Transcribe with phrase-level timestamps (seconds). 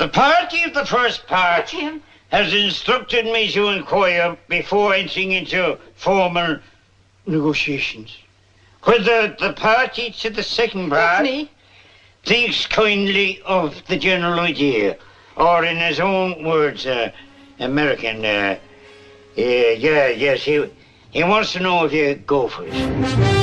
[0.00, 2.02] The party of the first part Jim.
[2.30, 6.58] has instructed me to inquire before entering into formal
[7.26, 8.16] negotiations
[8.84, 11.28] whether the party to the second part
[12.24, 14.96] thinks kindly of the general idea,
[15.36, 17.12] or in his own words, uh,
[17.58, 18.24] American.
[18.24, 18.56] Uh,
[19.36, 20.64] yeah, yeah, yes, he
[21.10, 23.39] he wants to know if you go for it.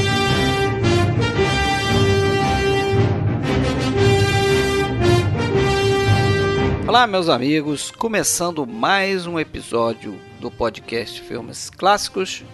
[6.88, 12.45] Olá, meus amigos, começando mais um episódio do podcast Filmes Clássicos,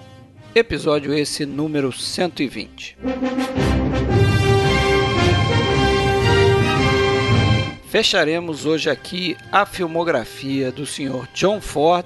[0.55, 2.97] episódio esse número 120.
[7.89, 11.27] Fecharemos hoje aqui a filmografia do Sr.
[11.35, 12.03] John Ford,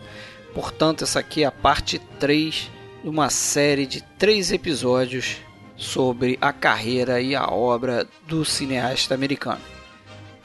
[0.54, 2.70] portanto, essa aqui é a parte 3
[3.04, 5.38] de uma série de três episódios
[5.78, 9.77] sobre a carreira e a obra do cineasta americano.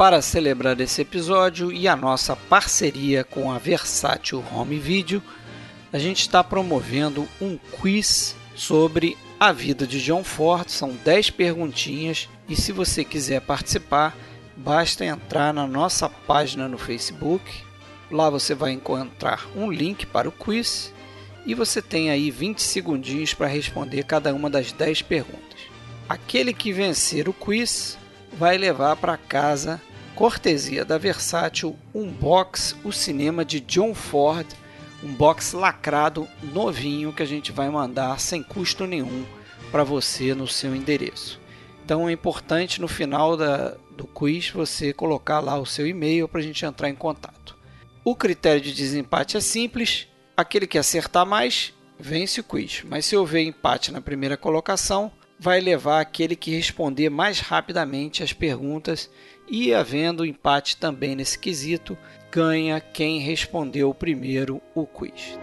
[0.02, 5.22] Para celebrar esse episódio e a nossa parceria com a Versátil Home Video,
[5.92, 10.68] a gente está promovendo um quiz sobre a vida de John Ford.
[10.68, 14.16] São 10 perguntinhas e se você quiser participar,
[14.56, 17.48] basta entrar na nossa página no Facebook.
[18.10, 20.92] Lá você vai encontrar um link para o quiz
[21.46, 25.60] e você tem aí 20 segundinhos para responder cada uma das 10 perguntas.
[26.08, 27.96] Aquele que vencer o quiz
[28.32, 29.80] vai levar para casa,
[30.14, 34.46] cortesia da Versátil, um box O Cinema de John Ford,
[35.02, 39.24] um box lacrado novinho que a gente vai mandar sem custo nenhum
[39.70, 41.40] para você no seu endereço.
[41.84, 46.40] Então é importante no final da, do quiz você colocar lá o seu e-mail para
[46.40, 47.56] a gente entrar em contato.
[48.04, 53.16] O critério de desempate é simples: aquele que acertar mais vence o quiz, mas se
[53.16, 59.10] houver empate na primeira colocação, vai levar aquele que responder mais rapidamente as perguntas
[59.52, 61.96] e, havendo empate também nesse quesito,
[62.30, 65.38] ganha quem respondeu primeiro o quiz.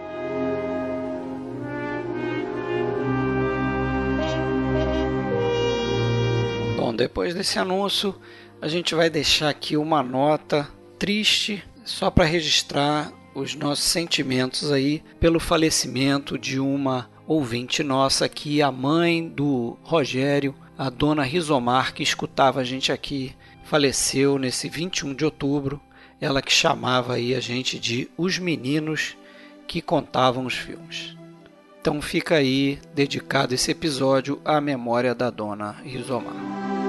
[6.76, 8.20] Bom, depois desse anúncio,
[8.60, 10.68] a gente vai deixar aqui uma nota
[10.98, 18.60] triste só para registrar os nossos sentimentos aí pelo falecimento de uma ouvinte nossa aqui,
[18.60, 23.36] a mãe do Rogério, a dona Rizomar, que escutava a gente aqui,
[23.70, 25.80] faleceu nesse 21 de outubro.
[26.20, 29.16] Ela que chamava aí a gente de os meninos
[29.64, 31.16] que contavam os filmes.
[31.80, 36.79] Então fica aí dedicado esse episódio à memória da dona Rizomar.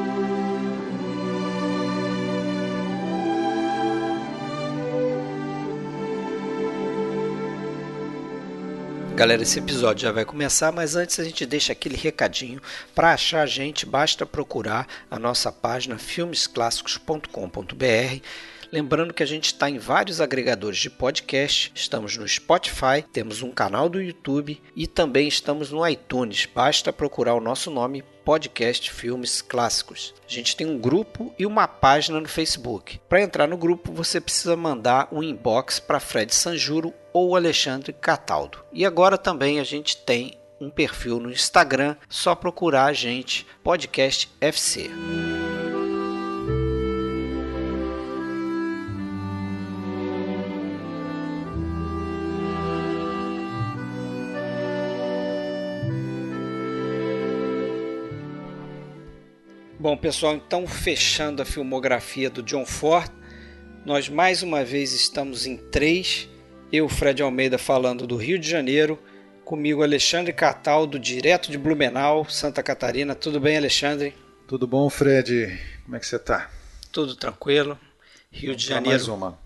[9.22, 12.60] Galera, esse episódio já vai começar, mas antes a gente deixa aquele recadinho.
[12.96, 18.26] Para achar a gente, basta procurar a nossa página filmesclassicos.com.br.
[18.72, 23.52] Lembrando que a gente está em vários agregadores de podcast, estamos no Spotify, temos um
[23.52, 26.46] canal do YouTube e também estamos no iTunes.
[26.46, 30.14] Basta procurar o nosso nome, Podcast Filmes Clássicos.
[30.26, 32.98] A gente tem um grupo e uma página no Facebook.
[33.10, 38.64] Para entrar no grupo, você precisa mandar um inbox para Fred Sanjuro ou Alexandre Cataldo.
[38.72, 44.30] E agora também a gente tem um perfil no Instagram, só procurar a gente, Podcast
[44.40, 44.90] FC.
[59.82, 63.12] Bom, pessoal, então fechando a filmografia do John Ford,
[63.84, 66.30] nós mais uma vez estamos em três.
[66.72, 69.02] Eu, Fred Almeida, falando do Rio de Janeiro,
[69.44, 73.16] comigo Alexandre Cataldo, direto de Blumenau, Santa Catarina.
[73.16, 74.14] Tudo bem, Alexandre?
[74.48, 75.60] Tudo bom, Fred?
[75.84, 76.52] Como é que você tá?
[76.92, 77.76] Tudo tranquilo.
[78.32, 79.40] Rio de Janeiro Mais uma.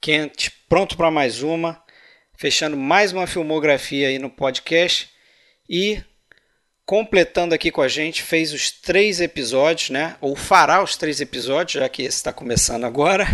[0.00, 1.82] quente, pronto para mais uma.
[2.34, 5.10] Fechando mais uma filmografia aí no podcast.
[5.68, 6.02] E
[6.92, 10.14] completando aqui com a gente, fez os três episódios, né?
[10.20, 13.26] Ou fará os três episódios, já que esse está começando agora.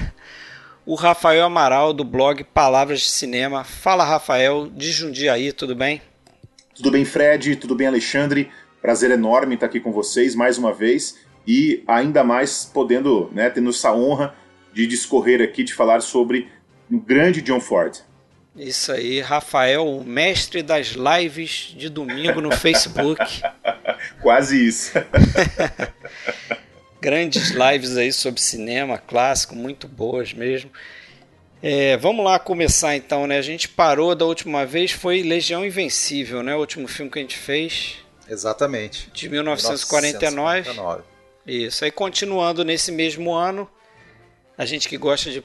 [0.87, 3.65] O Rafael Amaral, do blog Palavras de Cinema.
[3.65, 6.00] Fala, Rafael, de Jundiaí, tudo bem?
[6.73, 7.56] Tudo bem, Fred?
[7.56, 8.49] Tudo bem, Alexandre?
[8.81, 13.71] Prazer enorme estar aqui com vocês mais uma vez e ainda mais podendo, né, tendo
[13.71, 14.37] essa honra
[14.73, 16.47] de discorrer aqui, de falar sobre
[16.88, 18.05] o grande John Ford.
[18.58, 23.22] Isso aí, Rafael, o mestre das lives de domingo no Facebook.
[24.20, 24.93] Quase isso.
[27.00, 30.72] Grandes lives aí sobre cinema clássico, muito boas mesmo.
[31.62, 33.38] É, vamos lá começar então, né?
[33.38, 36.56] A gente parou da última vez, foi Legião Invencível, né?
[36.56, 39.08] O último filme que a gente fez, Exatamente.
[39.12, 40.62] de 1949.
[40.70, 41.02] 1949.
[41.46, 41.84] Isso.
[41.84, 43.70] Aí continuando nesse mesmo ano,
[44.56, 45.44] a gente que gosta de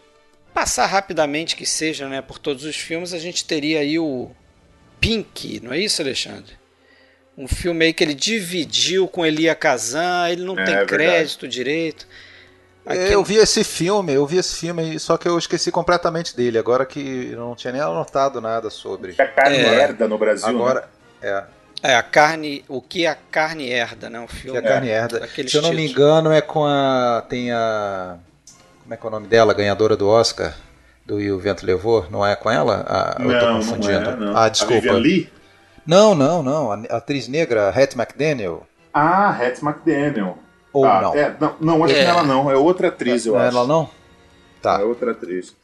[0.53, 4.31] passar rapidamente que seja, né, por todos os filmes, a gente teria aí o
[4.99, 6.53] Pink, não é isso, Alexandre?
[7.37, 11.47] Um filme aí que ele dividiu com Elia Kazan, ele não É, tem é crédito
[11.47, 12.07] direito.
[12.85, 16.57] Aquele- Eu vi esse filme, eu vi esse filme, só que eu esqueci completamente dele.
[16.57, 19.13] Agora que eu não tinha nem anotado nada sobre.
[19.13, 19.73] Que a carne É.
[19.81, 20.47] herda no Brasil.
[20.47, 20.53] né?
[20.53, 20.89] Agora,
[21.21, 21.43] é,
[21.81, 24.19] É, a carne, o que a carne herda, né?
[24.19, 24.57] O que filme.
[24.57, 25.27] a carne herda.
[25.27, 27.25] Se eu não me engano, é com a.
[27.27, 28.17] Tem a.
[28.93, 29.53] Como é que é o nome dela?
[29.53, 30.55] Ganhadora do Oscar?
[31.05, 32.05] Do E o Vento Levou?
[32.11, 32.85] Não é com ela?
[32.87, 34.09] Ah, eu tô Não, não confundindo.
[34.09, 34.37] é, não.
[34.37, 34.73] Ah, A desculpa.
[34.81, 35.33] Vivian Lee?
[35.85, 36.71] Não, não, não.
[36.71, 38.65] A atriz negra, Hattie McDaniel.
[38.93, 40.37] Ah, Hattie McDaniel.
[40.71, 41.15] Ou Ah, não?
[41.15, 41.97] É, não, não, acho É.
[41.99, 42.51] que não é ela não.
[42.51, 43.57] É outra atriz, eu não é acho.
[43.57, 43.89] ela não?
[44.61, 44.79] Tá.
[44.79, 45.55] É outra atriz.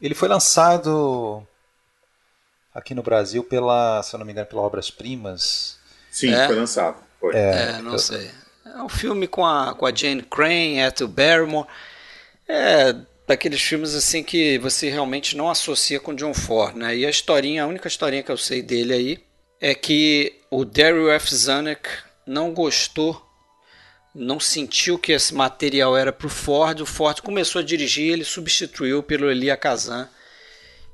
[0.00, 1.46] Ele foi lançado
[2.74, 5.78] aqui no Brasil pela, se eu não me engano, pela Obras Primas.
[6.10, 6.46] Sim, É?
[6.46, 6.96] foi lançado.
[7.20, 7.34] Foi.
[7.36, 8.30] É, não sei.
[8.64, 11.66] É um filme com a, com a Jane Crane, Ethel Barrymore.
[12.48, 12.94] É
[13.26, 16.96] daqueles filmes assim que você realmente não associa com John Ford, né?
[16.96, 19.18] E a historinha, a única historinha que eu sei dele aí
[19.60, 21.34] é que o Daryl F.
[21.34, 21.88] Zanuck
[22.24, 23.20] não gostou,
[24.14, 26.80] não sentiu que esse material era para o Ford.
[26.80, 30.08] O Ford começou a dirigir, ele substituiu pelo Elia Kazan.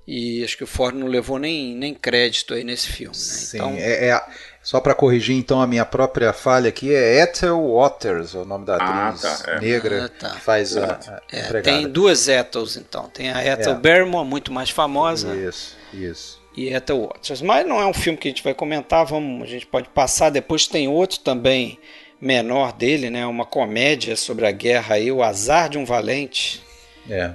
[0.07, 3.15] E acho que o Ford não levou nem, nem crédito aí nesse filme.
[3.15, 3.23] Né?
[3.23, 4.27] Sim, Então, é, é-
[4.63, 8.77] só para corrigir então a minha própria falha aqui, é Ethel Waters, o nome da
[8.77, 9.61] Ah, atriz tá, é.
[9.61, 10.31] negra Ah, tá.
[10.31, 11.11] que faz a, Exato.
[11.11, 13.09] a É, tem duas Ethels, então.
[13.09, 13.77] Tem a Ethel É.
[13.77, 16.41] Barrymore, muito mais famosa, Isso, isso.
[16.57, 17.43] e Ethel Waters.
[17.43, 20.31] Mas não é um filme que a gente vai comentar, vamos, a gente pode passar.
[20.31, 21.79] Depois tem outro também
[22.21, 23.27] menor dele, né?
[23.27, 26.63] Uma comédia sobre a guerra aí, O Azar de um Valente.
[27.11, 27.33] É.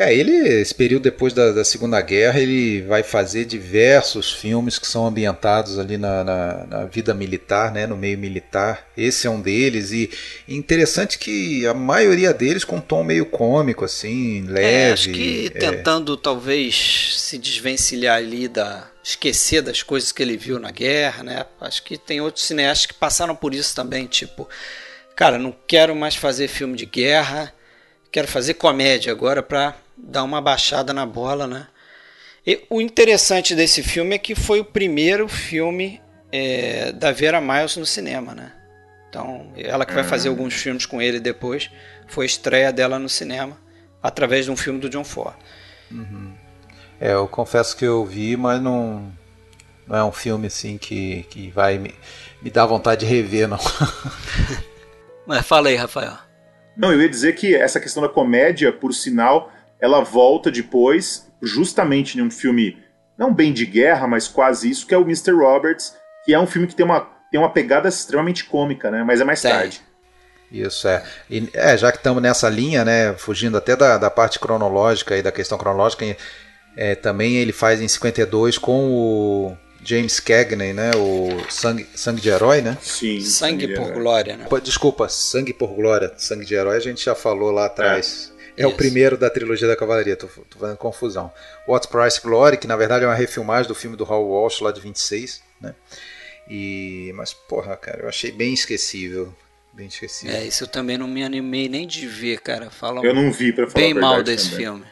[0.00, 0.32] É, ele,
[0.62, 5.78] esse período depois da, da Segunda Guerra, ele vai fazer diversos filmes que são ambientados
[5.78, 8.88] ali na, na, na vida militar, né, no meio militar.
[8.96, 10.10] Esse é um deles, e
[10.48, 14.66] interessante que a maioria deles com um tom meio cômico, assim, leve.
[14.66, 15.58] É, acho que é.
[15.58, 18.88] tentando talvez se desvencilhar ali da.
[19.04, 21.44] esquecer das coisas que ele viu na guerra, né?
[21.60, 24.48] Acho que tem outros cineastas que passaram por isso também, tipo,
[25.14, 27.52] cara, não quero mais fazer filme de guerra,
[28.10, 31.66] quero fazer comédia agora pra dar uma baixada na bola, né?
[32.46, 36.00] E o interessante desse filme é que foi o primeiro filme
[36.32, 38.52] é, da Vera Miles no cinema, né?
[39.08, 41.68] Então, ela que vai fazer alguns filmes com ele depois,
[42.06, 43.58] foi a estreia dela no cinema
[44.00, 45.34] através de um filme do John Ford.
[47.00, 49.12] É, eu confesso que eu vi, mas não,
[49.86, 51.92] não é um filme assim que, que vai me,
[52.40, 53.58] me dar vontade de rever, não.
[55.26, 56.16] Mas fala aí, Rafael.
[56.76, 62.18] Não, eu ia dizer que essa questão da comédia, por sinal, ela volta depois, justamente
[62.18, 62.78] em um filme,
[63.18, 65.32] não bem de guerra, mas quase isso, que é o Mr.
[65.32, 65.94] Roberts,
[66.24, 67.00] que é um filme que tem uma,
[67.30, 69.02] tem uma pegada extremamente cômica, né?
[69.04, 69.50] Mas é mais Tem.
[69.50, 69.80] tarde.
[70.50, 71.04] Isso é.
[71.30, 75.22] E, é, já que estamos nessa linha, né, fugindo até da, da parte cronológica e
[75.22, 76.04] da questão cronológica,
[76.76, 82.28] é, também ele faz em 52 com o James Cagney, né, o Sangue, Sangue de
[82.28, 82.76] Herói, né?
[82.82, 83.20] Sim.
[83.20, 84.46] Sangue sim, por glória, né?
[84.62, 88.29] Desculpa, Sangue por Glória, Sangue de Herói a gente já falou lá atrás.
[88.29, 88.29] É,
[88.66, 88.76] o Isso.
[88.76, 91.32] primeiro da trilogia da Cavalaria, tô, tô fazendo confusão.
[91.66, 94.72] What Price Glory, que na verdade é uma refilmagem do filme do Hal Walsh lá
[94.72, 95.74] de 26, né?
[96.48, 99.34] E, mas, porra, cara, eu achei bem esquecível.
[99.72, 100.34] Bem esquecível.
[100.34, 102.70] É, isso eu também não me animei nem de ver, cara.
[102.70, 104.64] Falam Eu não vi, pra falar bem mal desse também.
[104.64, 104.86] filme.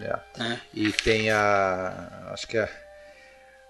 [0.00, 0.38] É.
[0.38, 0.60] né?
[0.72, 2.28] E tem a.
[2.32, 2.68] Acho que a,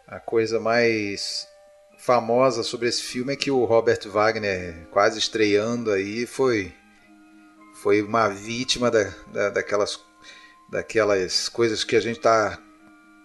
[0.06, 1.48] a coisa mais
[1.96, 6.74] famosa sobre esse filme é que o Robert Wagner, quase estreando aí, foi,
[7.84, 10.00] foi uma vítima da, da- daquelas,
[10.70, 12.58] daquelas coisas que a gente tá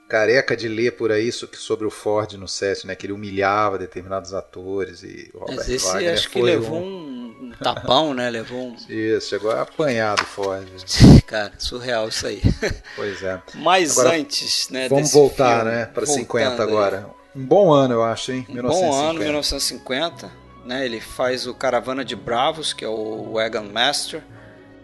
[0.10, 2.94] careca de ler por aí so- sobre o Ford no set, né?
[2.94, 7.28] Que ele humilhava determinados atores e o Robert Mas esse Wagner acho que levou um...
[7.42, 8.30] um, tapão, né?
[8.30, 8.76] Levou um.
[8.92, 10.68] Isso, chegou a apanhar do Ford.
[11.26, 12.42] Cara, surreal isso aí.
[12.98, 13.42] Pois é.
[13.56, 14.90] Mas Agora, antes, né?
[14.90, 16.62] Vamos voltar, filme, né, para voltando 50 aí.
[16.70, 17.10] agora.
[17.34, 18.46] Um bom ano, eu acho, hein?
[18.50, 20.30] Um bom ano, 1950.
[20.66, 24.22] Né, ele faz o Caravana de Bravos, que é o Wagon Master.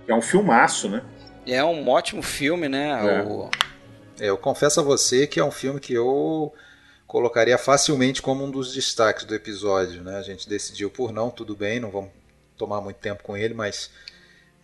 [0.07, 1.03] É um filmaço, né?
[1.45, 2.89] É um ótimo filme, né?
[2.89, 3.23] É.
[3.23, 3.49] O,
[4.19, 6.53] É, eu confesso a você que é um filme que eu
[7.07, 10.17] colocaria facilmente como um dos destaques do episódio, né?
[10.17, 12.11] A gente decidiu por não, tudo bem, não vamos
[12.57, 13.89] tomar muito tempo com ele, mas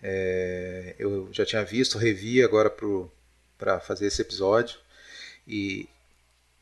[0.02, 2.74] é, eu já tinha visto, revi agora
[3.58, 4.80] para fazer esse episódio
[5.48, 5.88] e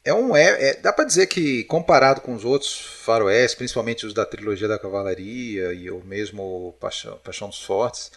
[0.03, 4.13] é um é, é- dá para dizer que comparado com os outros faroés, principalmente os
[4.13, 8.12] da trilogia da cavalaria e o mesmo Paixão, Paixão dos Fortes,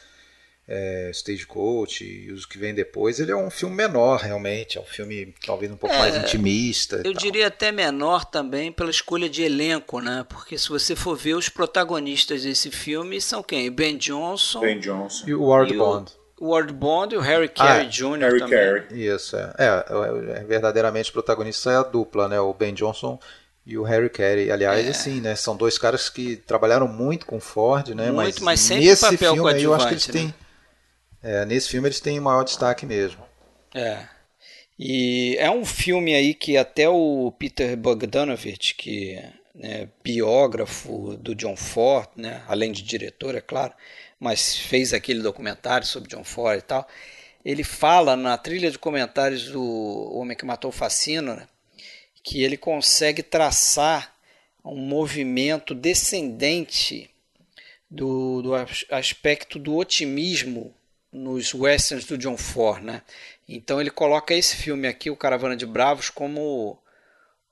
[0.68, 4.84] é, Stagecoach e os que vêm depois, ele é um filme menor realmente, é um
[4.84, 7.02] filme talvez um pouco É, mais intimista.
[7.04, 10.24] eu diria até menor também pela escolha de elenco, né?
[10.28, 13.70] Porque se você for ver os protagonistas desse filme são quem?
[13.70, 15.24] Ben Johnson, Ben Johnson.
[15.26, 16.12] E o Ward e o- Bond.
[16.40, 18.18] o Ward Bond e o Harry Carey ah, Jr.
[18.20, 18.58] Harry também.
[18.58, 19.06] Carey.
[19.06, 19.54] Isso, é.
[19.58, 19.84] É,
[20.40, 20.44] é.
[20.44, 22.40] Verdadeiramente o protagonista é a dupla, né?
[22.40, 23.18] O Ben Johnson
[23.66, 24.50] e o Harry Carey.
[24.50, 24.90] Aliás, é.
[24.90, 25.34] assim, né?
[25.36, 28.10] São dois caras que trabalharam muito com Ford, né?
[28.10, 30.12] Muito, mas, mas sempre nesse papel filme aí, eu acho que eles né?
[30.12, 30.34] têm.
[31.22, 33.24] É, nesse filme eles têm maior destaque mesmo.
[33.74, 34.06] É.
[34.78, 39.22] E é um filme aí que até o Peter Bogdanovich, que
[39.54, 43.72] né, biógrafo do John Ford, né, além de diretor, é claro,
[44.18, 46.88] mas fez aquele documentário sobre John Ford e tal.
[47.44, 51.46] Ele fala na trilha de comentários do Homem que Matou o Fascino né,
[52.22, 54.14] que ele consegue traçar
[54.64, 57.10] um movimento descendente
[57.90, 58.52] do, do
[58.90, 60.72] aspecto do otimismo
[61.12, 63.02] nos westerns do John Ford, né?
[63.48, 66.78] Então ele coloca esse filme aqui, o Caravana de Bravos, como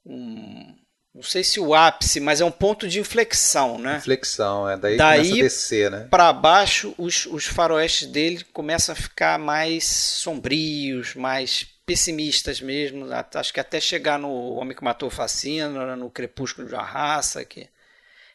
[0.05, 0.75] um,
[1.15, 3.97] não sei se o ápice, mas é um ponto de inflexão, né?
[3.99, 6.09] Inflexão, é daí, daí começa a descer, né?
[6.11, 13.07] Para baixo, os, os faroestes dele começam a ficar mais sombrios, mais pessimistas mesmo.
[13.35, 17.45] Acho que até chegar no Homem que Matou o Fascino, no Crepúsculo de uma Raça,
[17.45, 17.69] que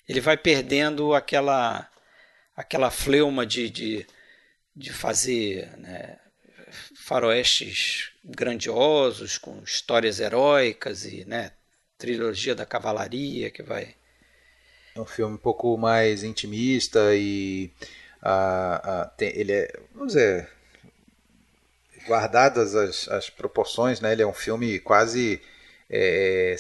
[0.08, 1.89] ele vai perdendo aquela
[2.58, 4.08] aquela fleuma de, de
[4.75, 6.17] de fazer né,
[6.96, 11.51] faroestes grandiosos, com histórias heróicas e né,
[11.98, 13.96] trilogia da cavalaria que vai.
[14.96, 17.72] É um filme um pouco mais intimista e
[19.17, 20.50] tem, ele é, vamos dizer,
[22.08, 25.41] guardadas as, as proporções, né, ele é um filme quase
[25.89, 26.55] é,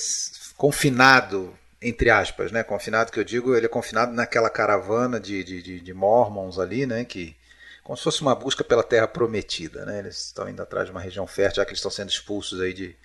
[0.55, 2.63] confinado entre aspas, né?
[2.63, 7.05] Confinado que eu digo, ele é confinado naquela caravana de, de, de mormons ali, né?
[7.05, 7.35] Que
[7.85, 9.85] como se fosse uma busca pela terra prometida.
[9.85, 9.99] Né?
[9.99, 12.73] Eles estão indo atrás de uma região fértil, já que eles estão sendo expulsos aí
[12.73, 12.95] de,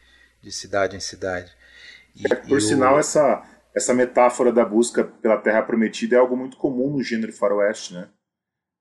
[0.42, 1.52] de cidade em cidade.
[2.16, 2.98] E, é, por sinal, o...
[2.98, 3.44] essa,
[3.74, 7.92] essa metáfora da busca pela terra prometida é algo muito comum no gênero faroeste.
[7.92, 8.08] Né?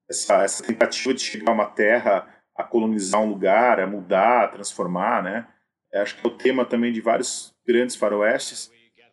[0.09, 4.47] Essa, essa tentativa de chegar a uma terra, a colonizar um lugar, a mudar, a
[4.47, 5.21] transformar.
[5.21, 5.45] Né?
[5.91, 8.71] Eu acho que é o tema também de vários grandes faroestes.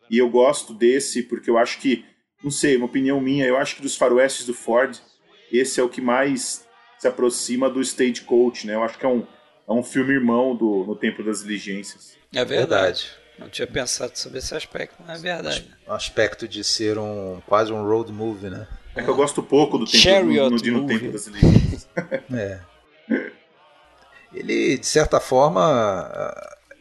[0.09, 2.05] E eu gosto desse porque eu acho que,
[2.41, 4.97] não sei, uma opinião minha, eu acho que dos faroestes do Ford,
[5.51, 6.65] esse é o que mais
[6.97, 8.75] se aproxima do Stagecoach, né?
[8.75, 9.25] Eu acho que é um,
[9.67, 12.17] é um filme irmão do No Tempo das Diligências.
[12.33, 13.11] É verdade.
[13.37, 15.69] Não tinha pensado sobre esse aspecto, mas é verdade.
[15.87, 18.67] O aspecto de ser um quase um road movie, né?
[18.95, 21.87] É que eu gosto pouco do tempo, no, no, no Tempo das Diligências.
[22.33, 22.59] é.
[24.33, 26.11] Ele, de certa forma,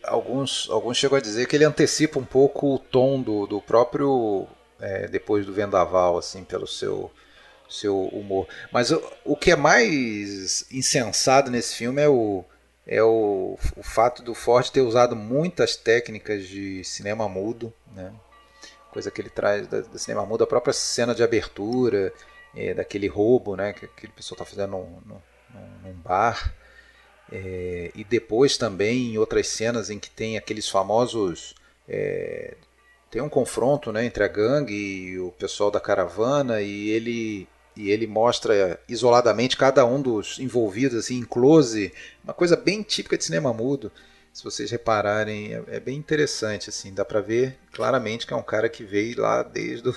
[0.02, 4.46] alguns, alguns chegam a dizer que ele antecipa um pouco o tom do, do próprio
[4.80, 7.11] é, depois do Vendaval, assim, pelo seu
[7.68, 8.46] seu humor.
[8.73, 12.44] Mas o, o que é mais insensado nesse filme é o,
[12.87, 18.12] é o, o fato do Ford ter usado muitas técnicas de cinema mudo, né?
[18.90, 22.12] coisa que ele traz do cinema mudo, a própria cena de abertura,
[22.54, 23.73] é, daquele roubo né?
[23.73, 25.20] que aquele pessoal está fazendo num, num,
[25.85, 26.54] num bar.
[27.30, 31.56] É, e depois também em outras cenas em que tem aqueles famosos
[31.88, 32.56] é,
[33.11, 37.90] tem um confronto né, entre a gangue e o pessoal da caravana e ele e
[37.90, 41.92] ele mostra isoladamente cada um dos envolvidos assim em close,
[42.25, 43.92] uma coisa bem típica de cinema mudo.
[44.33, 48.42] Se vocês repararem, é, é bem interessante assim, dá para ver claramente que é um
[48.42, 49.95] cara que veio lá desde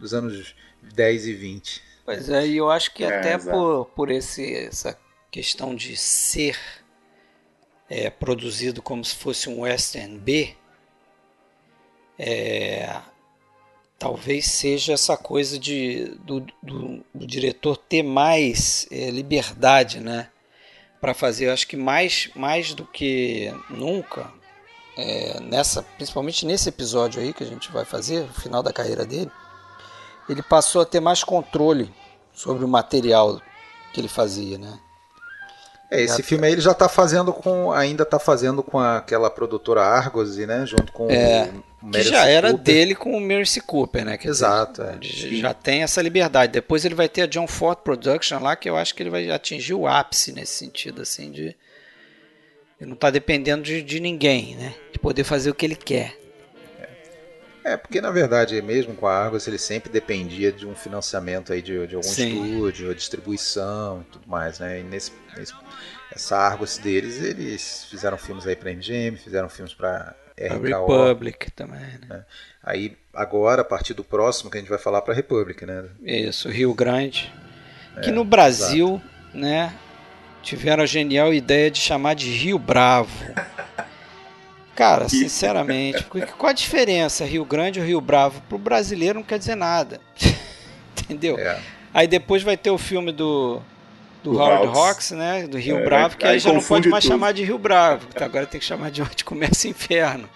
[0.00, 0.54] os anos
[0.94, 1.82] 10 e 20.
[2.04, 4.98] Pois é, e eu acho que é, até por, por esse, essa
[5.30, 6.58] questão de ser
[7.88, 10.54] é, produzido como se fosse um western B,
[12.18, 13.00] é,
[14.00, 20.30] talvez seja essa coisa de do, do, do diretor ter mais é, liberdade, né,
[21.00, 21.48] para fazer.
[21.48, 24.32] Eu acho que mais mais do que nunca
[24.96, 29.04] é, nessa, principalmente nesse episódio aí que a gente vai fazer, o final da carreira
[29.04, 29.30] dele,
[30.28, 31.92] ele passou a ter mais controle
[32.32, 33.38] sobre o material
[33.92, 34.80] que ele fazia, né?
[35.90, 37.72] É, esse filme aí ele já está fazendo com.
[37.72, 40.64] Ainda está fazendo com aquela produtora Argos, né?
[40.64, 41.50] Junto com é,
[41.82, 42.64] o Que já era Cooper.
[42.64, 44.16] dele com o Mercy Cooper, né?
[44.16, 44.84] Quer Exato.
[45.00, 45.40] Dizer, é.
[45.40, 46.52] Já tem essa liberdade.
[46.52, 49.28] Depois ele vai ter a John Ford Production lá, que eu acho que ele vai
[49.32, 51.56] atingir o ápice nesse sentido, assim, de.
[52.80, 54.74] Ele não está dependendo de, de ninguém, né?
[54.92, 56.16] De poder fazer o que ele quer.
[57.64, 61.60] É, porque na verdade, mesmo com a Argos, ele sempre dependia de um financiamento aí
[61.60, 62.54] de, de algum Sim.
[62.54, 64.80] estúdio, distribuição e tudo mais, né?
[64.80, 65.52] E nesse, nesse,
[66.10, 70.86] essa Argos deles, eles fizeram filmes aí para MGM, fizeram filmes para RKO.
[70.86, 72.00] Republic também, né?
[72.08, 72.24] né?
[72.62, 75.84] Aí agora, a partir do próximo, que a gente vai falar para Republic, né?
[76.02, 77.32] Isso, Rio Grande.
[77.96, 79.38] É, que no Brasil, exato.
[79.38, 79.74] né,
[80.42, 83.10] tiveram a genial ideia de chamar de Rio Bravo.
[84.80, 86.06] Cara, sinceramente,
[86.38, 88.40] qual a diferença Rio Grande ou Rio Bravo?
[88.48, 90.00] Pro brasileiro não quer dizer nada.
[90.98, 91.36] Entendeu?
[91.38, 91.60] É.
[91.92, 93.60] Aí depois vai ter o filme do
[94.22, 95.46] do, do Howard Hawks, né?
[95.46, 97.12] Do Rio é, Bravo, que aí, aí já não pode mais tudo.
[97.12, 100.26] chamar de Rio Bravo, agora tem que chamar de Onde Começa Inferno.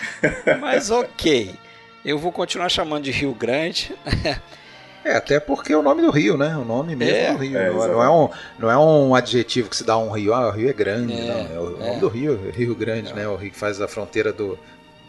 [0.62, 1.54] Mas ok.
[2.02, 3.94] Eu vou continuar chamando de Rio Grande.
[5.04, 6.56] É, até porque é o nome do rio, né?
[6.56, 7.58] O nome mesmo é, do rio.
[7.58, 8.28] É, não, é um,
[8.58, 11.14] não é um adjetivo que se dá a um rio, ah, o rio é grande,
[11.14, 11.56] é, não.
[11.56, 11.98] É o nome é.
[11.98, 13.26] do rio, Rio Grande, né?
[13.26, 14.58] O rio que faz a fronteira do,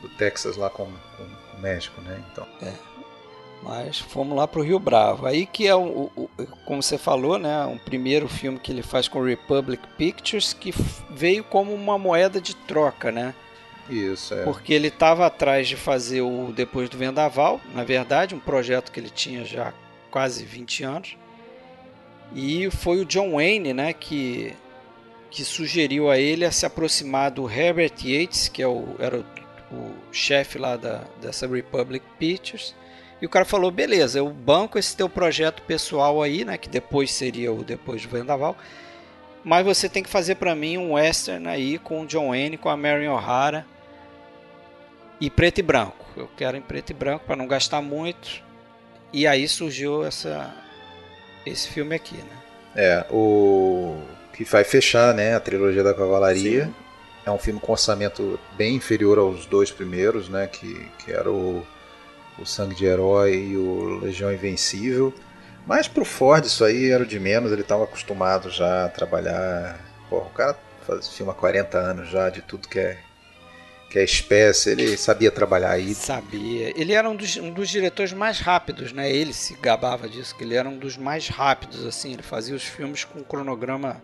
[0.02, 2.18] do Texas lá com, com, com o México, né?
[2.32, 2.48] Então.
[2.62, 2.72] É.
[3.64, 5.28] Mas fomos lá pro Rio Bravo.
[5.28, 6.30] Aí que é, o, o,
[6.66, 7.66] como você falou, né?
[7.66, 10.74] Um primeiro filme que ele faz com Republic Pictures, que
[11.10, 13.36] veio como uma moeda de troca, né?
[13.90, 14.44] Isso, é.
[14.44, 19.00] Porque ele estava atrás de fazer o Depois do Vendaval, na verdade, um projeto que
[19.00, 19.74] ele tinha já
[20.12, 21.18] quase 20 anos.
[22.36, 24.54] E foi o John Wayne, né, que,
[25.30, 29.76] que sugeriu a ele a se aproximar do Herbert Yates, que é o, era o,
[29.76, 32.76] o chefe lá da, dessa Republic Pictures.
[33.22, 37.12] E o cara falou: beleza, eu banco esse teu projeto pessoal aí, né, que depois
[37.12, 38.56] seria o Depois do Vendaval.
[39.44, 42.70] Mas você tem que fazer para mim um western aí com o John Wayne, com
[42.70, 43.66] a Marion O'Hara
[45.20, 46.06] e preto e branco.
[46.16, 48.44] Eu quero em preto e branco para não gastar muito.
[49.14, 50.54] E aí surgiu essa
[51.46, 52.38] esse filme aqui, né?
[52.76, 54.00] É, o
[54.34, 56.66] que vai fechar, né, a trilogia da Cavalaria.
[56.66, 56.76] Sim.
[57.26, 61.66] É um filme com orçamento bem inferior aos dois primeiros, né, que, que era o,
[62.40, 65.14] o Sangue de Herói e o Legião Invencível.
[65.66, 69.80] Mas pro Ford isso aí era o de menos, ele estava acostumado já a trabalhar.
[70.10, 72.98] Porra, o cara faz filme há 40 anos já de tudo que é
[73.92, 75.94] que é espécie, ele sabia trabalhar aí.
[75.94, 76.72] Sabia.
[76.80, 79.12] Ele era um dos, um dos diretores mais rápidos, né?
[79.12, 82.14] Ele se gabava disso, que ele era um dos mais rápidos, assim.
[82.14, 84.02] Ele fazia os filmes com um cronograma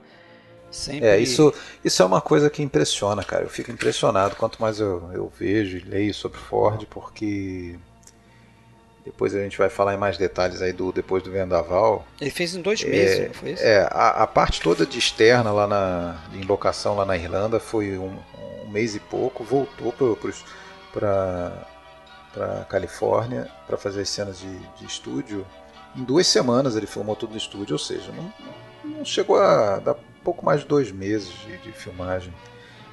[0.69, 1.07] sempre.
[1.07, 1.53] É, isso,
[1.85, 3.45] isso é uma coisa que impressiona, cara.
[3.45, 7.77] Eu fico impressionado quanto mais eu, eu vejo e leio sobre Ford, porque
[9.05, 12.05] depois a gente vai falar em mais detalhes aí do depois do Vendaval.
[12.19, 13.63] Ele fez em dois meses, é, não foi isso?
[13.63, 17.97] É, a, a, parte toda de externa lá na em locação lá na Irlanda foi
[17.97, 18.17] um
[18.77, 20.17] mês e pouco, voltou
[20.93, 21.67] para
[22.33, 25.45] para Califórnia para fazer as cenas de, de estúdio.
[25.95, 28.31] Em duas semanas ele filmou tudo no estúdio, ou seja, não,
[28.97, 32.31] não chegou a dar pouco mais de dois meses de, de filmagem.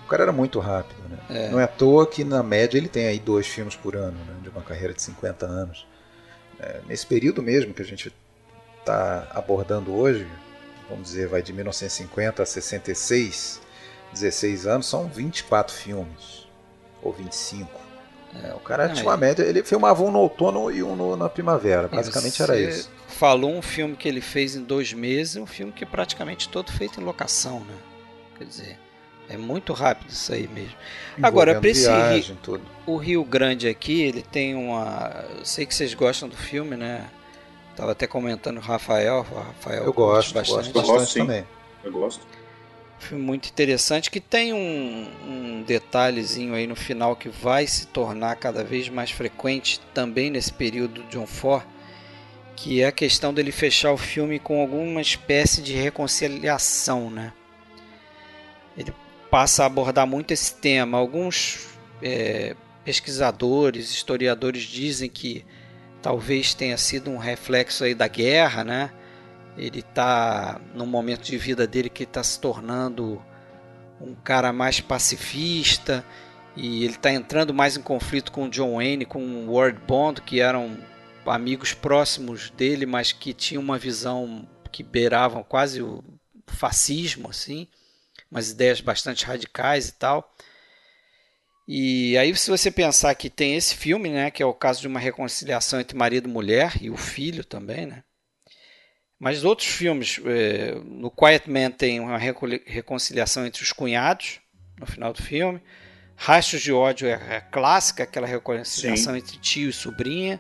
[0.05, 1.19] O cara era muito rápido, né?
[1.29, 1.49] É.
[1.51, 4.37] Não é à toa que na média ele tem aí dois filmes por ano, né?
[4.43, 5.87] de uma carreira de 50 anos.
[6.59, 8.15] É, nesse período mesmo que a gente
[8.81, 10.27] está abordando hoje,
[10.89, 13.61] vamos dizer, vai de 1950 a 66,
[14.15, 16.49] 16 anos, são 24 filmes,
[17.03, 17.85] ou 25.
[18.43, 21.17] É, o cara Não, tinha uma média, ele filmava um no outono e um no,
[21.17, 22.91] na primavera, basicamente era isso.
[23.07, 26.73] Falou um filme que ele fez em dois meses, um filme que é praticamente todo
[26.73, 27.75] feito em locação, né?
[28.37, 28.79] Quer dizer,
[29.29, 30.75] é muito rápido isso aí mesmo.
[31.23, 35.25] Agora, para esse viagem, Rio, o Rio Grande aqui, ele tem uma.
[35.39, 37.09] Eu sei que vocês gostam do filme, né?
[37.77, 39.27] Tava até comentando o Rafael.
[39.31, 40.73] O Rafael eu gosto, bastante.
[40.73, 41.45] gosto bastante gosto, também.
[41.83, 42.27] Eu gosto.
[42.99, 48.37] Filme muito interessante que tem um, um detalhezinho aí no final que vai se tornar
[48.37, 51.65] cada vez mais frequente também nesse período de John Ford,
[52.57, 57.33] que é a questão dele fechar o filme com alguma espécie de reconciliação, né?
[58.77, 58.93] Ele
[59.31, 60.97] passa a abordar muito esse tema.
[60.97, 61.69] Alguns
[62.03, 65.45] é, pesquisadores, historiadores dizem que
[66.01, 68.91] talvez tenha sido um reflexo aí da guerra, né?
[69.57, 73.23] Ele está num momento de vida dele que está se tornando
[74.01, 76.05] um cara mais pacifista
[76.57, 80.41] e ele está entrando mais em conflito com John Wayne, com o Ward Bond, que
[80.41, 80.77] eram
[81.27, 86.03] amigos próximos dele, mas que tinham uma visão que beiravam quase o
[86.47, 87.69] fascismo, assim
[88.35, 90.35] umas ideias bastante radicais e tal.
[91.67, 94.89] E aí, se você pensar que tem esse filme, né, que é o caso de
[94.89, 98.03] uma reconciliação entre marido e mulher e o filho também, né?
[99.25, 104.39] Mas outros filmes, é, no Quiet Man tem uma reconciliação entre os cunhados
[104.79, 105.63] no final do filme.
[106.15, 109.19] Rastros de ódio é, é clássica, aquela reconciliação Sim.
[109.19, 110.39] entre tio e sobrinha.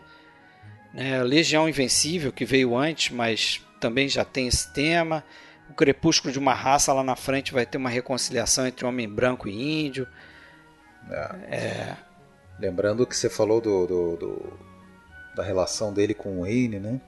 [0.92, 1.22] Né?
[1.22, 5.24] Legião Invencível, que veio antes, mas também já tem esse tema
[5.70, 9.48] o crepúsculo de uma raça lá na frente vai ter uma reconciliação entre homem branco
[9.48, 10.06] e índio.
[11.10, 11.56] É.
[11.56, 11.96] É...
[12.58, 14.52] Lembrando que você falou do, do, do,
[15.34, 17.00] da relação dele com o Wayne, né?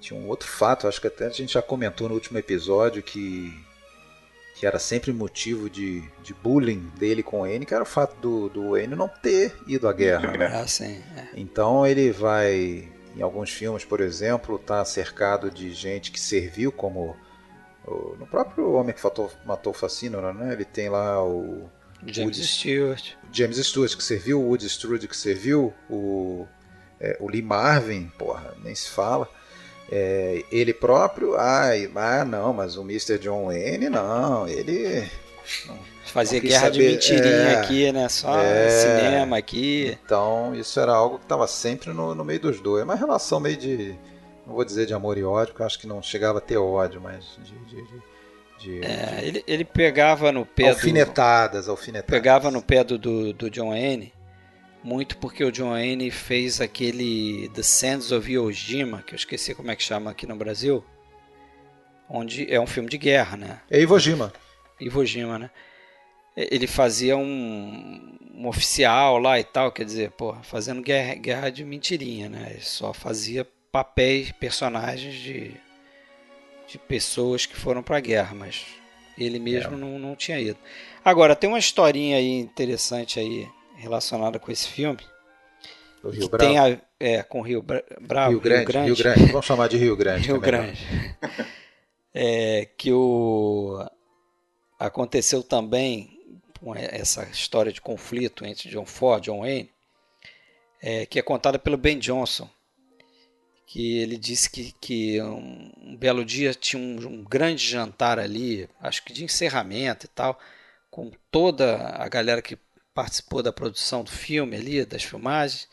[0.00, 3.52] Tinha um outro fato, acho que até a gente já comentou no último episódio que,
[4.56, 8.16] que era sempre motivo de, de bullying dele com o Wayne, que era o fato
[8.20, 10.36] do, do Wayne não ter ido à guerra.
[10.36, 10.46] Né?
[10.46, 11.28] Ah, sim, é.
[11.34, 17.14] Então ele vai, em alguns filmes, por exemplo, tá cercado de gente que serviu como
[18.18, 20.52] no próprio Homem que Fatou, Matou o Facínora, né?
[20.52, 21.68] Ele tem lá o.
[22.06, 23.12] James Stewart.
[23.32, 26.46] James Stewart, que serviu o Woody Stewart, que serviu o,
[26.98, 29.28] é, o Lee Marvin, porra, nem se fala.
[29.90, 33.18] É, ele próprio, ah, ah, não, mas o Mr.
[33.18, 35.08] John Wayne, não, ele.
[36.04, 38.08] Fazia guerra saber, de mentirinha é, aqui, né?
[38.08, 39.98] Só é, cinema aqui.
[40.04, 42.82] Então, isso era algo que estava sempre no, no meio dos dois.
[42.82, 43.96] É uma relação meio de.
[44.46, 46.56] Não vou dizer de amor e ódio, porque eu acho que não chegava a ter
[46.56, 48.02] ódio, mas de, de, de
[48.60, 52.10] de, é, ele, ele pegava no pé alfinetadas, do, alfinetadas.
[52.10, 54.12] Pegava no pé do, do, do, John Wayne,
[54.82, 59.54] muito porque o John Wayne fez aquele The Sands of Iwo Jima, que eu esqueci
[59.54, 60.84] como é que chama aqui no Brasil,
[62.08, 63.60] onde é um filme de guerra, né?
[63.70, 64.32] É Iwo Jima.
[64.80, 65.50] Iwo Jima, né?
[66.36, 71.64] Ele fazia um, um oficial lá e tal, quer dizer, pô, fazendo guerra, guerra de
[71.64, 72.48] mentirinha, né?
[72.52, 75.54] Ele só fazia papéis, personagens de
[76.70, 78.64] de pessoas que foram para a guerra, mas
[79.18, 79.76] ele mesmo é.
[79.76, 80.58] não, não tinha ido.
[81.04, 83.48] Agora, tem uma historinha aí interessante aí
[83.80, 85.00] relacionada com esse filme.
[86.02, 86.44] O Rio Bravo.
[86.44, 88.86] Tem a, é, com Rio Bra Bravo, Rio Grande, Rio Grande.
[88.86, 89.32] Rio Grande.
[89.32, 90.26] Vamos chamar de Rio Grande.
[90.26, 90.78] Rio é Grande.
[92.12, 93.86] É, que o
[94.78, 96.18] aconteceu também
[96.58, 99.70] com essa história de conflito entre John Ford e John Wayne,
[100.82, 102.48] é, que é contada pelo Ben Johnson
[103.70, 108.68] que ele disse que, que um, um belo dia tinha um, um, grande jantar ali,
[108.80, 110.36] acho que de encerramento e tal,
[110.90, 112.58] com toda a galera que
[112.94, 115.68] participou da produção do filme ali, das filmagens.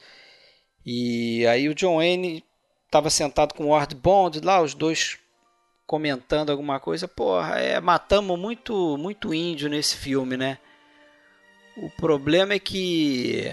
[0.86, 2.44] E aí o John Wayne
[2.86, 5.18] estava sentado com o Ward Bond lá, os dois
[5.86, 7.08] comentando alguma coisa.
[7.08, 10.58] Porra, é, matamos muito, muito índio nesse filme, né?
[11.76, 13.46] O problema é que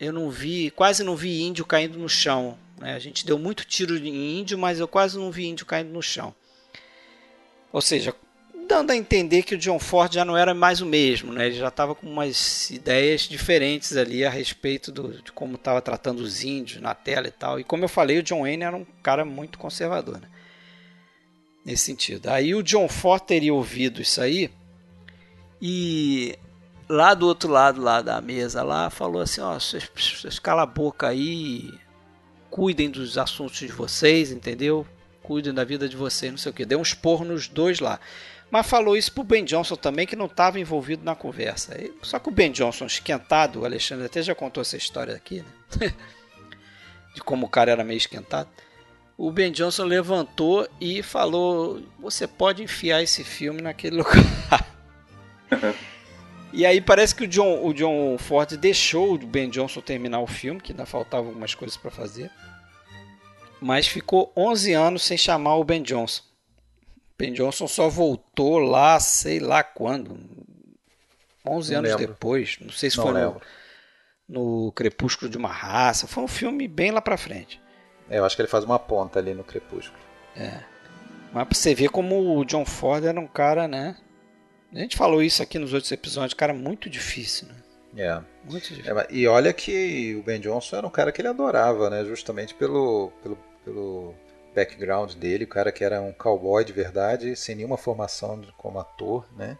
[0.00, 2.94] eu não vi, quase não vi índio caindo no chão né?
[2.94, 6.02] A gente deu muito tiro em índio, mas eu quase não vi índio caindo no
[6.02, 6.34] chão.
[7.72, 8.14] Ou seja,
[8.68, 11.46] dando a entender que o John Ford já não era mais o mesmo, né?
[11.46, 16.20] ele já estava com umas ideias diferentes ali a respeito do, de como estava tratando
[16.20, 17.58] os índios na tela e tal.
[17.58, 20.20] E como eu falei, o John Wayne era um cara muito conservador.
[20.20, 20.28] Né?
[21.64, 22.28] Nesse sentido.
[22.28, 24.50] Aí o John Ford teria ouvido isso aí
[25.60, 26.38] e
[26.88, 30.66] lá do outro lado lá da mesa lá falou assim, ó, vocês, vocês cala a
[30.66, 31.72] boca aí
[32.50, 34.86] cuidem dos assuntos de vocês, entendeu?
[35.22, 36.64] Cuidem da vida de vocês, não sei o que.
[36.64, 38.00] Deu um esporro nos dois lá.
[38.50, 41.78] Mas falou isso pro Ben Johnson também, que não estava envolvido na conversa.
[42.02, 45.44] Só que o Ben Johnson, esquentado, o Alexandre até já contou essa história aqui,
[45.80, 45.92] né?
[47.14, 48.48] de como o cara era meio esquentado.
[49.16, 54.66] O Ben Johnson levantou e falou: Você pode enfiar esse filme naquele lugar.
[56.52, 60.26] E aí parece que o John, o John Ford deixou o Ben Johnson terminar o
[60.26, 62.30] filme, que ainda faltavam algumas coisas para fazer.
[63.60, 66.22] Mas ficou 11 anos sem chamar o Ben Johnson.
[67.18, 70.16] Ben Johnson só voltou lá, sei lá quando.
[71.44, 72.06] 11 não anos lembro.
[72.06, 72.58] depois.
[72.60, 73.40] Não sei se não foi no,
[74.28, 76.06] no, Crepúsculo de uma Raça.
[76.06, 77.60] Foi um filme bem lá pra frente.
[78.08, 80.00] É, eu acho que ele faz uma ponta ali no Crepúsculo.
[80.36, 80.62] É.
[81.32, 83.96] Mas pra você ver como o John Ford era um cara, né?
[84.72, 87.54] A gente falou isso aqui nos outros episódios, cara, muito difícil, né?
[87.96, 88.22] É.
[88.44, 88.98] Muito difícil.
[88.98, 92.04] É, e olha que o Ben Johnson era um cara que ele adorava, né?
[92.04, 94.14] Justamente pelo, pelo, pelo
[94.58, 99.26] background dele, o cara que era um cowboy de verdade, sem nenhuma formação como ator,
[99.36, 99.58] né?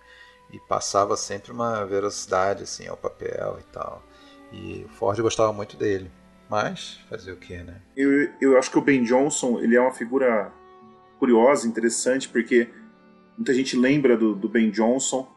[0.53, 4.03] E passava sempre uma velocidade assim ao papel e tal.
[4.53, 6.11] E o Ford gostava muito dele.
[6.49, 7.83] Mas fazer o que, né?
[7.95, 10.51] Eu, eu acho que o Ben Johnson ele é uma figura
[11.19, 12.71] curiosa, interessante, porque
[13.39, 15.29] Muita gente lembra do, do Ben Johnson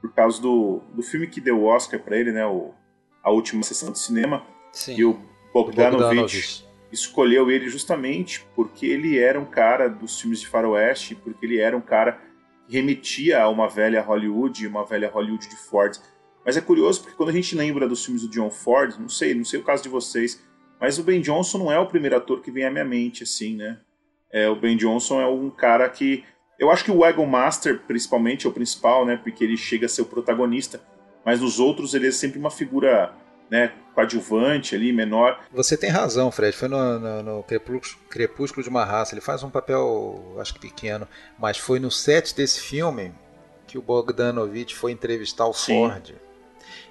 [0.00, 2.44] por causa do, do filme que deu o Oscar para ele, né?
[2.44, 2.74] O,
[3.22, 4.44] a última sessão de cinema.
[4.72, 4.96] Sim.
[4.98, 5.20] E o
[5.52, 6.63] Bogdanovich, Bogdanovich
[6.94, 11.76] escolheu ele justamente porque ele era um cara dos filmes de faroeste, porque ele era
[11.76, 12.20] um cara
[12.66, 15.98] que remetia a uma velha Hollywood, uma velha Hollywood de Ford.
[16.44, 19.34] Mas é curioso porque quando a gente lembra dos filmes do John Ford, não sei,
[19.34, 20.42] não sei o caso de vocês,
[20.80, 23.56] mas o Ben Johnson não é o primeiro ator que vem à minha mente, assim,
[23.56, 23.80] né?
[24.30, 26.24] É, o Ben Johnson é um cara que
[26.58, 29.16] eu acho que o Wagon Master, principalmente, é o principal, né?
[29.16, 30.80] Porque ele chega a ser o protagonista.
[31.24, 33.12] Mas nos outros ele é sempre uma figura
[33.50, 35.40] né, coadjuvante ali, menor.
[35.52, 36.56] Você tem razão, Fred.
[36.56, 37.44] Foi no, no, no
[38.08, 39.14] Crepúsculo de uma Raça.
[39.14, 41.06] Ele faz um papel, acho que pequeno.
[41.38, 43.12] Mas foi no set desse filme
[43.66, 45.74] que o Bogdanovich foi entrevistar o Sim.
[45.74, 46.14] Ford.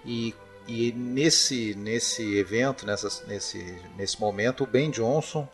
[0.05, 0.33] E,
[0.67, 5.47] e nesse, nesse evento, nessa, nesse, nesse momento, o Ben Johnson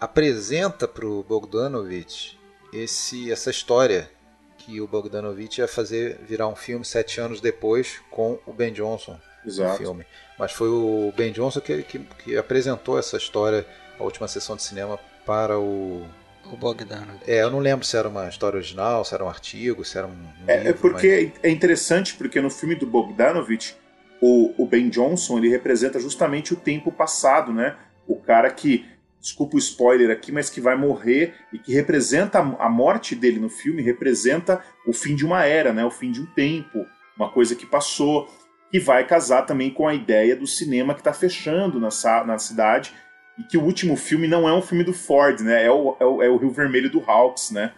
[0.00, 2.38] apresenta para o Bogdanovich
[2.72, 4.10] esse, essa história
[4.56, 9.18] que o Bogdanovich ia fazer virar um filme sete anos depois com o Ben Johnson
[9.48, 9.78] Exato.
[9.78, 10.06] filme.
[10.38, 13.66] Mas foi o Ben Johnson que, que, que, apresentou essa história,
[13.98, 16.06] a última sessão de cinema, para o.
[16.50, 17.30] O Bogdanovich.
[17.30, 20.06] É, eu não lembro se era uma história original, se era um artigo, se era
[20.06, 20.10] um.
[20.10, 21.44] um é, livro, é, porque mas...
[21.44, 23.76] é interessante, porque no filme do Bogdanovich,
[24.20, 27.76] o, o Ben Johnson ele representa justamente o tempo passado, né?
[28.06, 28.86] O cara que
[29.20, 33.50] desculpa o spoiler aqui, mas que vai morrer e que representa a morte dele no
[33.50, 35.84] filme, representa o fim de uma era, né?
[35.84, 38.28] O fim de um tempo, uma coisa que passou,
[38.70, 41.88] que vai casar também com a ideia do cinema que está fechando na,
[42.24, 42.92] na cidade
[43.38, 45.64] e que o último filme não é um filme do Ford, né?
[45.64, 47.72] É o, é o, é o Rio Vermelho do Hawks, né?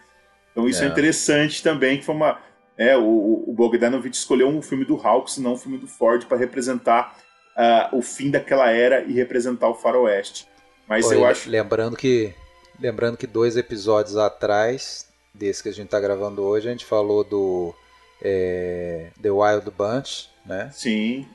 [0.50, 2.38] Então isso é, é interessante também, que foi uma...
[2.76, 6.24] É, o, o Bogdanovich escolheu um filme do Hawks e não um filme do Ford
[6.24, 7.14] para representar
[7.56, 10.48] uh, o fim daquela era e representar o faroeste.
[10.88, 11.48] Mas Oi, eu acho.
[11.48, 12.34] Lembrando que,
[12.80, 17.22] lembrando que dois episódios atrás, desse que a gente está gravando hoje, a gente falou
[17.22, 17.74] do
[18.22, 20.70] é, The Wild Bunch, né?
[20.72, 21.26] Sim.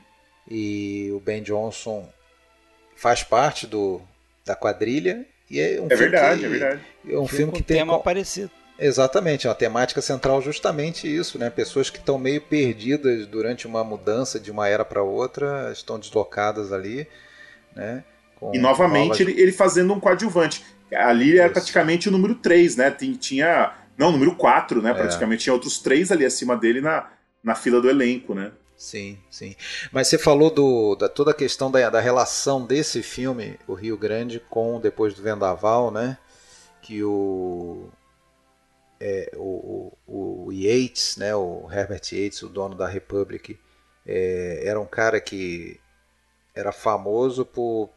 [0.50, 2.08] E o Ben Johnson
[2.95, 4.02] faz parte do,
[4.45, 5.26] da quadrilha.
[5.50, 6.82] E é, um é verdade, que, é verdade.
[7.08, 8.52] É um filme, que tem tema parecido.
[8.78, 11.50] Exatamente, é uma temática central justamente isso, né?
[11.50, 16.74] Pessoas que estão meio perdidas durante uma mudança de uma era para outra, estão deslocadas
[16.74, 17.08] ali,
[17.74, 18.04] né?
[18.54, 19.19] e novamente novas...
[19.21, 20.63] ele, ele, fazendo um coadjuvante.
[20.93, 21.54] Ali era Isso.
[21.54, 22.91] praticamente o número 3, né?
[22.91, 23.74] Tinha.
[23.97, 24.91] Não, número 4, né?
[24.91, 24.93] É.
[24.93, 27.10] Praticamente tinha outros três ali acima dele na,
[27.43, 28.51] na fila do elenco, né?
[28.77, 29.55] Sim, sim.
[29.91, 33.97] Mas você falou do, da toda a questão da, da relação desse filme, o Rio
[33.97, 36.17] Grande, com Depois do Vendaval, né?
[36.81, 37.89] Que o,
[38.99, 41.34] é, o, o, o, Yates, né?
[41.36, 43.58] O Herbert Yates, o dono da Republic,
[44.05, 45.79] é, era um cara que
[46.53, 47.89] era famoso por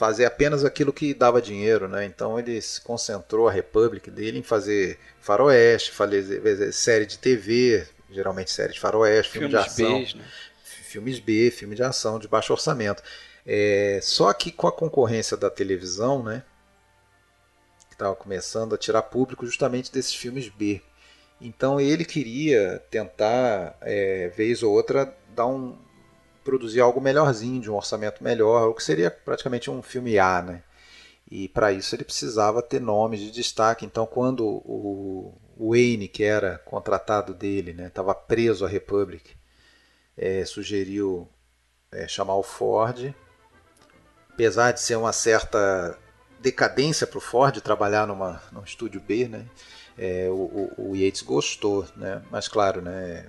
[0.00, 2.06] fazer apenas aquilo que dava dinheiro, né?
[2.06, 8.50] Então ele se concentrou a Republic dele em fazer faroeste, fazer série de TV, geralmente
[8.50, 10.24] série de faroeste, filme Filmes de ação, B, né?
[10.64, 13.02] filmes B, filme de ação de baixo orçamento.
[13.44, 16.44] É, só que com a concorrência da televisão, né?
[17.88, 20.80] Que estava começando a tirar público justamente desses filmes B.
[21.38, 25.76] Então ele queria tentar, é, vez ou outra, dar um,
[26.44, 30.62] produzir algo melhorzinho, de um orçamento melhor, o que seria praticamente um filme A, né?
[31.30, 33.86] E para isso ele precisava ter nomes de destaque.
[33.86, 39.36] Então, quando o Wayne, que era contratado dele, estava né, preso à Republic,
[40.16, 41.28] é, sugeriu
[41.92, 43.14] é, chamar o Ford.
[44.32, 45.96] Apesar de ser uma certa
[46.40, 49.46] decadência para o Ford trabalhar numa, num estúdio B, né?
[49.98, 50.34] É, o,
[50.78, 52.22] o, o, Yates gostou, né?
[52.30, 53.26] Mas claro, né?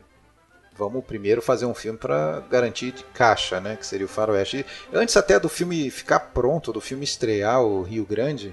[0.82, 3.76] Vamos primeiro fazer um filme para garantir de caixa, né?
[3.76, 4.66] Que seria o Faroeste.
[4.92, 8.52] E antes até do filme ficar pronto, do filme estrear o Rio Grande,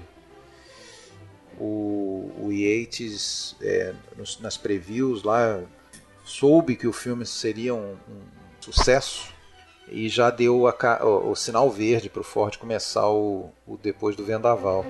[1.59, 5.59] o, o Yates é, nos, nas previews lá
[6.23, 8.21] soube que o filme seria um, um
[8.61, 9.33] sucesso
[9.87, 14.15] e já deu a, o, o, sinal verde para o Ford começar o, o depois
[14.15, 14.85] do Vendaval.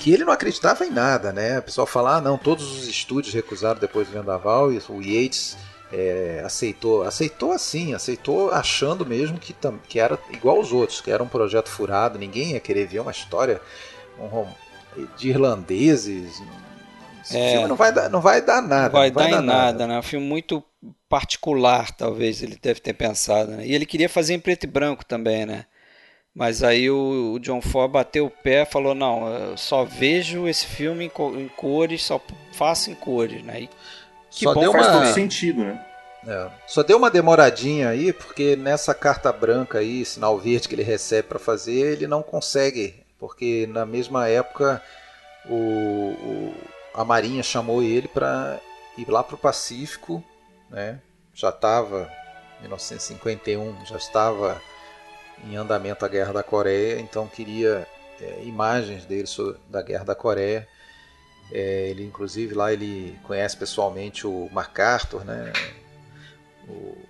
[0.00, 1.58] Que ele não acreditava em nada, né?
[1.58, 5.56] O pessoal fala, ah, não, todos os estúdios recusaram depois do Vendaval e o Yates
[5.92, 9.54] é, aceitou, aceitou assim, aceitou achando mesmo que,
[9.86, 13.10] que era igual aos outros, que era um projeto furado, ninguém ia querer ver uma
[13.10, 13.60] história
[14.18, 14.46] um,
[15.18, 16.42] de irlandeses.
[17.22, 18.88] Esse é, filme não vai dar, não vai dar nada.
[18.88, 19.96] Vai, vai dar, dar em nada, nada, né?
[19.96, 20.64] É um filme muito
[21.08, 23.50] particular, talvez ele deve ter pensado.
[23.50, 23.66] Né?
[23.66, 25.66] E ele queria fazer em preto e branco também, né?
[26.40, 30.64] Mas aí o, o John Ford bateu o pé falou: não, eu só vejo esse
[30.64, 32.18] filme em, em cores, só
[32.54, 33.60] faço em cores, né?
[33.60, 33.70] E
[34.30, 35.02] que só bom deu faz uma...
[35.02, 35.86] todo sentido, né?
[36.26, 36.50] É.
[36.66, 41.28] Só deu uma demoradinha aí, porque nessa carta branca aí, sinal verde que ele recebe
[41.28, 44.82] para fazer, ele não consegue, porque na mesma época
[45.44, 46.54] o, o
[46.94, 48.58] a Marinha chamou ele para
[48.96, 50.24] ir lá para o Pacífico,
[50.70, 51.00] né?
[51.34, 52.10] Já estava
[52.62, 54.58] 1951, já estava
[55.44, 57.86] em andamento a Guerra da Coreia, então queria
[58.20, 60.68] é, imagens dele sobre, da Guerra da Coreia.
[61.52, 65.52] É, ele, inclusive, lá ele conhece pessoalmente o MacArthur, né?
[66.68, 67.06] O, o,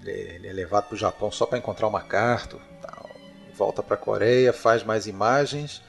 [0.00, 2.60] ele, é, ele, é levado para o Japão só para encontrar o MacArthur.
[2.82, 3.10] Tal.
[3.54, 5.80] Volta para a Coreia, faz mais imagens,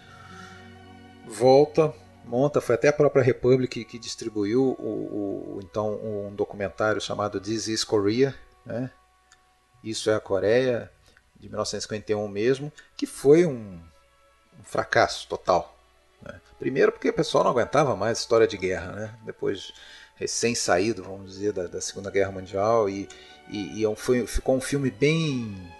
[1.28, 2.62] volta, monta.
[2.62, 7.68] Foi até a própria Republic que, que distribuiu o, o, então um documentário chamado This
[7.68, 8.92] is Korea, né?
[9.84, 10.92] Isso é a Coreia
[11.40, 13.80] de 1951 mesmo, que foi um,
[14.60, 15.78] um fracasso total.
[16.22, 16.40] Né?
[16.60, 19.16] Primeiro porque o pessoal não aguentava mais história de guerra, né?
[19.26, 19.74] depois
[20.16, 23.08] recém-saído, vamos dizer, da, da, Segunda Guerra Mundial, e,
[23.50, 25.72] e, e é foi, ficou um filme bem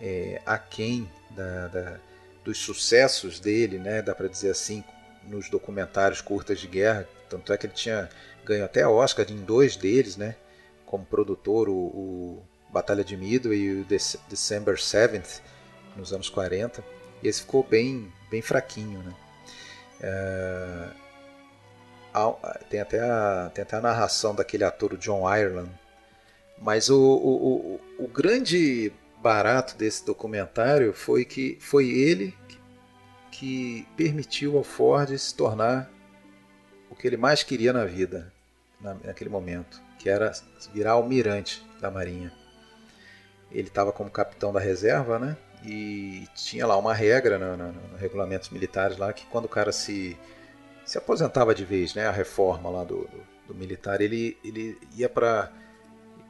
[0.00, 2.00] é, aquém da, da,
[2.44, 4.02] dos sucessos dele, né?
[4.02, 4.82] dá para dizer assim,
[5.24, 8.08] nos documentários curtas de guerra, tanto é que ele tinha
[8.44, 10.36] ganho até Oscar em dois deles, né?
[10.84, 12.42] como produtor, o, o
[12.76, 13.86] Batalha de Midway e o
[14.28, 15.40] December 7th,
[15.96, 16.84] nos anos 40.
[17.22, 19.02] E esse ficou bem, bem fraquinho.
[19.02, 19.14] Né?
[20.02, 20.88] É...
[22.68, 25.70] tem, até a, tem até a narração daquele ator, o John Ireland.
[26.58, 32.58] Mas o, o, o, o grande barato desse documentário foi que foi ele que,
[33.30, 35.90] que permitiu ao Ford se tornar
[36.90, 38.30] o que ele mais queria na vida,
[39.02, 40.30] naquele momento, que era
[40.74, 42.30] virar almirante da Marinha.
[43.50, 45.36] Ele estava como capitão da reserva, né?
[45.64, 49.72] E tinha lá uma regra nos no, no regulamentos militares lá que quando o cara
[49.72, 50.16] se
[50.84, 52.06] se aposentava de vez, né?
[52.06, 55.52] A reforma lá do, do, do militar, ele, ele ia para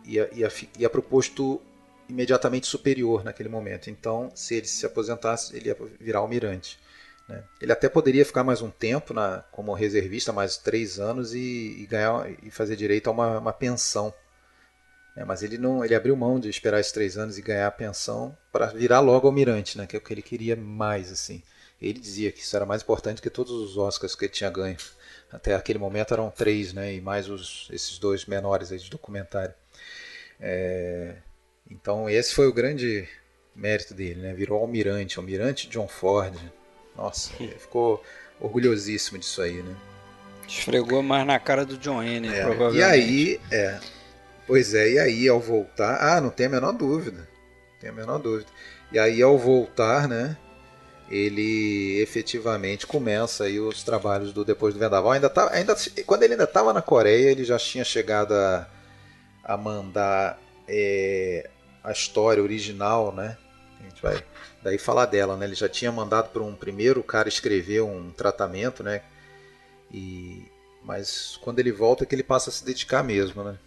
[0.05, 1.61] ia, ia, ia para o posto
[2.09, 3.91] imediatamente superior naquele momento.
[3.91, 6.79] Então, se ele se aposentasse, ele ia virar almirante.
[7.29, 7.43] Né?
[7.61, 11.87] Ele até poderia ficar mais um tempo na, como reservista, mais três anos e, e
[11.87, 14.15] ganhar e fazer direito a uma, uma pensão.
[15.17, 15.25] Né?
[15.25, 18.37] Mas ele não, ele abriu mão de esperar esses três anos e ganhar a pensão
[18.53, 19.87] para virar logo almirante, né?
[19.87, 21.43] que é o que ele queria mais assim.
[21.81, 24.77] Ele dizia que isso era mais importante que todos os Oscars que ele tinha ganho.
[25.31, 26.95] Até aquele momento eram três, né?
[26.95, 29.55] E mais os, esses dois menores aí de documentário.
[30.41, 31.17] É,
[31.71, 33.07] então esse foi o grande
[33.55, 34.33] mérito dele, né?
[34.33, 36.35] Virou almirante, almirante John Ford.
[36.97, 38.03] Nossa, ficou
[38.41, 39.77] orgulhosíssimo disso aí, né?
[40.49, 42.79] Esfregou mais na cara do John N, é, provavelmente.
[42.79, 43.81] E aí, é.
[44.47, 47.19] Pois é, e aí ao voltar, ah, não tem a menor dúvida.
[47.19, 48.49] Não tem a menor dúvida.
[48.93, 50.37] E aí ao voltar, né?
[51.09, 55.13] ele efetivamente começa aí os trabalhos do Depois do Vendaval.
[55.13, 58.69] Ainda tá, ainda, quando ele ainda estava na Coreia, ele já tinha chegado a,
[59.45, 61.49] a mandar é,
[61.83, 63.37] a história original, né?
[63.81, 64.25] A gente vai
[64.63, 65.47] daí falar dela, né?
[65.47, 69.03] Ele já tinha mandado para um primeiro cara escrever um tratamento, né?
[69.93, 70.51] E
[70.83, 73.59] mas quando ele volta é que ele passa a se dedicar mesmo, né?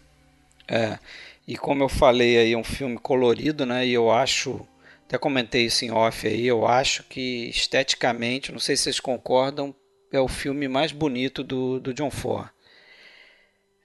[0.69, 0.99] É.
[1.47, 3.85] E como eu falei aí, é um filme colorido, né?
[3.85, 4.67] E eu acho
[5.09, 9.73] até comentei isso em off aí, eu acho que esteticamente, não sei se vocês concordam,
[10.11, 12.47] é o filme mais bonito do, do John Ford.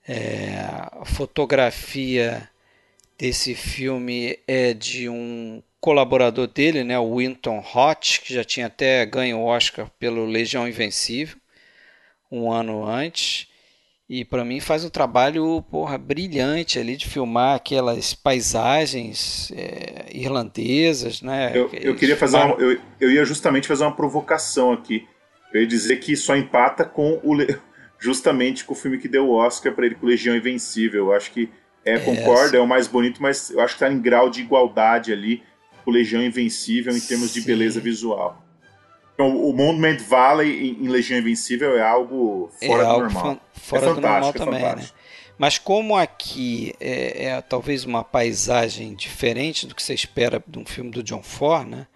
[0.06, 0.56] É,
[0.92, 2.50] a fotografia
[3.16, 9.06] desse filme é de um colaborador dele, né, o Winton Hot, que já tinha até
[9.06, 11.38] ganho o Oscar pelo Legião Invencível
[12.30, 13.46] um ano antes.
[14.14, 21.20] E para mim faz um trabalho porra, brilhante ali de filmar aquelas paisagens é, irlandesas,
[21.20, 21.50] né?
[21.52, 25.04] Eu, eu queria fazer uma, eu, eu ia justamente fazer uma provocação aqui.
[25.52, 27.36] Eu ia dizer que só empata com o
[27.98, 31.06] justamente com o filme que deu o Oscar para ele com Legião Invencível.
[31.06, 31.48] Eu acho que
[31.84, 34.42] é, concordo, é, é o mais bonito, mas eu acho que está em grau de
[34.42, 35.42] igualdade ali
[35.84, 37.40] com Legião Invencível em termos Sim.
[37.40, 38.43] de beleza visual.
[39.14, 43.40] Então, o Monument Valley em Legião Invencível é algo fora é do algo normal.
[43.52, 44.88] Fora é do normal é também, né?
[45.38, 50.66] Mas como aqui é, é, talvez uma paisagem diferente do que você espera de um
[50.66, 51.86] filme do John Ford, né?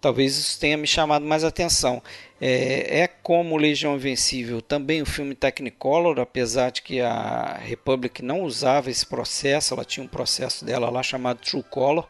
[0.00, 2.02] Talvez isso tenha me chamado mais atenção.
[2.40, 8.42] É, é como Legião Invencível, também o filme Technicolor, apesar de que a Republic não
[8.42, 12.06] usava esse processo, ela tinha um processo dela lá chamado True Color.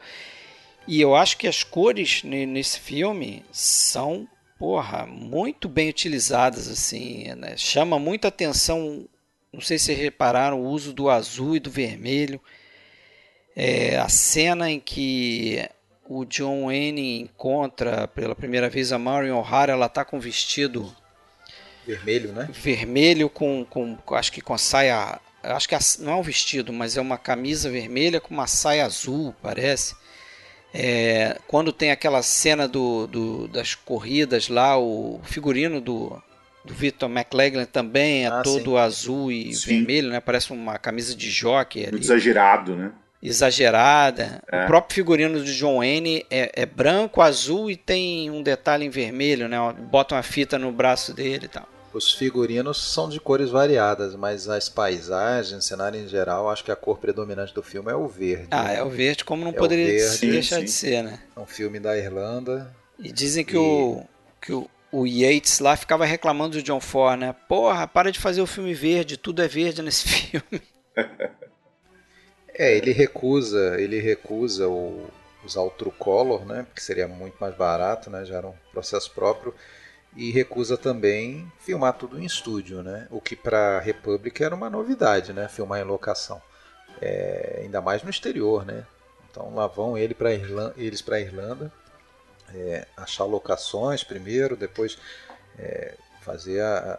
[0.87, 7.57] E eu acho que as cores nesse filme são porra, muito bem utilizadas, assim, né?
[7.57, 9.07] chama muita atenção,
[9.53, 12.41] não sei se repararam, o uso do azul e do vermelho,
[13.55, 15.69] é, a cena em que
[16.09, 20.95] o John Wayne encontra pela primeira vez a Marion O'Hara, ela tá com vestido
[21.87, 22.49] vermelho, né?
[22.53, 27.01] Vermelho com, com acho que com saia, acho que não é um vestido, mas é
[27.01, 29.95] uma camisa vermelha com uma saia azul, parece.
[30.79, 36.23] É, quando tem aquela cena do, do, das corridas lá, o figurino do,
[36.63, 38.77] do Victor McLaglen também é ah, todo sim.
[38.77, 39.79] azul e sim.
[39.79, 40.21] vermelho, né?
[40.21, 41.99] Parece uma camisa de jockey ali.
[41.99, 42.93] Exagerado, né?
[43.23, 44.43] Exagerada.
[44.53, 44.65] É.
[44.65, 48.91] O próprio figurino de John Wayne é, é, branco, azul e tem um detalhe em
[48.91, 49.57] vermelho, né?
[49.91, 51.67] Bota uma fita no braço dele e tal.
[51.97, 56.71] Os figurinos são de cores variadas, mas as paisagens, o cenário em geral, acho que
[56.71, 58.49] a cor predominante do filme é o verde.
[58.51, 58.77] Ah, né?
[58.77, 60.65] é o verde, como não é poderia verde, deixar sim.
[60.65, 61.19] de ser, né?
[61.35, 62.71] É um filme da Irlanda.
[62.99, 63.57] E dizem que, e...
[63.57, 64.05] o,
[64.43, 67.35] que o, o Yates lá ficava reclamando do John Ford, né?
[67.49, 70.63] Porra, para de fazer o filme verde, tudo é verde nesse filme.
[72.53, 75.09] é, ele recusa, ele recusa o,
[75.47, 76.65] usar o True Color, né?
[76.65, 78.23] Porque seria muito mais barato, né?
[78.27, 79.55] Já era um processo próprio
[80.17, 83.07] e recusa também filmar tudo em estúdio, né?
[83.11, 85.47] O que para a Republic era uma novidade, né?
[85.47, 86.41] Filmar em locação,
[87.01, 88.87] é, ainda mais no exterior, né?
[89.31, 91.71] Então lá vão ele pra Irlanda, eles para a Irlanda,
[92.55, 94.97] é, achar locações primeiro, depois
[95.59, 96.99] é, fazer a,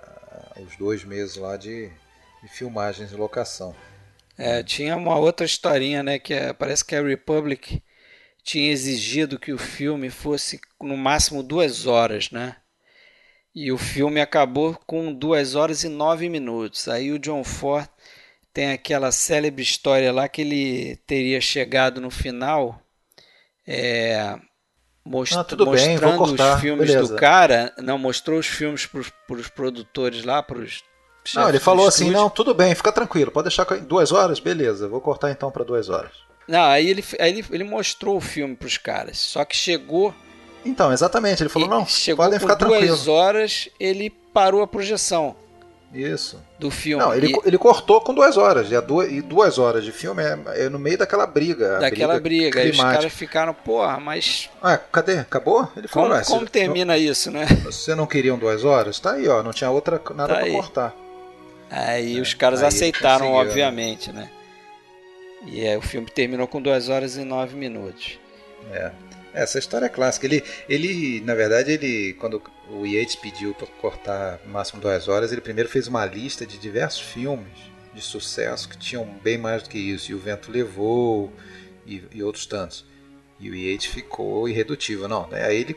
[0.55, 1.89] a, os dois meses lá de,
[2.43, 3.75] de filmagens e locação.
[4.37, 6.19] É, tinha uma outra historinha, né?
[6.19, 7.81] Que é, parece que a Republic
[8.43, 12.57] tinha exigido que o filme fosse no máximo duas horas, né?
[13.59, 16.87] E o filme acabou com 2 horas e 9 minutos.
[16.87, 17.89] Aí o John Ford
[18.53, 22.79] tem aquela célebre história lá que ele teria chegado no final
[23.65, 24.37] é,
[25.03, 27.13] most, ah, mostrando bem, os filmes Beleza.
[27.15, 27.73] do cara.
[27.79, 30.83] Não, mostrou os filmes para os produtores lá, para os
[31.33, 35.01] não, ele falou assim, não, tudo bem, fica tranquilo, pode deixar duas horas, beleza, vou
[35.01, 36.11] cortar então para duas horas.
[36.47, 40.13] Não, aí ele, aí ele, ele mostrou o filme para os caras, só que chegou...
[40.65, 42.87] Então, exatamente, ele falou, não, chegou podem ficar tranquilos.
[42.87, 45.35] duas horas, ele parou a projeção.
[45.93, 46.41] Isso.
[46.59, 47.03] Do filme.
[47.03, 47.39] Não, ele, e...
[47.45, 48.69] ele cortou com duas horas.
[48.69, 51.79] E, a duas, e duas horas de filme é, é no meio daquela briga.
[51.79, 52.59] Daquela briga.
[52.59, 54.49] Aí os caras ficaram, porra, mas.
[54.61, 55.19] Ah, cadê?
[55.19, 55.69] Acabou?
[55.77, 57.45] Ele falou, como, como termina não, isso, né?
[57.63, 58.99] Você não queriam duas horas?
[58.99, 59.41] Tá aí, ó.
[59.41, 60.51] Não tinha outra nada tá pra aí.
[60.51, 60.93] cortar.
[61.69, 63.37] Aí é, os caras aí aceitaram, né?
[63.37, 64.29] obviamente, né?
[65.45, 68.19] E aí o filme terminou com duas horas e nove minutos.
[68.71, 68.91] É.
[69.33, 70.25] Essa história é clássica.
[70.25, 75.41] Ele, ele, na verdade, ele, quando o Yates pediu para cortar máximo duas horas, ele
[75.41, 79.77] primeiro fez uma lista de diversos filmes de sucesso que tinham bem mais do que
[79.77, 80.11] isso.
[80.11, 81.31] E o Vento Levou
[81.85, 82.85] e, e outros tantos.
[83.39, 85.07] E o Yates ficou irredutível.
[85.07, 85.45] Não, né?
[85.45, 85.75] aí ele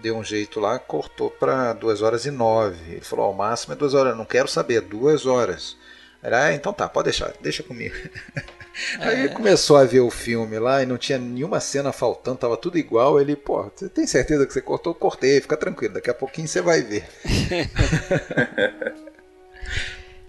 [0.00, 2.92] deu um jeito lá, cortou para duas horas e nove.
[2.92, 4.16] Ele falou: ao máximo é duas horas.
[4.16, 5.76] Não quero saber, duas horas.
[6.22, 7.94] Era, ah, então tá, pode deixar, deixa comigo.
[8.98, 9.08] É.
[9.08, 12.78] Aí começou a ver o filme lá e não tinha nenhuma cena faltando, tava tudo
[12.78, 13.20] igual.
[13.20, 14.94] Ele, pô, você tem certeza que você cortou?
[14.94, 17.04] Cortei, fica tranquilo, daqui a pouquinho você vai ver.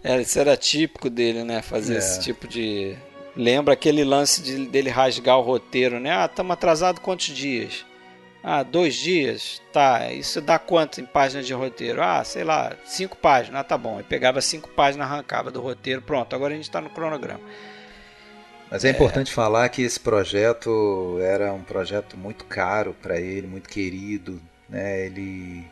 [0.04, 1.62] é, isso era típico dele, né?
[1.62, 1.98] Fazer é.
[1.98, 2.96] esse tipo de.
[3.36, 6.12] Lembra aquele lance de, dele rasgar o roteiro, né?
[6.12, 7.86] Ah, estamos atrasados quantos dias?
[8.44, 9.62] Ah, dois dias?
[9.72, 12.02] Tá, isso dá quanto em páginas de roteiro?
[12.02, 13.62] Ah, sei lá, cinco páginas.
[13.62, 13.96] Ah, tá bom.
[13.96, 17.40] Ele pegava cinco páginas, arrancava do roteiro, pronto, agora a gente está no cronograma.
[18.72, 23.46] Mas é, é, importante falar que esse projeto era um projeto muito caro para ele,
[23.46, 25.06] muito querido, né?
[25.06, 25.70] Ele,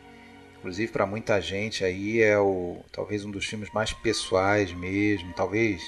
[0.58, 5.80] inclusive para muita gente aí é o talvez um dos filmes mais pessoais mesmo, talvez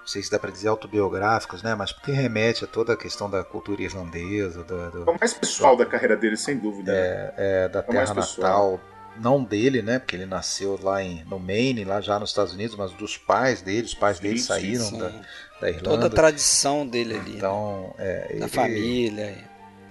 [0.00, 1.74] não sei se dá para dizer autobiográficos, né?
[1.74, 5.34] Mas porque remete a toda a questão da cultura irlandesa, do, do, é o mais
[5.34, 6.90] pessoal da carreira dele, sem dúvida.
[6.90, 6.98] Né?
[6.98, 8.80] É, é da é terra natal,
[9.20, 9.98] não dele, né?
[9.98, 13.62] Porque ele nasceu lá em, no Maine, lá já nos Estados Unidos, mas dos pais
[13.62, 14.98] dele, os pais sim, dele saíram sim, sim.
[14.98, 15.12] Da,
[15.60, 15.90] da Irlanda.
[15.90, 17.36] Toda a tradição dele ali.
[17.36, 19.36] Então, é, da família.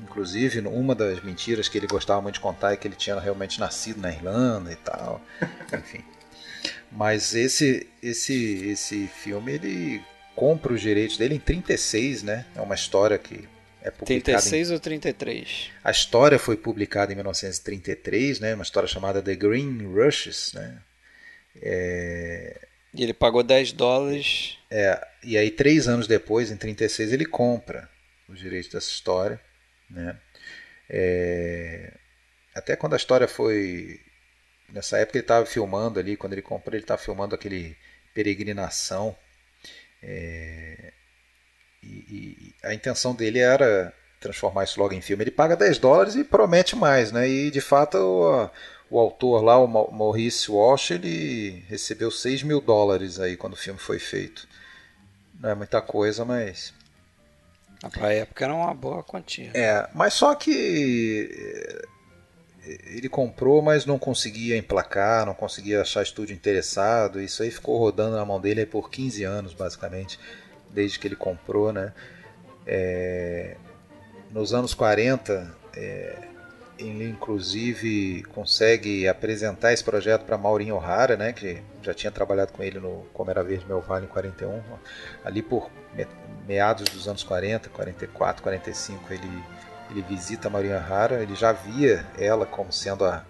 [0.02, 3.60] Inclusive, uma das mentiras que ele gostava muito de contar é que ele tinha realmente
[3.60, 5.22] nascido na Irlanda e tal.
[5.74, 6.04] Enfim.
[6.92, 10.02] Mas esse, esse, esse filme ele
[10.36, 12.46] compra os direitos dele em 36, né?
[12.56, 13.48] É uma história que
[13.82, 14.74] é publicada 36 em...
[14.74, 15.72] ou 33?
[15.84, 18.54] A história foi publicada em 1933, né?
[18.54, 20.78] Uma história chamada The Green Rushes, né?
[21.62, 22.68] É...
[22.96, 24.58] E ele pagou 10 dólares.
[24.72, 27.90] É, e aí três anos depois, em 36, ele compra
[28.28, 29.40] os direitos dessa história,
[29.90, 30.18] né?
[30.90, 31.94] É...
[32.56, 34.00] Até quando a história foi
[34.72, 37.78] nessa época ele estava filmando ali, quando ele comprou, ele estava filmando aquele
[38.14, 39.16] Peregrinação.
[40.02, 40.94] É,
[41.84, 45.24] e, e, a intenção dele era transformar isso logo em filme.
[45.24, 47.28] Ele paga 10 dólares e promete mais, né?
[47.28, 48.50] E de fato
[48.90, 53.80] o, autor lá, o Maurice Walsh, ele recebeu 6 mil dólares aí quando o filme
[53.80, 54.48] foi feito.
[55.40, 56.74] Não é muita coisa, mas.
[57.92, 59.52] Para a época era uma boa quantia.
[59.54, 61.30] É, mas só que
[62.66, 67.22] ele comprou, mas não conseguia emplacar, não conseguia achar estúdio interessado.
[67.22, 70.20] Isso aí ficou rodando na mão dele por 15 anos, basicamente,
[70.72, 71.94] desde que ele comprou, né?
[72.66, 73.56] É,
[74.32, 76.18] nos anos 40, é,
[76.78, 82.62] ele inclusive consegue apresentar esse projeto para Maurinho O'Hara, né, que já tinha trabalhado com
[82.64, 84.62] ele no Como Era Verde Meu Vale em 41.
[85.24, 85.70] Ali por
[86.48, 89.44] meados dos anos 40, 44, 45, ele
[89.90, 93.24] ele visita a Maria Rara, ele já via ela como sendo a,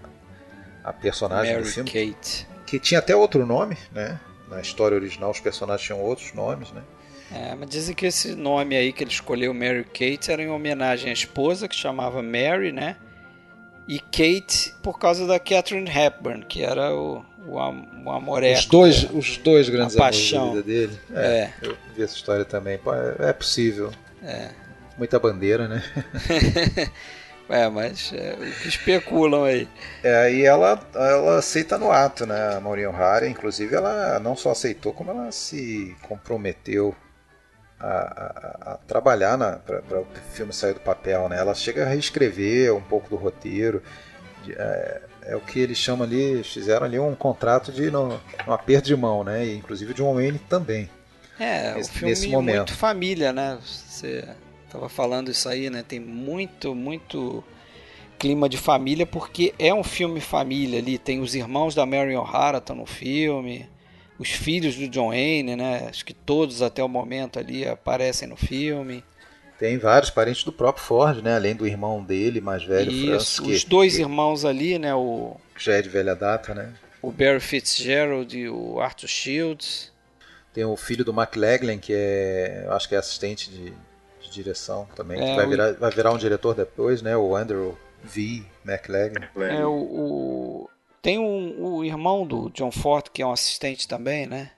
[0.83, 1.89] a personagem Mary do filme.
[1.89, 2.47] Kate.
[2.65, 4.19] Que tinha até outro nome, né?
[4.49, 6.81] Na história original os personagens tinham outros nomes, né?
[7.31, 11.09] É, mas dizem que esse nome aí que ele escolheu, Mary Kate, era em homenagem
[11.09, 12.95] à esposa, que chamava Mary, né?
[13.87, 18.59] E Kate por causa da Catherine Hepburn, que era o, o, o amoreco.
[18.59, 20.99] Os dois, os dois grandes amores da vida dele.
[21.13, 22.79] É, é, Eu vi essa história também.
[23.19, 23.91] É, é possível.
[24.23, 24.49] É.
[24.97, 25.83] Muita bandeira, né?
[27.49, 29.67] é, mas é, especulam aí.
[30.03, 32.55] É, e ela, ela aceita no ato, né?
[32.55, 36.95] A Maureen O'Hara, inclusive, ela não só aceitou, como ela se comprometeu
[37.79, 41.37] a, a, a trabalhar para o filme sair do papel, né?
[41.37, 43.81] Ela chega a reescrever um pouco do roteiro.
[44.49, 48.87] É, é o que eles chamam ali, fizeram ali um contrato de no, um aperto
[48.87, 49.45] de mão, né?
[49.45, 50.89] E, inclusive de um Wayne também.
[51.39, 52.57] É, nesse, o filme nesse momento.
[52.57, 53.57] muito família, né?
[53.61, 54.23] Você
[54.75, 55.85] Tava falando isso aí, né?
[55.87, 57.41] Tem muito, muito
[58.19, 60.97] clima de família, porque é um filme família ali.
[60.97, 63.69] Tem os irmãos da Marion O'Hara estão no filme,
[64.17, 65.87] os filhos do John Wayne, né?
[65.89, 69.03] Acho que todos até o momento ali aparecem no filme.
[69.57, 71.35] Tem vários parentes do próprio Ford, né?
[71.35, 74.93] Além do irmão dele, mais velho, Isso, Francis, os que, dois que irmãos ali, né?
[74.93, 76.73] O, já é de velha data, né?
[77.01, 79.91] o Barry Fitzgerald e o Arthur Shields.
[80.53, 83.71] Tem o filho do McLaglen, que é, eu acho que é assistente de,
[84.21, 87.15] de direção também, É, que vai o- virar, vai virar um diretor depois, né?
[87.15, 88.43] O Andrew V.
[88.65, 89.23] McLaglen.
[89.37, 90.69] É, É o, o-
[91.05, 94.49] tem um, o irmão do John Ford que é um assistente também, né?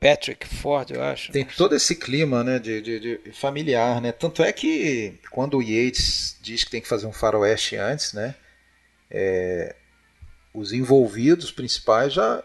[0.00, 1.30] Patrick Ford, eu acho.
[1.30, 4.10] Tem todo esse clima, né, de, de- de familiar, né?
[4.10, 8.34] Tanto é que quando o Yates diz que tem que fazer um faroeste antes, né?
[9.08, 9.76] é,
[10.52, 12.42] os envolvidos principais já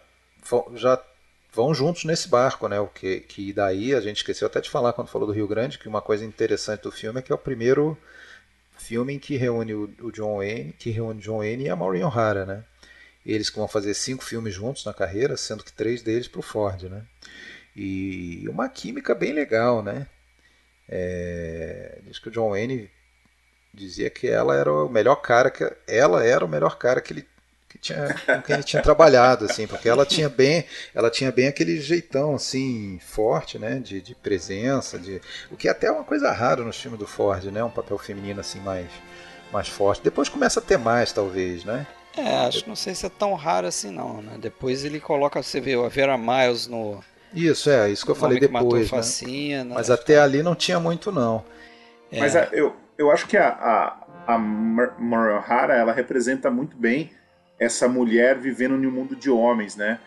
[0.76, 1.04] já
[1.52, 2.80] vão juntos nesse barco, né?
[2.80, 5.80] O que, que daí a gente esqueceu até de falar quando falou do Rio Grande
[5.80, 7.98] que uma coisa interessante do filme é que é o primeiro
[8.84, 12.46] filme em que reúne o, John Wayne, que reúne John Wayne e a Maureen O'Hara,
[12.46, 12.64] né?
[13.26, 16.44] Eles que vão fazer cinco filmes juntos na carreira, sendo que três deles para o
[16.44, 17.04] Ford, né?
[17.76, 20.08] E uma química bem legal, né?
[20.88, 22.90] É, diz que o John Wayne
[23.74, 27.28] dizia que ela era o melhor cara que ela era o melhor cara que ele
[27.74, 30.66] que tinha com quem ele tinha trabalhado assim porque ela tinha bem
[30.96, 35.22] ela tinha bem aquele jeitão assim forte né de, de presença de
[35.52, 38.40] o que até é uma coisa rara nos filmes do Ford né um papel feminino
[38.42, 38.88] assim mais
[39.52, 43.06] mais forte depois começa a ter mais talvez né É, acho que não sei se
[43.08, 44.38] é tão raro assim não, né?
[44.40, 47.04] Depois ele coloca, você vê, a Vera Miles no
[47.34, 48.92] isso é isso que eu falei que Matou depois
[49.64, 49.74] né?
[49.74, 51.44] Mas até ali não tinha muito não
[52.12, 52.20] É.
[52.20, 57.12] Mas a- eu, eu acho que a, a, a O'Hara, ela representa muito bem
[57.64, 60.00] essa mulher vivendo em um mundo de homens, né?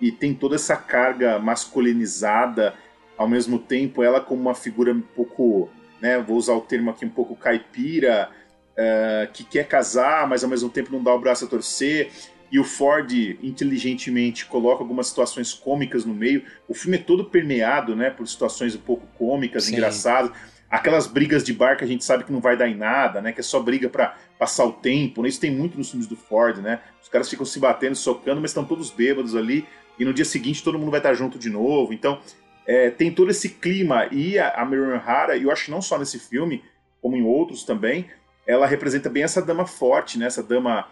[0.00, 2.74] E tem toda essa carga masculinizada,
[3.16, 5.68] ao mesmo tempo ela como uma figura um pouco,
[6.00, 8.30] né, vou usar o termo aqui, um pouco caipira,
[8.76, 12.10] eh, que quer casar, mas ao mesmo tempo não dá o braço a torcer.
[12.50, 16.42] E o Ford, inteligentemente, coloca algumas situações cômicas no meio.
[16.66, 19.74] O filme é todo permeado, né, por situações um pouco cômicas, Sim.
[19.74, 20.32] engraçadas
[20.70, 23.32] aquelas brigas de bar que a gente sabe que não vai dar em nada, né?
[23.32, 25.28] Que é só briga pra passar o tempo, né?
[25.28, 26.80] Isso tem muito nos filmes do Ford, né?
[27.02, 29.66] Os caras ficam se batendo, socando, mas estão todos bêbados ali
[29.98, 31.92] e no dia seguinte todo mundo vai estar junto de novo.
[31.92, 32.20] Então,
[32.66, 35.98] é, tem todo esse clima e a, a Marion O'Hara, e eu acho não só
[35.98, 36.62] nesse filme,
[37.02, 38.06] como em outros também,
[38.46, 40.26] ela representa bem essa dama forte, né?
[40.26, 40.86] Essa dama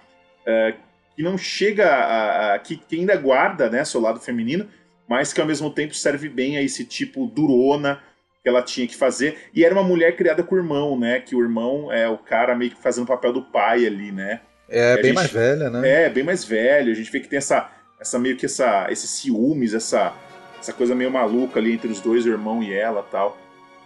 [0.45, 0.75] é,
[1.15, 4.69] que não chega a, a- que, que ainda guarda, né, seu lado feminino,
[5.09, 8.03] mas que ao mesmo tempo serve bem a esse tipo durona
[8.49, 9.37] que ela tinha que fazer.
[9.55, 11.21] E era uma mulher criada com o irmão, né?
[11.21, 14.41] Que o irmão é o cara meio que fazendo o papel do pai ali, né?
[14.71, 16.91] é bem gente- mais velha né É, bem mais velho.
[16.91, 17.71] A gente vê que tem essa,
[18.01, 20.13] essa meio que essa, esses ciúmes, essa,
[20.59, 23.37] essa coisa meio maluca ali entre os dois, o irmão e ela tal.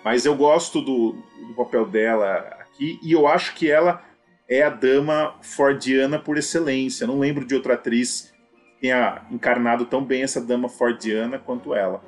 [0.04, 1.12] Mas eu gosto do,
[1.48, 4.02] do papel dela aqui e eu acho que ela
[4.48, 7.04] é a dama fordiana por excelência.
[7.04, 8.32] Eu não lembro de outra atriz
[8.74, 12.02] que tenha encarnado tão bem essa dama fordiana quanto ela.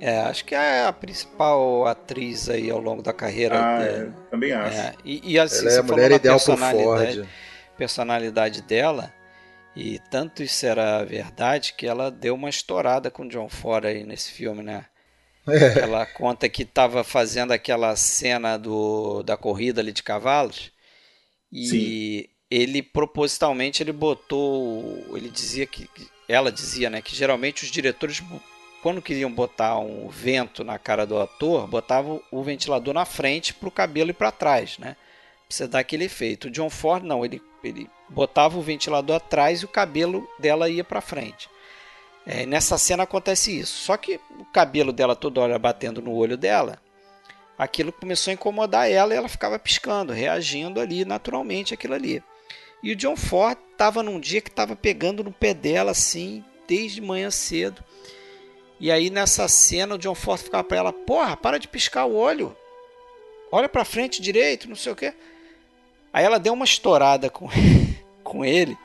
[0.00, 3.56] É, acho que é a principal atriz aí ao longo da carreira.
[3.58, 4.76] Ah, é, é, também acho.
[4.78, 4.94] é.
[5.04, 7.28] E, e assim, ela é você a falou mulher ideal pro personalidade, Ford
[7.76, 9.14] personalidade dela,
[9.76, 14.04] e tanto isso era verdade que ela deu uma estourada com o John Ford aí
[14.04, 14.84] nesse filme, né?
[15.48, 15.78] É.
[15.80, 20.70] Ela conta que estava fazendo aquela cena do, da corrida ali de cavalos
[21.52, 27.70] e ele propositalmente ele botou, ele dizia que que- ela dizia, né, que geralmente os
[27.70, 28.20] diretores
[28.82, 33.68] quando queriam botar um vento na cara do ator, botavam o ventilador na frente para
[33.68, 34.96] o cabelo ir para trás, né?
[35.48, 36.46] Você dar aquele efeito.
[36.46, 40.84] O John Ford não, ele, ele botava o ventilador atrás e o cabelo dela ia
[40.84, 41.48] para frente.
[42.26, 43.72] É, nessa cena acontece isso.
[43.84, 46.78] Só que o cabelo dela toda hora batendo no olho dela,
[47.58, 52.22] aquilo começou a incomodar ela e ela ficava piscando, reagindo ali naturalmente aquilo ali.
[52.82, 57.00] E o John Ford estava num dia que estava pegando no pé dela assim, desde
[57.00, 57.82] manhã cedo.
[58.80, 62.14] E aí nessa cena o John Ford ficava para ela: "Porra, para de piscar o
[62.14, 62.56] olho.
[63.50, 65.12] Olha para frente direito, não sei o quê".
[66.12, 67.48] Aí ela deu uma estourada com
[68.22, 68.76] com ele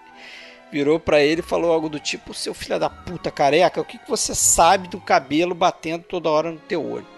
[0.73, 3.99] virou pra ele e falou algo do tipo: Seu filho da puta careca, o que,
[3.99, 7.12] que você sabe do cabelo batendo toda hora no teu olho?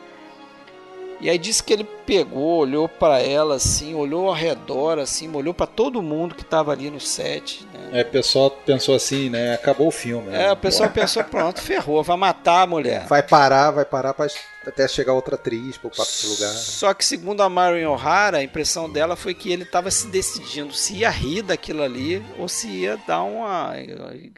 [1.25, 5.55] E aí disse que ele pegou, olhou pra ela assim, olhou ao redor assim, olhou
[5.55, 7.65] pra todo mundo que tava ali no set.
[7.73, 8.01] Né?
[8.01, 9.55] É, o pessoal pensou assim, né?
[9.55, 10.29] Acabou o filme.
[10.29, 10.45] né?
[10.45, 13.07] É, o pessoal pensou: pronto, ferrou, vai matar a mulher.
[13.07, 14.27] Vai parar, vai parar pra,
[14.67, 16.53] até chegar outra atriz para outro lugar.
[16.53, 20.73] Só que segundo a Marion O'Hara, a impressão dela foi que ele estava se decidindo
[20.73, 23.73] se ia rir daquilo ali ou se ia dar uma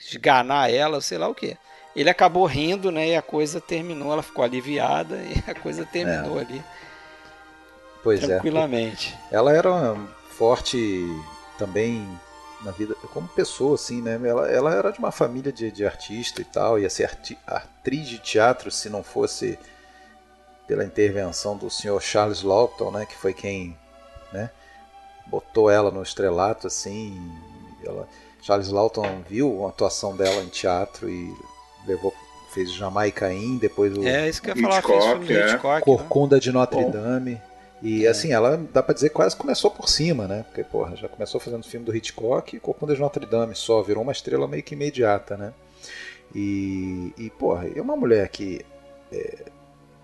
[0.09, 1.57] esganar ela, sei lá o que.
[1.97, 3.09] Ele acabou rindo, né?
[3.09, 6.63] E a coisa terminou, ela ficou aliviada e a coisa terminou ali
[8.03, 8.27] Pois é.
[8.27, 9.17] tranquilamente.
[9.31, 9.97] Ela era
[10.29, 11.05] forte
[11.57, 12.07] também
[12.63, 14.19] na vida como pessoa, assim, né?
[14.23, 18.07] Ela, ela era de uma família de, de artista e tal, ia ser arti, atriz
[18.07, 19.57] de teatro se não fosse
[20.67, 23.05] pela intervenção do senhor Charles Lawton, né?
[23.05, 23.77] Que foi quem,
[24.31, 24.51] né?
[25.25, 27.19] Botou ela no estrelato, assim.
[27.85, 28.07] Ela,
[28.41, 31.35] Charles Lawton viu a atuação dela em teatro e
[31.87, 32.13] levou
[32.49, 35.45] fez Jamaicaim, depois o É, isso que eu ia falar, fez filme é.
[35.45, 35.81] Hitchcock, né?
[35.81, 37.41] Corcunda de Notre Dame.
[37.83, 38.09] E É.
[38.09, 40.43] assim, ela dá pra dizer quase começou por cima, né?
[40.47, 44.01] Porque, porra, já começou fazendo filme do Hitchcock e Corcunda de Notre Dame só, virou
[44.01, 45.53] uma estrela meio que imediata, né?
[46.33, 48.65] E, e porra, é uma mulher que
[49.11, 49.45] é,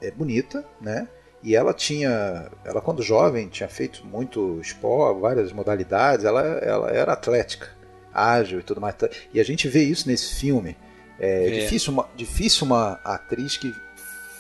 [0.02, 1.08] é bonita, né?
[1.42, 7.12] E ela tinha, ela quando jovem tinha feito muito esporte, várias modalidades, ela, ela era
[7.14, 7.70] atlética,
[8.14, 8.96] ágil e tudo mais.
[9.34, 10.78] E a gente vê isso nesse filme.
[11.20, 11.60] É, É.
[11.62, 13.74] Difícil, uma, difícil uma atriz que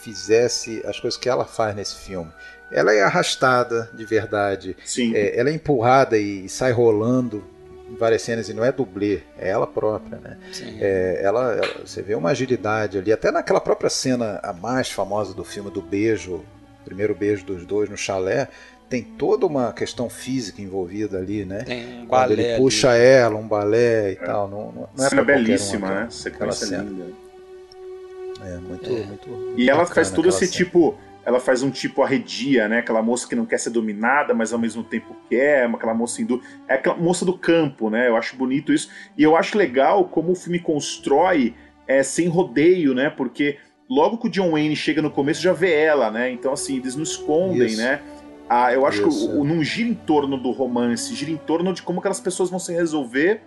[0.02, 2.32] fizesse as coisas que ela faz nesse filme.
[2.72, 5.16] Ela é arrastada de verdade, Sim.
[5.16, 7.44] é, ela é empurrada e sai rolando
[7.90, 10.38] em várias cenas e não é dublê, é ela própria, né?
[10.80, 15.34] É, ela, ela- você vê uma agilidade ali, até naquela própria cena a mais famosa
[15.34, 16.44] do filme do beijo,
[16.84, 18.48] primeiro beijo dos dois no chalé,
[18.94, 21.64] tem toda uma questão física envolvida ali, né?
[21.64, 22.58] Tem um Quando ele ali.
[22.62, 26.08] puxa ela, um balé e tal, não, não, não é cena um belíssima, né?
[26.12, 26.84] Sequência cena.
[26.84, 27.06] linda.
[28.46, 28.90] É muito, É.
[29.06, 30.52] muito, muito E ela faz todo esse cena.
[30.52, 30.96] tipo.
[31.26, 32.80] Ela faz um tipo arredia, né?
[32.80, 36.40] Aquela moça que não quer ser dominada, mas ao mesmo tempo quer, aquela moça hindu.
[36.68, 38.10] É aquela moça do campo, né?
[38.10, 38.90] Eu acho bonito isso.
[39.18, 41.56] E eu acho legal como o filme constrói
[41.88, 43.10] é, sem rodeio, né?
[43.10, 43.58] Porque
[43.90, 46.30] logo que o John Wayne chega no começo já vê ela, né?
[46.30, 47.78] Então, assim, eles não escondem, Isso.
[47.78, 48.02] né?
[48.56, 51.38] Ah, eu acho Isso, que o, o- não gira em torno do romance, gira em
[51.38, 53.42] torno de como aquelas pessoas vão se resolver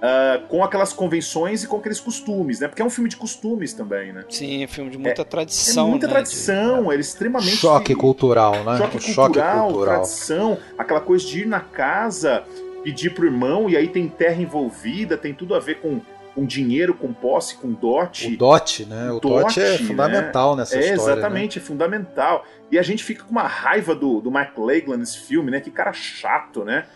[0.00, 2.68] ah, com aquelas convenções e com aqueles costumes, né?
[2.68, 4.24] Porque é um filme de costumes também, né?
[4.30, 5.88] Sim, é filme de muita É tradição.
[5.90, 7.56] muita né, tradição, ele é extremamente.
[7.56, 8.78] Choque cultural, né?
[8.78, 12.42] choque O cultural, tradição, aquela coisa de ir na casa,
[12.82, 16.00] pedir pro irmão, e aí tem terra envolvida, tem tudo a ver com,
[16.38, 18.32] com dinheiro, com posse, com dote.
[18.32, 19.10] O dote, né?
[19.10, 19.78] O dote, Dote, é né?
[19.78, 21.04] fundamental nessa é, história.
[21.04, 21.12] né?
[21.18, 22.44] exatamente, é fundamental.
[22.70, 25.60] E a gente fica com uma raiva do, do Mike Lakeland nesse filme, né?
[25.60, 26.86] Que cara chato, né?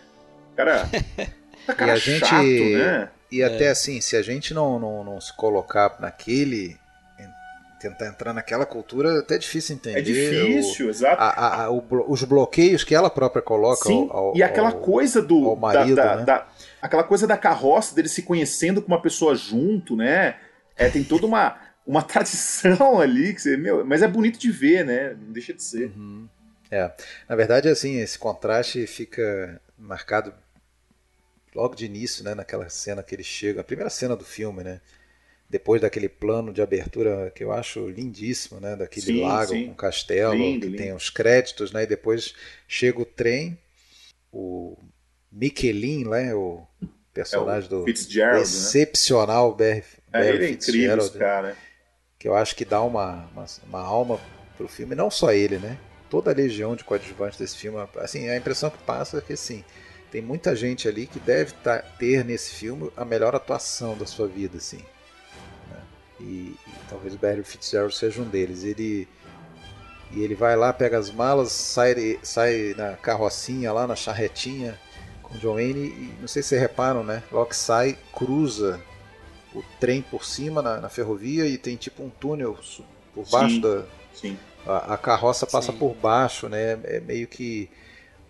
[0.55, 0.89] Cara.
[1.77, 3.09] cara a gente- chato, né?
[3.33, 3.47] E É.
[3.47, 6.77] até assim, se a gente não, não, não se colocar naquele.
[7.81, 9.99] tentar entrar naquela cultura, é até difícil entender.
[9.99, 11.21] É difícil, exato.
[11.21, 11.83] o- a- a- a- o
[12.13, 15.49] os bloqueios que ela própria coloca Sim, ao, ao- e aquela ao- coisa do.
[15.49, 16.25] ao marido, da, da- né?
[16.25, 16.47] da-
[16.83, 20.37] aquela coisa da carroça, dele se conhecendo com uma pessoa junto, né?
[20.77, 21.57] É, tem toda uma,
[21.87, 25.11] uma tradição ali, que você, meu, mas é bonito de ver, né?
[25.15, 25.93] Não deixa de ser.
[25.97, 26.29] Uhum.
[26.69, 26.91] É.
[27.29, 30.35] Na verdade, assim, esse contraste fica marcado
[31.55, 32.35] logo de início, né?
[32.35, 34.81] Naquela cena que ele chega, a primeira cena do filme, né?
[35.49, 38.75] Depois daquele plano de abertura que eu acho lindíssimo, né?
[38.75, 39.67] Daquele Sim, lago sim.
[39.67, 40.79] com castelo, Lindo, que lindo.
[40.79, 41.83] tem os créditos, né?
[41.83, 42.35] E depois
[42.67, 43.57] chega o trem,
[44.33, 44.79] o
[45.33, 46.35] Michelin, né?
[46.35, 48.75] O É personagem o do Fitzgerald, né?
[48.75, 51.57] excepcional Barry, É, Barry ele é incrível, esse Fitzgerald, cara.
[52.19, 54.21] que eu acho que dá uma, uma, uma alma
[54.57, 55.79] pro filme, não só ele, né?
[56.11, 59.65] Toda a legião de coadjuvantes desse filme, assim, a impressão que passa é que assim,
[60.11, 64.29] tem muita gente ali que deve tá- ter nesse filme a melhor atuação da sua
[64.29, 64.85] vida, assim.
[65.71, 65.81] né?
[66.21, 66.59] E, e
[66.89, 68.65] talvez o Barry Fitzgerald seja um deles.
[68.65, 69.09] Ele
[70.15, 74.79] e ele vai lá, pega as malas, sai, sai na carrocinha lá, na charretinha
[75.39, 77.23] John Wayne e não sei se vocês reparam, né?
[77.49, 78.81] Que sai, cruza
[79.55, 82.59] o trem por cima na, na ferrovia e tem tipo um túnel
[83.15, 83.61] por baixo Sim.
[83.61, 83.85] da.
[84.15, 84.39] Sim.
[84.67, 85.79] A, a carroça passa Sim.
[85.79, 86.79] por baixo, né?
[86.85, 87.69] É meio que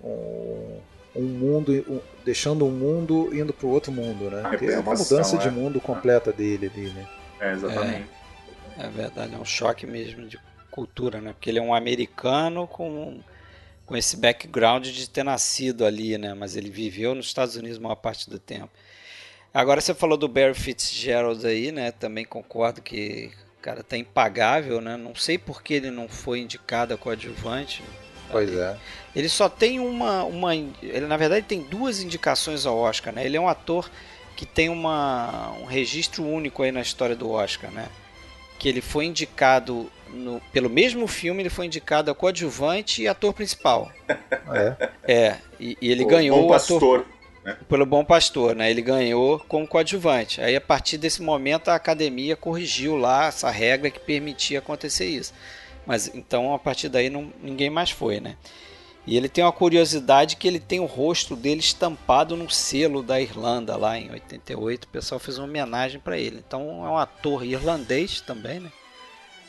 [0.03, 0.79] um,
[1.15, 4.43] um mundo, um- deixando um mundo indo para o outro mundo, né?
[4.63, 5.51] É uma mudança de é.
[5.51, 7.07] mundo completa dele ali, né?
[7.41, 8.09] É, exatamente.
[8.79, 10.41] É verdade, é um choque mesmo de
[10.71, 11.33] cultura, né?
[11.33, 13.21] Porque ele é um americano com,
[13.87, 16.35] com esse background de ter nascido ali, né?
[16.35, 18.71] Mas ele viveu nos Estados Unidos a maior parte do tempo.
[19.53, 21.91] Agora você falou do Barry Fitzgerald aí, né?
[21.91, 24.97] Também concordo que o cara tá impagável, né?
[24.97, 27.83] Não sei por que ele não foi indicado a coadjuvante.
[28.31, 28.79] Pois é.
[29.15, 30.55] Ele só tem uma, uma.
[30.55, 33.27] Ele, na verdade, tem duas indicações ao Oscar, né?
[33.27, 33.91] Ele é um ator
[34.35, 37.89] que tem uma, um registro único aí na história do Oscar, né?
[38.59, 43.33] Que ele foi indicado no- pelo mesmo filme, ele foi indicado a coadjuvante e ator
[43.33, 43.91] principal.
[44.53, 44.89] É.
[45.03, 47.07] É, e, e ele O ganhou Bom o ator Pastor.
[47.69, 48.71] pelo Bom Pastor, né?
[48.71, 50.41] Ele ganhou como coadjuvante.
[50.41, 55.33] Aí a partir desse momento a academia corrigiu lá essa regra que permitia acontecer isso.
[55.87, 58.37] Mas então a partir daí não, ninguém mais foi, né?
[59.05, 63.21] E ele tem uma curiosidade que ele tem o rosto dele estampado num selo da
[63.21, 64.85] Irlanda lá em 88.
[64.85, 66.41] O pessoal fez uma homenagem para ele.
[66.47, 68.71] Então é um ator irlandês também, né?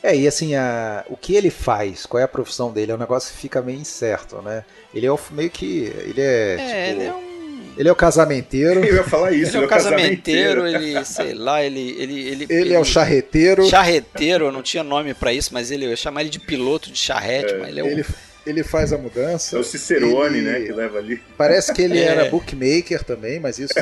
[0.06, 2.98] É, e assim, a, o que ele faz, qual é a profissão dele, é um
[2.98, 4.62] negócio que fica meio incerto, né?
[4.94, 5.90] Ele é o, meio que.
[6.06, 6.56] Ele é.
[6.58, 7.72] É, tipo, ele é um.
[7.78, 10.60] ele é o casamenteiro, Eu ia falar isso, Ele é um casamenteiro.
[10.62, 10.66] casamenteiro,
[10.98, 11.96] ele, sei lá, ele.
[11.98, 13.64] Ele, ele, ele é o charreteiro.
[13.66, 16.90] Charreteiro, eu não tinha nome pra isso, mas ele, eu ia chamar ele de piloto
[16.92, 17.88] de charrete, mas ele é um.
[17.88, 18.04] Ele,
[18.46, 19.56] ele faz a mudança.
[19.56, 21.16] É o Cicerone, Ele- né, que leva ali.
[21.38, 22.04] Parece que ele É.
[22.04, 23.72] era bookmaker também, mas isso.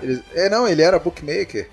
[0.00, 1.68] ele- é, não, ele era bookmaker.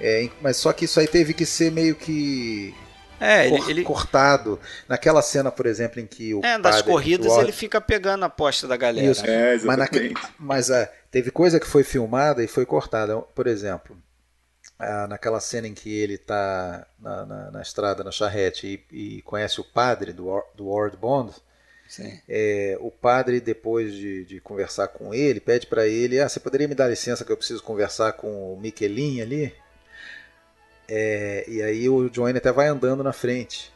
[0.00, 2.74] É, mas só que isso aí teve que ser meio que
[3.22, 4.60] É, ele, cor- ele- cortado.
[4.88, 6.40] Naquela cena, por exemplo, em que o.
[6.44, 9.10] é, das corridas ele fica pegando a aposta da galera.
[9.10, 9.24] Isso.
[9.24, 9.78] É, Mas,
[10.38, 13.16] mas ah, teve coisa que foi filmada e foi cortada.
[13.18, 13.96] Por exemplo,
[15.08, 19.60] naquela cena em que ele está na, na- na estrada, na charrete, e, e conhece
[19.60, 21.32] o padre do, do Ward Bond,
[21.88, 22.18] Sim.
[22.28, 26.66] é, o padre, depois de, de conversar com ele, pede para ele: ah, Você poderia
[26.66, 29.52] me dar licença que eu preciso conversar com o Michelin ali?
[30.94, 33.72] É, e aí o Johnny até vai andando na frente.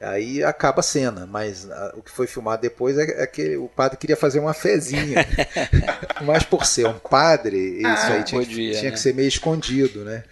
[0.00, 3.66] Aí acaba a cena, mas ah, o que foi filmado depois é, é que o
[3.66, 5.26] padre queria fazer uma fezinha.
[6.24, 8.90] mas por ser um padre, isso aí tinha, que- tinha né?
[8.90, 10.22] que ser meio escondido, né?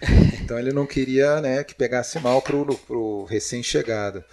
[0.41, 4.23] Então ele não queria né, que pegasse mal pro, pro recém-chegado.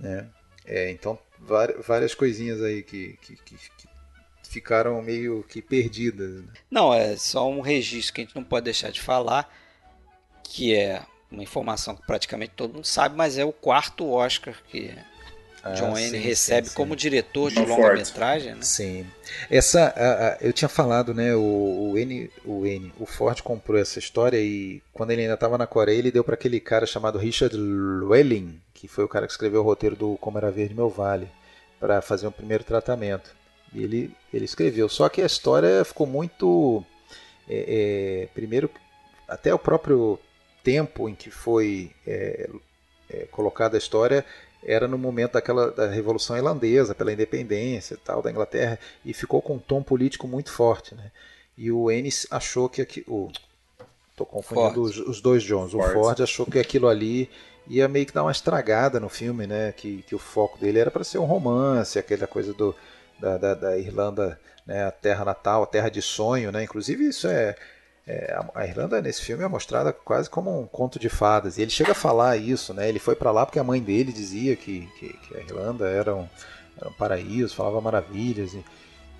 [0.00, 0.26] Né?
[0.64, 1.18] É, então
[1.84, 3.88] várias coisinhas aí que, que, que- que
[4.48, 6.36] ficaram meio que perdidas.
[6.40, 6.52] né?
[6.70, 9.52] Não, é só um registro que a gente não pode deixar de falar,
[10.52, 14.94] que é uma informação que praticamente todo mundo sabe, mas é o quarto Oscar que
[15.64, 16.74] Ah, John Wayne recebe sim.
[16.74, 18.62] como diretor de longa-metragem, né?
[18.62, 19.06] Sim.
[19.48, 21.34] Essa, a- a- eu tinha falado, né?
[21.36, 25.56] O, o N, o N, o Ford comprou essa história e quando ele ainda estava
[25.56, 29.32] na Coreia, ele deu para aquele cara chamado Richard Llewellyn, que foi o cara que
[29.32, 31.28] escreveu o roteiro do Como Era Verde Meu Vale,
[31.78, 33.30] para fazer um primeiro tratamento.
[33.72, 34.88] E ele, ele escreveu.
[34.88, 36.84] Só que a história ficou muito,
[37.48, 38.68] é, é, primeiro,
[39.28, 40.18] até o próprio
[40.62, 42.48] tempo em que foi é,
[43.10, 44.24] é, colocada a história
[44.64, 49.42] era no momento daquela da Revolução Irlandesa, pela independência e tal da Inglaterra, e ficou
[49.42, 51.10] com um tom político muito forte, né?
[51.58, 53.30] E o Ennis achou que aqui, o
[54.16, 55.74] tô confundindo os, os dois Johns.
[55.74, 55.92] O Ford.
[55.92, 57.28] Ford achou que aquilo ali
[57.66, 59.72] ia meio que dar uma estragada no filme, né?
[59.72, 62.74] Que, que o foco dele era para ser um romance, aquela coisa do
[63.18, 64.84] da, da, da Irlanda, né?
[64.84, 66.62] A terra natal, a terra de sonho, né?
[66.62, 67.56] Inclusive isso é
[68.06, 71.56] é, a- Irlanda nesse filme é mostrada quase como um conto de fadas.
[71.58, 72.88] E ele chega a falar isso, né?
[72.88, 76.14] Ele foi para lá porque a mãe dele dizia que, que, que a Irlanda era
[76.14, 76.28] um,
[76.76, 78.54] era um paraíso, falava maravilhas.
[78.54, 78.64] E,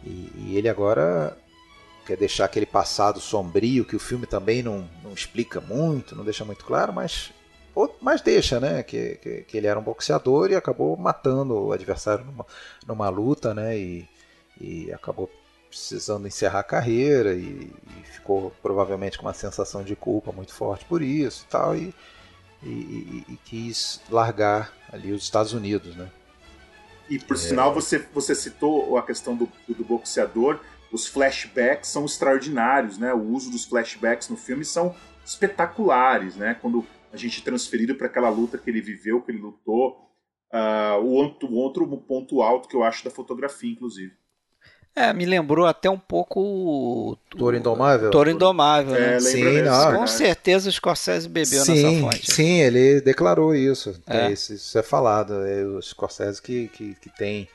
[0.05, 1.37] e, e ele agora
[2.07, 6.45] quer deixar aquele passado sombrio que o filme também não, não explica muito, não deixa
[6.45, 7.33] muito claro, mas,
[8.01, 8.83] mas deixa, né?
[8.83, 12.47] Que, que, que ele era um boxeador e acabou matando o adversário numa,
[12.87, 13.78] numa luta, né?
[13.78, 14.09] E,
[14.61, 15.30] e acabou
[15.73, 20.85] precisando encerrar a carreira e, e ficou provavelmente com uma sensação de culpa muito forte
[20.85, 21.95] por isso e tal e,
[22.62, 26.11] e, e- e quis largar ali os Estados Unidos, né?
[27.09, 30.61] E por sinal, você, você citou a questão do, do boxeador.
[30.91, 33.12] Os flashbacks são extraordinários, né?
[33.12, 34.95] O uso dos flashbacks no filme são
[35.25, 36.55] espetaculares, né?
[36.55, 40.11] Quando a gente é transferido para aquela luta que ele viveu, que ele lutou.
[40.53, 44.14] Ah, o, outro, o outro ponto alto que eu acho da fotografia, inclusive.
[44.95, 48.11] É, me lembrou até um pouco o Toro Indomável?
[48.11, 49.18] Toro Indomável, É, né?
[49.20, 49.97] lembra Sim, não.
[50.01, 52.30] Com certeza o Scorsese bebeu sim, nessa fonte.
[52.30, 53.99] sim, ele declarou isso.
[54.07, 54.26] É.
[54.26, 55.47] É, Isso, isso é falado.
[55.47, 57.49] É o Scorsese que, que, que tem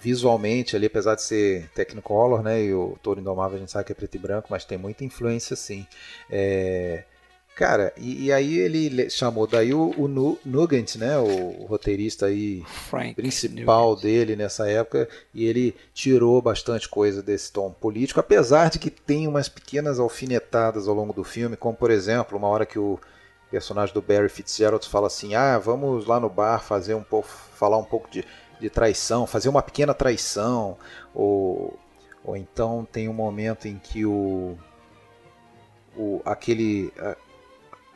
[0.00, 2.62] visualmente ali, apesar de ser Technicolor, né?
[2.62, 5.04] E o Toro Indomável a gente sabe que é preto e branco, mas tem muita
[5.04, 5.86] influência sim.
[6.30, 7.04] É,
[7.60, 11.18] cara, e, e aí ele le- chamou daí o, o Nu- Nugent, né?
[11.18, 14.02] O, o roteirista aí Frank principal Nugent.
[14.02, 19.28] dele nessa época e ele tirou bastante coisa desse tom político, apesar de que tem
[19.28, 22.98] umas pequenas alfinetadas ao longo do filme, como por exemplo, uma hora que o
[23.50, 27.76] personagem do Barry Fitzgerald fala assim: "Ah, vamos lá no bar fazer um pouco, falar
[27.76, 28.24] um pouco de,
[28.58, 30.78] de traição, fazer uma pequena traição",
[31.14, 31.78] ou
[32.24, 34.56] ou então tem um momento em que o,
[35.96, 36.92] o aquele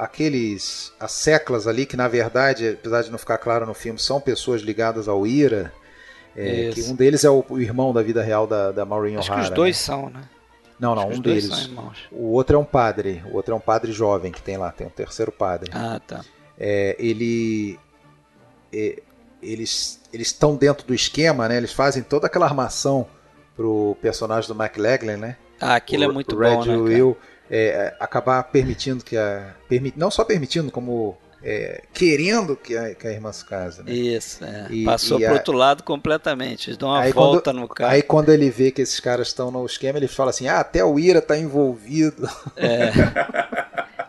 [0.05, 4.21] aqueles as seclas ali que na verdade, apesar de não ficar claro no filme, são
[4.21, 5.73] pessoas ligadas ao IRA.
[6.37, 9.29] é, que um deles é o, o irmão da vida real da, da Maureen Acho
[9.31, 9.49] que O'Hara.
[9.49, 9.83] os dois né?
[9.83, 10.23] são, né?
[10.79, 11.45] Não, Acho não, que um deles.
[11.47, 11.99] são irmãos.
[12.11, 13.23] O outro é um padre.
[13.31, 15.71] O outro é um padre jovem que tem lá, tem um terceiro padre.
[15.73, 16.25] Ah, tá.
[16.59, 17.79] É, ele.
[18.73, 19.01] é,
[19.43, 21.57] eles eles estão dentro do esquema, né?
[21.57, 23.07] Eles fazem toda aquela armação
[23.57, 25.37] pro personagem do McLaglen, né?
[25.61, 26.67] Ah, aquilo é muito Red bom, né?
[26.67, 27.17] cara?
[27.51, 29.55] É, acabar permitindo que a.
[29.69, 33.83] Permi, não só permitindo, como é, querendo que a, que a irmã se case.
[33.83, 33.93] Né?
[33.93, 34.67] Isso, é.
[34.71, 36.71] E- Passou e pro a- outro lado completamente.
[36.71, 37.93] Eles dão uma volta no carro.
[37.93, 40.83] Aí quando ele vê que esses caras estão no esquema, ele fala assim: ah, até
[40.85, 42.27] o Ira tá envolvido.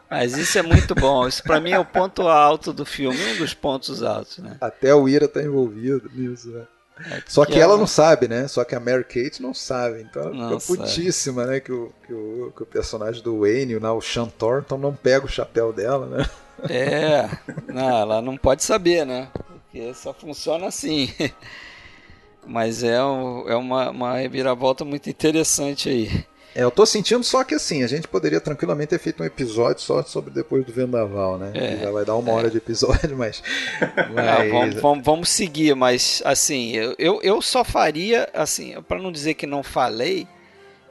[0.10, 1.28] Mas isso é muito bom.
[1.28, 4.56] Isso para mim é o ponto alto do filme, um dos pontos altos, né?
[4.62, 6.64] Até o Ira tá envolvido nisso, né?
[7.00, 8.48] É, Só que, que ela, ela não sabe, né?
[8.48, 10.02] Só que a Mary Kate não sabe.
[10.02, 11.60] Então ela não fica putíssima, né?
[11.60, 15.30] Que o, que, o, que o personagem do Wayne, o Sean Thornton, não pega o
[15.30, 16.30] chapéu dela, né?
[16.70, 17.30] É,
[17.68, 19.28] não, ela não pode saber, né?
[19.34, 21.14] Porque só funciona assim.
[22.48, 26.26] Mas é, é uma, uma reviravolta muito interessante aí.
[26.56, 29.82] É, eu tô sentindo só que assim, a gente poderia tranquilamente ter feito um episódio
[29.82, 31.52] só sobre depois do Vendaval, né?
[31.54, 32.34] É, já vai dar uma é.
[32.34, 33.44] hora de episódio, mas.
[34.14, 34.26] mas...
[34.26, 39.34] Ah, vamos, vamos, vamos, seguir, mas assim, eu, eu só faria, assim, para não dizer
[39.34, 40.26] que não falei,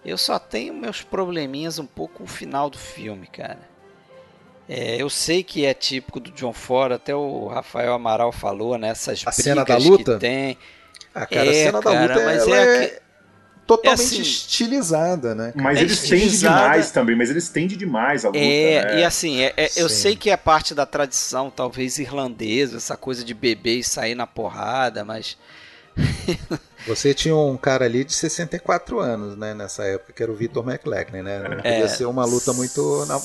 [0.04, 3.72] eu só tenho meus probleminhas um pouco com o final do filme, cara.
[4.68, 8.88] É, eu sei que é típico do John Ford, até o Rafael Amaral falou, né?
[8.88, 10.14] Essas a cena da luta?
[10.14, 10.58] que tem.
[11.14, 13.02] Ah, cara, é, a cena cara, da luta mas é, é,
[13.66, 15.52] totalmente é assim, estilizada, né?
[15.54, 18.38] Mas é eles tendem demais também, mas eles tendem demais a luta.
[18.38, 19.00] É, né?
[19.00, 23.24] e assim, é, é eu sei que é parte da tradição, talvez irlandesa, essa coisa
[23.24, 25.36] de beber e sair na porrada, mas.
[26.86, 30.68] Você tinha um cara ali de 64 anos, né, nessa época, que era o Victor
[30.68, 31.38] McLachlan, né?
[31.38, 33.18] Não podia é, ser uma luta muito, na,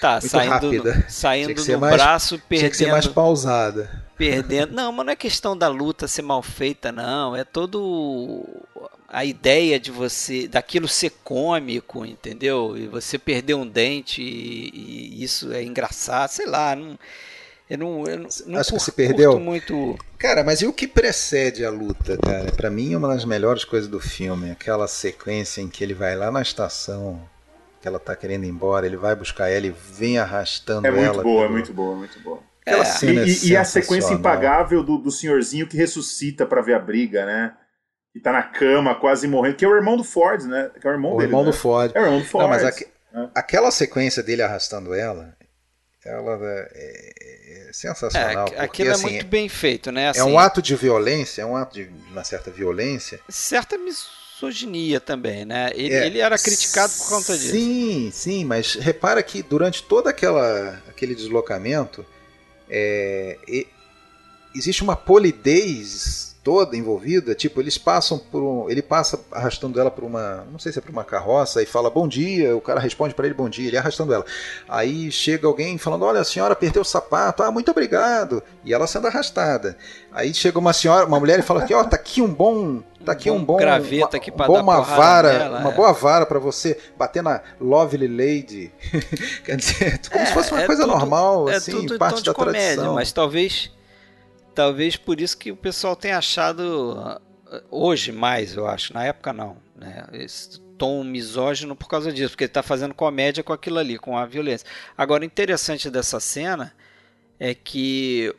[0.00, 0.94] tá, muito saindo rápida.
[0.94, 2.58] No, saindo no mais, braço, perdendo.
[2.58, 3.90] Tinha que ser mais pausada.
[4.16, 4.72] Perdendo.
[4.72, 7.34] Não, mas não é questão da luta ser mal feita, não.
[7.34, 8.46] É todo
[9.12, 12.74] a ideia de você daquilo ser cômico, entendeu?
[12.78, 16.98] E você perder um dente e, e isso é engraçado, sei lá, não,
[17.68, 19.98] eu não, eu não acho que se perdeu muito.
[20.18, 22.50] Cara, mas e o que precede a luta, cara?
[22.52, 26.16] Para mim é uma das melhores coisas do filme, aquela sequência em que ele vai
[26.16, 27.20] lá na estação,
[27.82, 30.96] que ela tá querendo ir embora, ele vai buscar ela e vem arrastando ela.
[30.96, 31.44] É muito ela boa, pelo...
[31.44, 32.40] é muito boa, muito boa.
[32.62, 32.86] Aquela é.
[32.86, 37.26] cena e, e a sequência impagável do, do senhorzinho que ressuscita para ver a briga,
[37.26, 37.52] né?
[38.14, 40.70] E tá na cama, quase morrendo, que é o irmão do Ford, né?
[40.80, 41.28] Que é o irmão o dele.
[41.28, 41.50] Irmão né?
[41.50, 41.92] do Ford.
[41.94, 42.42] É o irmão do Ford.
[42.42, 42.84] Não, mas aqu
[43.14, 43.28] é.
[43.34, 45.36] aquela sequência dele arrastando ela,
[46.04, 48.46] ela é, é, é sensacional.
[48.46, 50.10] É, porque, aquilo é assim, muito bem feito, né?
[50.10, 53.20] Assim, é um ato de violência, é um ato de uma certa violência.
[53.28, 55.70] Certa misoginia também, né?
[55.74, 57.52] Ele, é, ele era criticado por conta disso.
[57.52, 62.04] Sim, sim, mas repara que durante todo aquela, aquele deslocamento,
[62.68, 63.38] é,
[64.54, 70.02] existe uma polidez toda envolvida, tipo, eles passam por um, ele passa arrastando ela por
[70.02, 73.14] uma, não sei se é por uma carroça e fala bom dia, o cara responde
[73.14, 74.24] para ele bom dia, ele arrastando ela.
[74.68, 77.42] Aí chega alguém falando: "Olha, a senhora perdeu o sapato".
[77.42, 78.42] Ah, muito obrigado.
[78.64, 79.76] E ela sendo arrastada.
[80.10, 82.82] Aí chega uma senhora, uma mulher e fala que, ó, oh, tá aqui um bom
[83.04, 85.74] Tá aqui um bom graveta aqui para dar uma vara, nela, uma é.
[85.74, 88.72] boa vara para você bater na Lovely Lady.
[89.44, 92.32] Quer dizer, como é, se fosse uma é coisa tudo, normal, é assim, parte da
[92.32, 92.94] comédia, tradição.
[92.94, 93.72] Mas talvez
[94.54, 98.92] Talvez por isso que o pessoal tenha achado uh, hoje mais, eu acho.
[98.92, 100.06] Na época não, né?
[100.12, 104.16] Esse tom misógino por causa disso, porque ele está fazendo comédia com aquilo ali, com
[104.16, 104.66] a violência.
[104.96, 106.74] Agora, interessante dessa cena
[107.38, 108.34] é que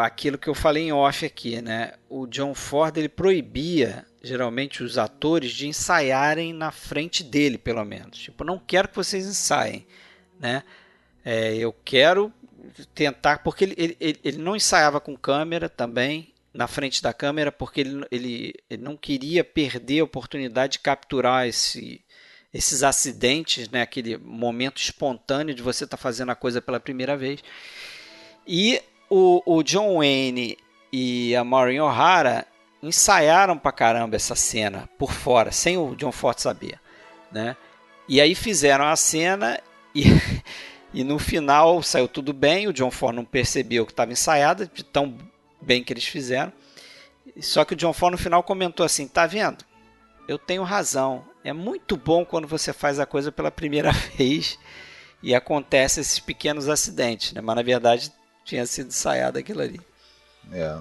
[0.00, 1.92] aquilo que eu falei em off aqui, né?
[2.08, 8.18] O John Ford ele proibia geralmente os atores de ensaiarem na frente dele, pelo menos.
[8.18, 9.86] Tipo, não quero que vocês ensaiem,
[10.38, 10.62] né?
[11.24, 12.32] É, eu quero
[12.94, 17.82] tentar, porque ele, ele, ele não ensaiava com câmera também, na frente da câmera, porque
[17.82, 22.02] ele, ele, ele não queria perder a oportunidade de capturar esse,
[22.52, 23.82] esses acidentes, né?
[23.82, 27.42] aquele momento espontâneo de você estar tá fazendo a coisa pela primeira vez.
[28.46, 30.56] E o, o John Wayne
[30.92, 32.46] e a Maureen O'Hara
[32.82, 36.80] ensaiaram pra caramba essa cena por fora, sem o John Ford saber.
[37.30, 37.56] Né?
[38.08, 39.60] E aí fizeram a cena
[39.94, 40.04] e
[40.92, 44.82] E no final saiu tudo bem, o John Ford não percebeu que estava ensaiado, de
[44.82, 45.16] tão
[45.60, 46.52] bem que eles fizeram.
[47.40, 49.64] Só que o John Ford no final comentou assim: tá vendo?
[50.26, 51.24] Eu tenho razão.
[51.44, 54.58] É muito bom quando você faz a coisa pela primeira vez
[55.22, 57.40] e acontece esses pequenos acidentes, né?
[57.40, 58.12] Mas na verdade
[58.44, 59.80] tinha sido ensaiado aquilo ali.
[60.52, 60.78] É.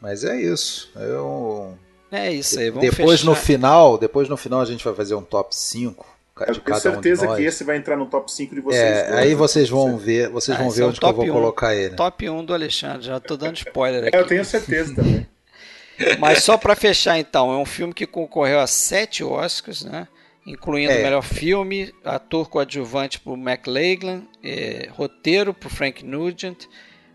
[0.00, 0.90] Mas é isso.
[0.94, 1.76] Eu
[2.12, 2.70] é isso aí.
[2.70, 3.30] Vamos depois fechar.
[3.30, 7.30] no final, depois no final a gente vai fazer um top 5 eu tenho certeza
[7.30, 8.82] um que esse vai entrar no top 5 de vocês.
[8.82, 11.24] É, dois, aí vocês vão ver, vocês ah, vão ver é onde que eu vou
[11.24, 11.94] 1, colocar ele.
[11.94, 14.16] Top 1 do Alexandre, já tô dando spoiler aqui.
[14.16, 15.26] É, eu tenho certeza também.
[16.18, 20.08] Mas só para fechar então, é um filme que concorreu a 7 Oscars, né?
[20.44, 21.02] Incluindo é.
[21.02, 26.66] melhor filme, ator coadjuvante para o McLaglen, é, roteiro para Frank Nugent,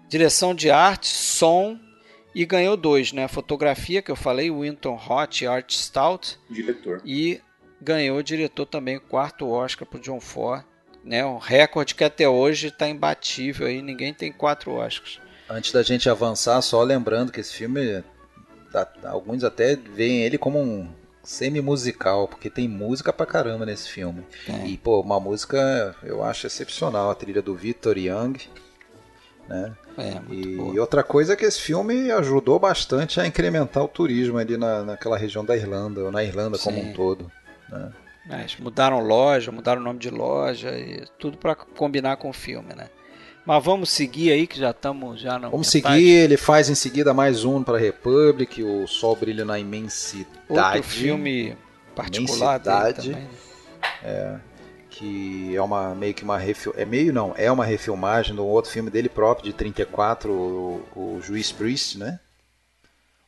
[0.07, 1.77] direção de arte, som
[2.33, 3.27] e ganhou dois, né?
[3.27, 6.39] Fotografia que eu falei, Winton Hot e Art Stout.
[6.49, 7.01] Diretor.
[7.05, 7.41] E
[7.81, 10.63] ganhou diretor também o quarto Oscar para John Ford.
[11.03, 15.19] Né, um recorde que até hoje está imbatível aí, ninguém tem quatro Oscars.
[15.49, 18.03] Antes da gente avançar, só lembrando que esse filme,
[18.71, 20.89] tá, alguns até veem ele como um
[21.23, 24.25] semi-musical, porque tem música pra caramba nesse filme.
[24.47, 24.67] É.
[24.67, 28.37] E, pô, uma música eu acho excepcional, a trilha do Victor Young.
[29.47, 29.73] Né?
[29.97, 34.57] É, E outra coisa é que esse filme ajudou bastante a incrementar o turismo ali
[34.57, 36.89] na, naquela região da Irlanda, ou na Irlanda como Sim.
[36.89, 37.31] um todo.
[38.29, 42.33] É, eles mudaram loja, mudaram o nome de loja e tudo pra combinar com o
[42.33, 42.89] filme, né?
[43.45, 45.95] Mas vamos seguir aí que já estamos já na Vamos metade.
[45.95, 50.29] seguir, ele faz em seguida mais um para Republic, o Sol Brilha na Imensidade.
[50.47, 51.57] outro filme
[51.95, 53.09] particular dele Imensidade.
[53.11, 53.27] também.
[54.89, 56.73] que é uma meio que uma refil...
[56.77, 60.83] é meio não, é uma refilmagem de um outro filme dele próprio de 34, o,
[60.95, 62.19] o Juiz Priest, né?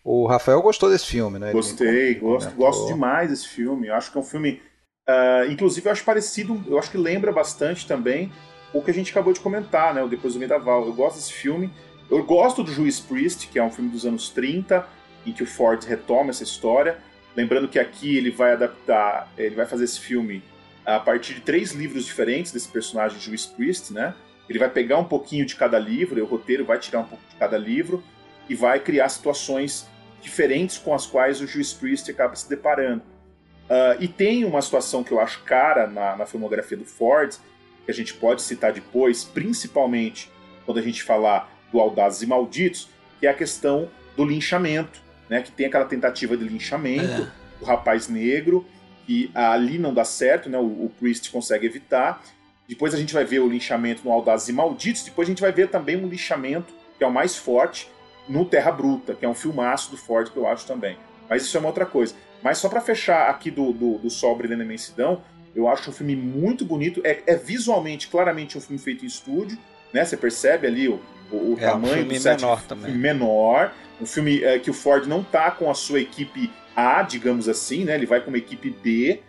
[0.04, 1.47] O Rafael gostou desse filme, né?
[1.47, 3.88] Ele Gostei, gosto, gosto demais desse filme.
[3.88, 4.62] Eu acho que é um filme.
[5.08, 8.32] ah, inclusive, eu acho parecido, eu acho que lembra bastante também
[8.74, 10.02] o que a gente acabou de comentar, né?
[10.02, 10.86] O Depois do Vendaval.
[10.86, 11.72] Eu gosto desse filme.
[12.10, 14.86] Eu gosto do Juiz Priest, que é um filme dos anos 30,
[15.26, 16.97] em que o Ford retoma essa história.
[17.36, 20.43] Lembrando que aqui ele vai adaptar, ele vai fazer esse filme
[20.86, 24.14] a partir de três livros diferentes desse personagem Juiz Priest, né?
[24.49, 27.24] Ele vai pegar um pouquinho de cada livro, e o roteiro vai tirar um pouco
[27.30, 28.04] de cada livro
[28.52, 29.88] e vai criar situações
[30.22, 33.02] diferentes com as quais o Juiz Priest acaba se deparando.
[33.70, 37.34] Ah, e tem uma situação que eu acho cara na, na filmografia do Ford,
[37.86, 40.30] que a gente pode citar depois, principalmente
[40.66, 42.89] quando a gente falar do Audazes e Malditos,
[43.22, 45.41] que é a questão do linchamento, né?
[45.41, 48.66] Que tem aquela tentativa de linchamento do rapaz negro,
[49.08, 50.58] que ali não dá certo, né?
[50.58, 52.22] O, o Priest consegue evitar.
[52.68, 55.54] Depois a gente vai ver o linchamento no Audazes e Malditos, depois a gente vai
[55.54, 57.89] ver também um linchamento, que é o mais forte,
[58.28, 60.97] no Terra Bruta, que é um filmaço do Ford que eu acho também.
[61.30, 62.13] Mas isso é uma outra coisa.
[62.43, 65.22] Mas só para fechar aqui do, do, do Sol Brilhando Imensidão,
[65.55, 67.01] eu acho um filme muito bonito.
[67.03, 69.57] É, é visualmente, claramente, um filme feito em estúdio.
[69.93, 70.03] Né?
[70.05, 70.99] Você percebe ali o,
[71.32, 72.39] o, o É, um tamanho filme do set.
[72.41, 72.86] menor um também.
[72.86, 73.74] filme menor.
[74.01, 77.84] Um filme é, que o Ford não tá com a sua equipe A, digamos assim,
[77.86, 77.95] né?
[77.95, 79.22] Ele vai com uma equipe B,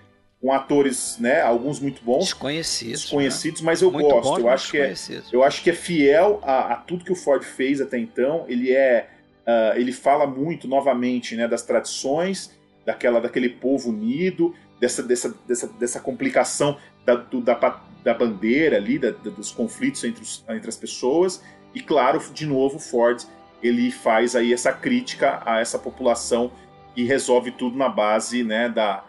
[0.43, 1.40] com atores, né?
[1.40, 3.03] Alguns muito bons, Desconhecidos.
[3.03, 3.99] desconhecidos, mas eu né?
[3.99, 4.28] Muito gosto.
[4.28, 4.93] bons, eu acho que é,
[5.32, 8.45] eu acho que é fiel a, a tudo que o Ford fez até então.
[8.49, 9.09] Ele é,
[9.47, 12.51] ah, ele fala muito novamente, né, das tradições
[12.84, 16.76] daquela, daquele povo unido, dessa, dessa, dessa, dessa complicação
[17.07, 17.55] da, do- da,
[18.03, 21.40] da bandeira ali, da- dos conflitos entre, os- entre as pessoas.
[21.72, 23.22] E claro, de novo, o Ford
[23.62, 26.51] ele faz aí essa crítica a essa população
[26.97, 29.05] e resolve tudo na base, né, da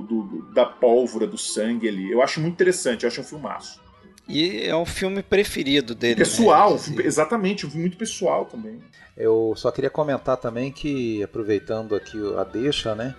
[0.00, 2.10] do- do- da pólvora, do sangue ali.
[2.10, 3.80] Eu acho muito interessante, eu acho um filmaço.
[4.28, 6.16] E é um filme preferido dele.
[6.16, 6.78] Pessoal, né?
[6.78, 8.78] filme- exatamente, um filme muito pessoal também.
[9.16, 13.14] Eu só queria comentar também que, aproveitando aqui a deixa, né?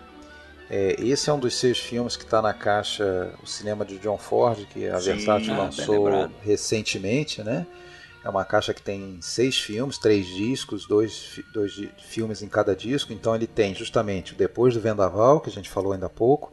[0.69, 4.17] é, esse é um dos seis filmes que está na caixa O Cinema de John
[4.17, 7.67] Ford, que a Sim, Versátil ah, lançou recentemente, né?
[8.23, 13.11] É uma caixa que tem seis filmes, três discos, dois, dois filmes em cada disco.
[13.11, 16.51] Então ele tem justamente o Depois do Vendaval, que a gente falou ainda há pouco.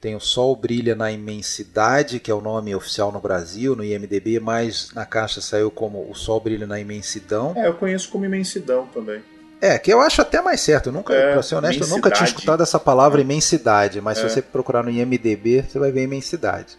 [0.00, 4.38] Tem o Sol Brilha na Imensidade, que é o nome oficial no Brasil, no IMDB,
[4.38, 7.52] mas na caixa saiu como O Sol Brilha na Imensidão.
[7.56, 9.22] É, eu conheço como imensidão também.
[9.60, 10.90] É, que eu acho até mais certo.
[10.90, 14.20] Eu nunca, É, pra ser honesto, eu nunca tinha escutado essa palavra imensidade, mas É.
[14.28, 16.78] se você procurar no IMDB, você vai ver imensidade.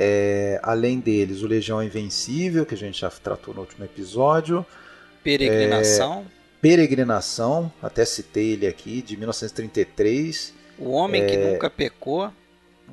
[0.00, 4.64] É, além deles, o Legião Invencível, que a gente já tratou no último episódio.
[5.24, 6.24] Peregrinação.
[6.62, 10.54] Peregrinação, até citei ele aqui, de 1933.
[10.78, 12.30] O Homem que Nunca Pecou.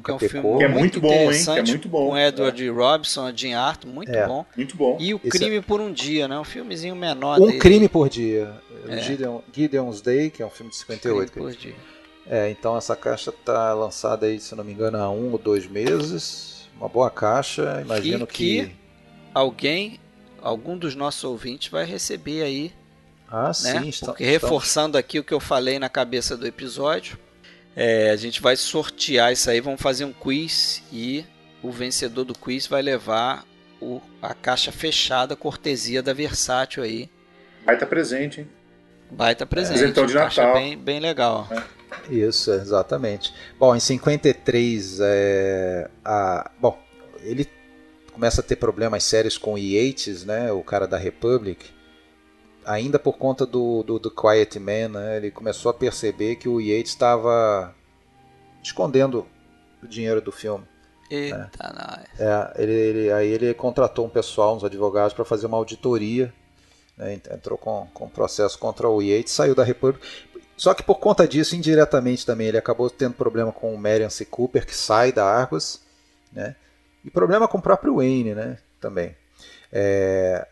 [0.04, 0.58] Que é um Nunca filme pecou.
[0.58, 1.14] Que é muito bom, hein?
[1.14, 2.10] Que é interessante, muito bom.
[2.10, 4.28] Com Edward Robson, Jim Arthur, muito É.
[4.28, 4.44] bom.
[4.58, 4.98] Muito bom.
[5.00, 6.40] E o Esse Crime por um Dia, né?
[6.40, 7.60] Um filmezinho menor Um dele.
[7.60, 8.52] Crime por Dia.
[8.90, 8.98] É.
[8.98, 11.32] Gideon, Gideon's Day, que é um filme de Crime 58.
[11.34, 11.76] por Dia.
[12.28, 15.68] É, então essa caixa tá lançada aí, se não me engano, há um ou dois
[15.68, 16.55] meses.
[16.78, 17.82] Uma boa caixa.
[17.82, 18.66] Imagino E que...
[18.66, 18.76] que-
[19.34, 20.00] Alguém,
[20.42, 22.74] algum dos nossos ouvintes vai receber aí
[23.30, 23.54] Ah, né?
[23.54, 27.18] sim, está, Porque está- reforçando aqui o que eu falei na cabeça do episódio,
[27.76, 31.26] é, a gente vai sortear isso aí, vamos fazer um quiz e
[31.62, 33.44] o vencedor do quiz vai levar
[33.82, 37.10] o- a caixa fechada, cortesia da Versátil aí.
[37.66, 38.48] Vai estar presente, hein?
[39.12, 39.80] Vai estar presente.
[39.80, 40.62] Presentão de caixa Natal.
[40.62, 41.50] bem, bem legal.
[42.10, 43.34] Isso, exatamente.
[43.60, 46.78] Bom, em 53, é, a, bom,
[47.22, 47.50] ele
[48.14, 51.66] começa a ter problemas sérios com o Yates, né, o cara da Republic,
[52.66, 56.60] ainda por conta do, do, do Quiet Man, né, ele começou a perceber que o
[56.62, 57.74] Yates estava
[58.64, 59.28] escondendo
[59.84, 60.66] o dinheiro do filme.
[61.12, 62.20] Eita, nós.
[62.20, 66.34] É, ele, ele- aí ele contratou um pessoal, uns advogados, para fazer uma auditoria.
[66.98, 70.06] né, ent- entrou com, com processo contra o Yates, saiu da República.
[70.58, 74.26] Só que por conta disso, indiretamente também, ele acabou tendo problema com o Marion C.
[74.26, 75.82] Cooper, que sai da Argos.
[76.32, 76.56] Né,
[77.04, 79.16] e problema com o próprio Wayne né, também.
[79.72, 80.48] É,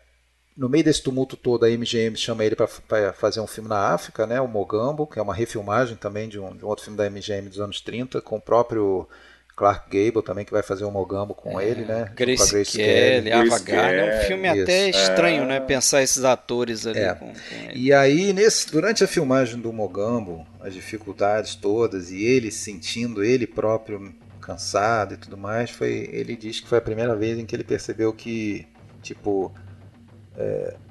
[0.56, 4.26] no meio desse tumulto todo, a MGM chama ele para fazer um filme na África,
[4.26, 7.10] né, o Mogambo, que é uma refilmagem também de um, de um outro filme da
[7.10, 9.08] MGM dos anos 30, com o próprio
[9.56, 12.10] Clark Gable também, que vai fazer o Mogambo com é, ele, né?
[12.14, 14.04] Grace, com a Grace Kelly, Ava Gardner.
[14.04, 14.62] É um filme Isso.
[14.62, 15.46] até estranho, é.
[15.46, 15.60] né?
[15.60, 17.14] Pensar esses atores ali é.
[17.14, 17.34] com, com
[17.72, 23.46] E aí, nesse, durante a filmagem do Mogambo, as dificuldades todas, e ele sentindo ele
[23.46, 27.56] próprio cansado e tudo mais, foi ele diz que foi a primeira vez em que
[27.56, 28.66] ele percebeu que,
[29.02, 29.52] tipo,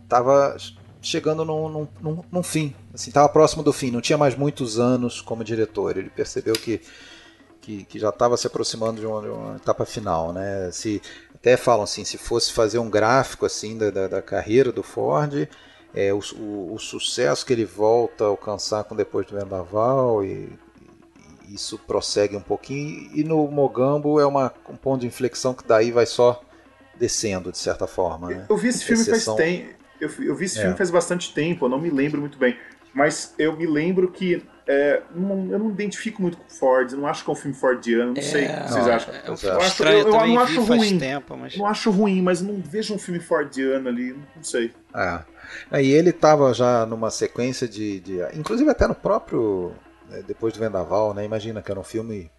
[0.02, 4.18] estava é, chegando num, num, num, num fim, assim, estava próximo do fim, não tinha
[4.18, 5.98] mais muitos anos como diretor.
[5.98, 6.82] Ele percebeu que,
[7.64, 10.70] que, que já estava se aproximando de uma, de uma, etapa final, né?
[10.72, 11.02] Se
[11.34, 15.48] até falam assim, se fosse fazer um gráfico assim da, da, da carreira do Ford,
[15.96, 20.50] é, o, o, o, sucesso que ele volta a alcançar com depois do Vendaval e,
[21.48, 25.66] e isso prossegue um pouquinho e no Mogambo é uma, um ponto de inflexão que
[25.66, 26.44] daí vai só
[27.00, 28.30] descendo, de certa forma.
[28.30, 28.46] Né?
[28.50, 29.38] Eu vi esse filme Exceção...
[29.38, 29.74] faz tempo.
[30.02, 30.62] Eu, eu, vi esse é.
[30.62, 32.58] filme faz bastante tempo, eu não me lembro muito bem.
[32.94, 37.24] Mas eu me lembro que é, não, eu não identifico muito com Ford, não acho
[37.24, 39.14] que é um filme Fordiano, não é, sei o que vocês acham.
[39.14, 41.00] É um eu, acho, eu, eu, eu não acho ruim.
[41.00, 41.58] Tempo, mas...
[41.58, 44.72] Não acho ruim, mas não vejo um filme Fordiano ali, não sei.
[44.96, 45.20] É.
[45.70, 49.74] Aí ele estava já numa sequência de, de, Inclusive até no próprio.
[50.10, 51.24] Né, depois do Vendaval, né?
[51.26, 52.32] Imagina que era um filme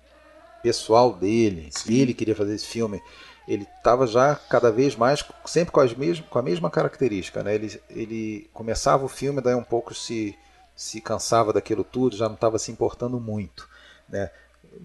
[0.63, 1.69] pessoal dele.
[1.71, 2.01] Sim.
[2.01, 3.01] Ele queria fazer esse filme
[3.47, 7.43] ele estava já cada vez mais, sempre com, as mesmas, com a mesma característica.
[7.43, 7.55] Né?
[7.55, 10.37] Ele, ele começava o filme, daí um pouco se,
[10.75, 13.69] se cansava daquilo tudo, já não estava se importando muito.
[14.09, 14.31] Né?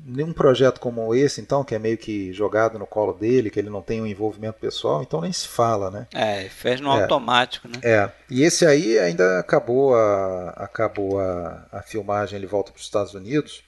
[0.06, 3.70] Nenhum projeto como esse, então, que é meio que jogado no colo dele, que ele
[3.70, 6.08] não tem um envolvimento pessoal, então nem se fala, né?
[6.14, 7.80] É, fez no é, automático, né?
[7.82, 8.12] É.
[8.30, 13.16] E esse aí ainda acabou a, acabou a, a filmagem, ele volta para os Estados
[13.16, 13.64] Unidos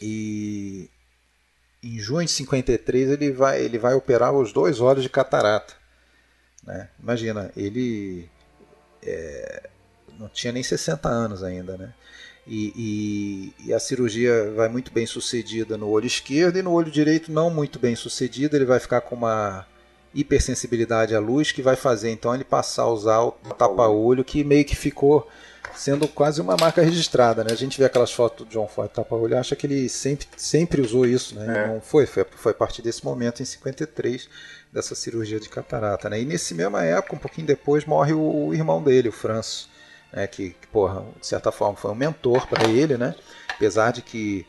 [0.00, 0.88] e
[1.82, 5.74] em junho de 53 ele vai, ele vai operar os dois olhos de catarata.
[6.64, 6.88] Né?
[7.00, 8.28] Imagina, ele
[9.02, 9.70] é,
[10.18, 11.76] não tinha nem 60 anos ainda.
[11.76, 11.92] Né?
[12.46, 16.90] E, e, e, a cirurgia vai muito bem sucedida no olho esquerdo e no olho
[16.90, 18.56] direito não muito bem sucedida.
[18.56, 19.66] Ele vai ficar com uma
[20.14, 24.64] hipersensibilidade à luz que vai fazer então ele passar a usar o tapa-olho que meio
[24.64, 25.28] que ficou
[25.74, 27.52] sendo quase uma marca registrada, né?
[27.52, 31.06] A gente vê aquelas fotos do John Ford tapa-olho, acha que ele sempre, sempre usou
[31.06, 31.64] isso, né?
[31.64, 31.68] É.
[31.68, 34.28] Não foi, foi, foi a partir desse momento, em 53,
[34.72, 36.20] dessa cirurgia de catarata, né?
[36.20, 39.68] E nesse mesma época, um pouquinho depois, morre o, o irmão dele, o Franz,
[40.16, 40.26] né?
[40.26, 43.14] Que, que, porra, de certa forma foi um mentor para ele, né?
[43.50, 44.46] Apesar de que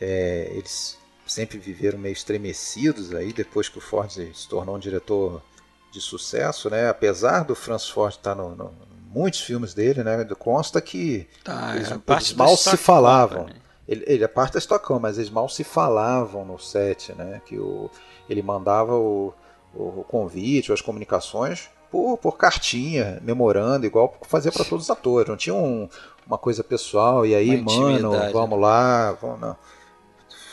[0.00, 0.96] é, eles
[1.26, 5.42] sempre viveram meio estremecidos aí, depois que o Ford se tornou um diretor
[5.90, 6.88] de sucesso, né?
[6.88, 8.72] Apesar do Franz Ford estar no, no
[9.10, 10.24] muitos filmes dele, né?
[10.38, 13.48] Consta que tá, eles, é eles mal se falavam.
[13.86, 17.42] Ele, ele é parte da Stockholm, mas eles mal se falavam no set, né?
[17.44, 17.90] Que o,
[18.30, 19.34] ele mandava o,
[19.74, 25.28] o convite, as comunicações por, por cartinha, memorando, igual fazia para todos os atores.
[25.28, 25.86] Não tinha um,
[26.26, 28.66] uma coisa pessoal, e aí, mano, vamos né?
[28.66, 29.56] lá, vamos, não.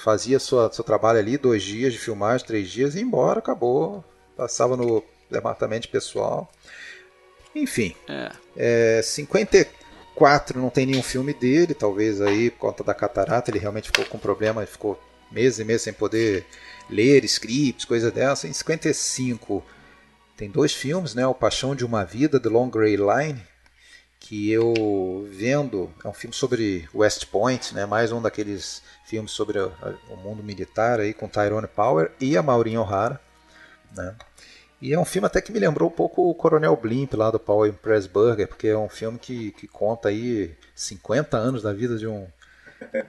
[0.03, 4.03] Fazia sua, seu trabalho ali, dois dias de filmagem, três dias, e embora, acabou.
[4.35, 6.49] Passava no departamento pessoal.
[7.55, 7.95] Enfim.
[8.07, 8.31] É.
[8.97, 13.87] é 54 não tem nenhum filme dele, talvez aí por conta da catarata ele realmente
[13.87, 14.99] ficou com problema, ficou
[15.31, 16.45] meses e meses sem poder
[16.89, 18.47] ler scripts, coisa dessa.
[18.47, 19.63] Em 55
[20.39, 21.27] tem dois filmes, né?
[21.27, 23.43] O Paixão de uma Vida, The Long Grey Line,
[24.21, 27.85] que eu vendo, é um filme sobre West Point, né?
[27.85, 32.77] Mais um daqueles filmes sobre o mundo militar aí com Tyrone Power e a Maureen
[32.77, 33.19] O'Hara,
[33.93, 34.15] né?
[34.81, 37.37] E é um filme até que me lembrou um pouco o Coronel Blimp lá do
[37.37, 42.07] Paul Pressburger, porque é um filme que, que conta aí 50 anos da vida de
[42.07, 42.25] um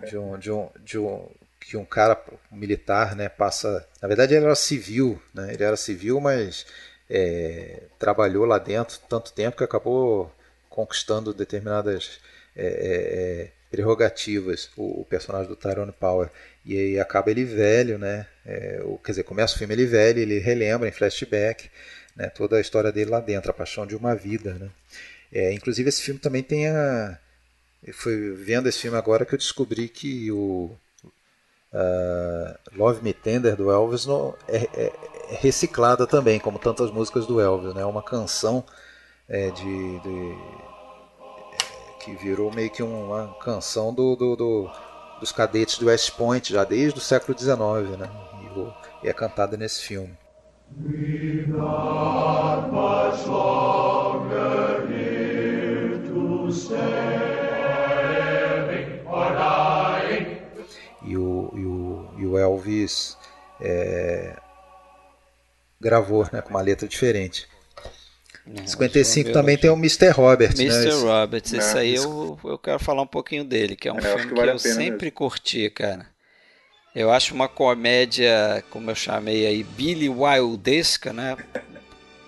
[0.05, 1.29] de um, de um, de um
[1.61, 2.21] que um cara
[2.51, 3.87] militar, né, passa.
[4.03, 5.55] Na verdade ele era civil, né?
[5.55, 6.67] Ele era civil, mas
[7.11, 10.33] é, trabalhou lá dentro tanto tempo que acabou
[10.69, 12.21] conquistando determinadas
[12.57, 16.29] é, é, é prerrogativas o, o, personagem do Tyrone Power
[16.65, 18.27] e aí acaba ele velho, né?
[18.47, 21.71] É, o, quer dizer, começa o filme ele velho, ele relembra em flashback
[22.17, 24.71] né, toda a história dele lá dentro, a paixão de uma vida, né?
[25.33, 27.19] É, inclusive esse filme também tem a
[27.83, 30.77] eu fui vendo esse filme agora que eu descobri que o
[31.73, 34.93] uh, Love Me Tender do Elvis no, é, é, é,
[35.37, 37.83] reciclada também, como tantas músicas do Elvis, né?
[37.83, 38.65] É uma canção
[39.29, 40.37] é, de, de
[42.01, 44.71] que virou meio que uma canção do, do, do,
[45.21, 48.11] dos cadetes do West Point, já desde o século XIX, né?
[49.03, 50.19] E, é cantada nesse filme.
[50.87, 51.47] E
[62.31, 63.17] o, Elvis
[63.61, 64.37] é,
[65.81, 67.49] gravou né, com uma letra diferente.
[68.47, 70.11] É, 55 também tem o Mr.
[70.11, 70.53] Robert.
[70.59, 70.87] Mr.
[70.87, 70.93] Né?
[70.93, 74.29] Robert, esse aí eu, eu quero falar um pouquinho dele, que é um é, filme
[74.29, 75.13] que, vale que eu sempre mesmo.
[75.13, 76.07] curti, cara.
[76.95, 81.37] Eu acho uma comédia, como eu chamei aí, Billy Wildesca, né?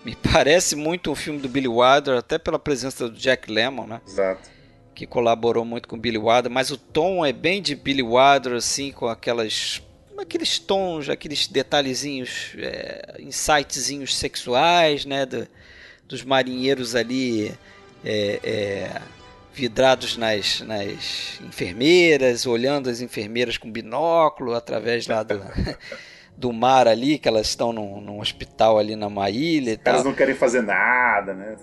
[0.05, 4.01] Me parece muito um filme do Billy Wilder, até pela presença do Jack Lemmon, né?
[4.07, 4.51] Exato.
[4.95, 8.53] Que colaborou muito com o Billy Wilder, mas o tom é bem de Billy Wilder,
[8.53, 9.83] assim, com aquelas
[10.23, 15.27] aqueles tons, aqueles detalhezinhos, é, insightzinhos sexuais, né?
[15.27, 15.47] Do,
[16.09, 17.55] dos marinheiros ali
[18.05, 19.01] é, é,
[19.55, 25.41] vidrados nas, nas enfermeiras, olhando as enfermeiras com binóculo através lá do,
[26.37, 29.95] do mar ali, que elas estão num, num hospital ali numa ilha e tal.
[29.95, 31.57] Elas não querem fazer nada, né?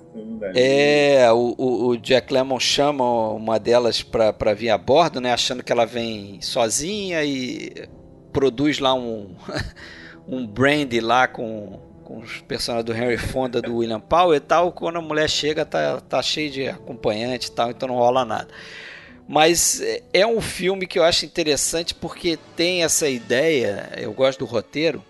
[0.56, 5.34] É, o, o, o, Jack Lemmon chama uma delas para vir a bordo, né?
[5.34, 7.88] Achando que ela vem sozinha e
[8.32, 9.36] produz lá um,
[10.28, 14.72] um brandy lá com com os personagens do Henry Fonda, do William Powell e tal,
[14.72, 18.48] quando a mulher chega tá, tá cheio de acompanhante e tal, então não rola nada.
[19.28, 24.40] Mas é, é um filme que eu acho interessante porque tem essa ideia, eu gosto
[24.40, 25.06] do roteiro,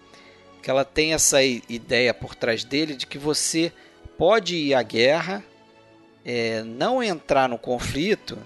[0.62, 3.72] que ela tem essa ideia por trás dele de que você
[4.18, 5.42] pode ir à guerra,
[6.26, 8.38] é, não entrar no conflito,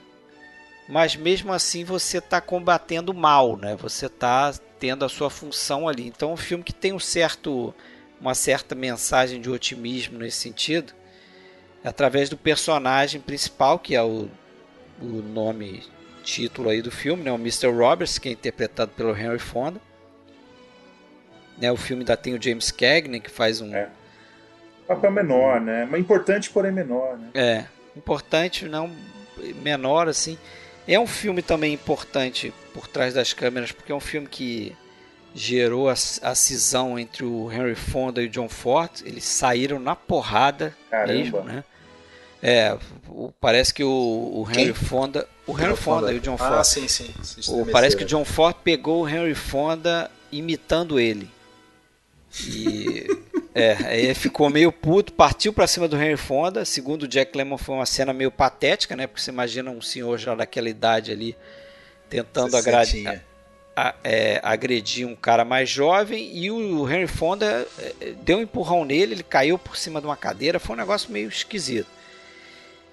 [0.88, 3.76] mas mesmo assim você está combatendo mal, né?
[3.77, 6.07] Você está tendo a sua função ali.
[6.07, 7.73] Então é um filme que tem um certo
[8.23, 10.93] uma certa mensagem de otimismo nesse sentido,
[11.84, 14.30] através do personagem principal, que é o,
[15.01, 15.84] o nome
[16.23, 17.68] título aí do filme, né, o Mr.
[17.68, 19.81] Roberts, que é interpretado pelo Henry Fonda.
[21.57, 23.76] Né, o filme ainda tem o James Cagney, que faz um...
[23.76, 23.89] É.
[24.88, 25.85] Papel menor, né?
[25.89, 27.30] Mas importante, porém menor, né?
[27.34, 27.65] É,
[27.95, 28.89] importante, não
[29.61, 30.38] menor, assim.
[30.88, 34.76] É um filme também importante por trás das câmeras, porque é um filme que
[35.34, 38.91] gerou a, a cisão entre o Henry Fonda e o John Ford.
[39.05, 41.14] Eles saíram na porrada Caramba.
[41.14, 41.64] mesmo, né?
[42.45, 42.77] É,
[43.07, 44.73] o, parece que o, o Henry Quem?
[44.73, 45.27] Fonda.
[45.47, 46.53] O Henry Fonda, Fonda, e o John ah, Ford.
[46.53, 47.14] Ah, sim, sim.
[47.47, 51.30] O, parece que o John Ford pegou o Henry Fonda imitando ele.
[52.45, 53.07] E.
[53.55, 56.65] é, aí ficou meio puto, partiu para cima do Henry Fonda.
[56.65, 59.05] Segundo o Jack Lemmon, foi uma cena meio patética, né?
[59.05, 61.35] Porque você imagina um senhor já daquela idade ali
[62.09, 63.23] tentando agradar
[63.75, 68.85] a, é, agredir um cara mais jovem e o Henry Fonda é, deu um empurrão
[68.85, 71.88] nele, ele caiu por cima de uma cadeira, foi um negócio meio esquisito.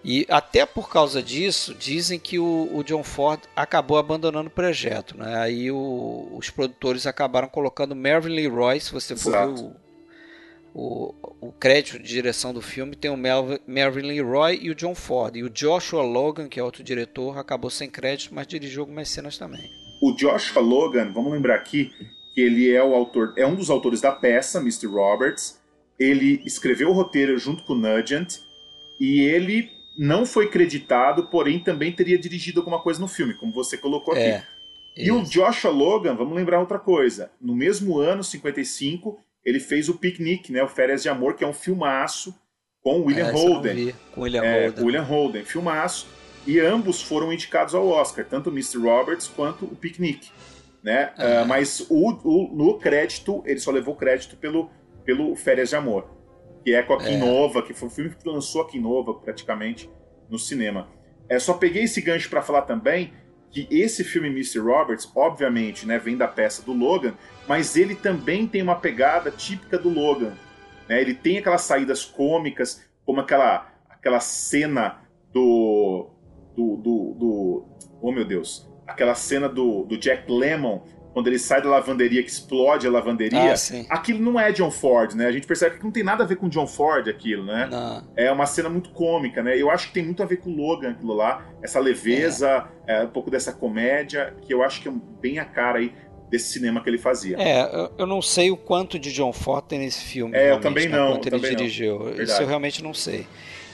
[0.03, 5.15] E até por causa disso, dizem que o, o John Ford acabou abandonando o projeto.
[5.19, 5.37] Né?
[5.37, 9.77] Aí o, os produtores acabaram colocando Mervyn Leroy, se você for ver o,
[10.75, 15.37] o, o, crédito de direção do filme, tem o Mervyn Leroy e o John Ford.
[15.37, 19.37] E o Joshua Logan, que é outro diretor, acabou sem crédito, mas dirigiu algumas cenas
[19.37, 19.69] também.
[20.03, 21.93] O Joshua Logan, vamos lembrar aqui
[22.35, 24.87] que ele é o autor, é um dos autores da peça, Mr.
[24.87, 25.61] Roberts.
[25.99, 28.39] Ele escreveu o roteiro junto com o Nugent
[28.99, 33.77] e ele não foi creditado, porém também teria dirigido alguma coisa no filme, como você
[33.77, 34.23] colocou aqui.
[34.23, 34.47] É,
[34.97, 37.31] e o Joshua Logan, vamos lembrar outra coisa.
[37.41, 41.47] No mesmo ano, 55, ele fez o Picnic, né, o Férias de Amor, que é
[41.47, 42.35] um filmaço
[42.83, 43.95] com William é, Holden.
[44.13, 44.85] Com William é, Holden.
[44.85, 48.79] William Holden, filmaço e ambos foram indicados ao Oscar, tanto o Mr.
[48.79, 50.31] Roberts quanto o Picnic.
[50.83, 51.13] Né?
[51.19, 54.71] Uh, mas o, o, no crédito, ele só levou crédito pelo,
[55.05, 56.09] pelo Férias de Amor,
[56.65, 57.63] que é com a Kim é.
[57.63, 59.91] Que foi o filme que lançou a Kim Nova praticamente
[60.31, 60.89] no cinema.
[61.29, 63.13] É, só peguei esse gancho para falar também
[63.51, 64.61] que esse filme Mr.
[64.61, 67.15] Roberts, obviamente, né, vem da peça do Logan,
[67.49, 70.35] mas ele também tem uma pegada típica do Logan.
[70.89, 71.01] Né?
[71.01, 75.01] Ele tem aquelas saídas cômicas, como aquela, aquela cena
[75.33, 76.11] do
[76.57, 77.65] do, do, do
[78.03, 82.31] oh meu Deus, aquela cena do, do Jack Lemmon quando ele sai da lavanderia, que
[82.31, 85.27] explode a lavanderia, ah, aquilo não é John Ford, né?
[85.27, 87.69] A gente percebe que não tem nada a ver com John Ford aquilo, né?
[87.71, 88.03] Não.
[88.17, 89.61] É uma cena muito cômica, né?
[89.61, 93.01] Eu acho que tem muito a ver com o Logan aquilo lá, essa leveza, é.
[93.01, 95.93] É, um pouco dessa comédia, que eu acho que é bem a cara aí
[96.31, 97.37] desse cinema que ele fazia.
[97.39, 100.37] É, eu não sei o quanto de John Ford tem nesse filme.
[100.37, 100.97] É, eu também né?
[100.97, 101.13] não.
[101.13, 102.23] Quanto ele dirigiu.
[102.23, 103.27] Isso eu realmente não sei.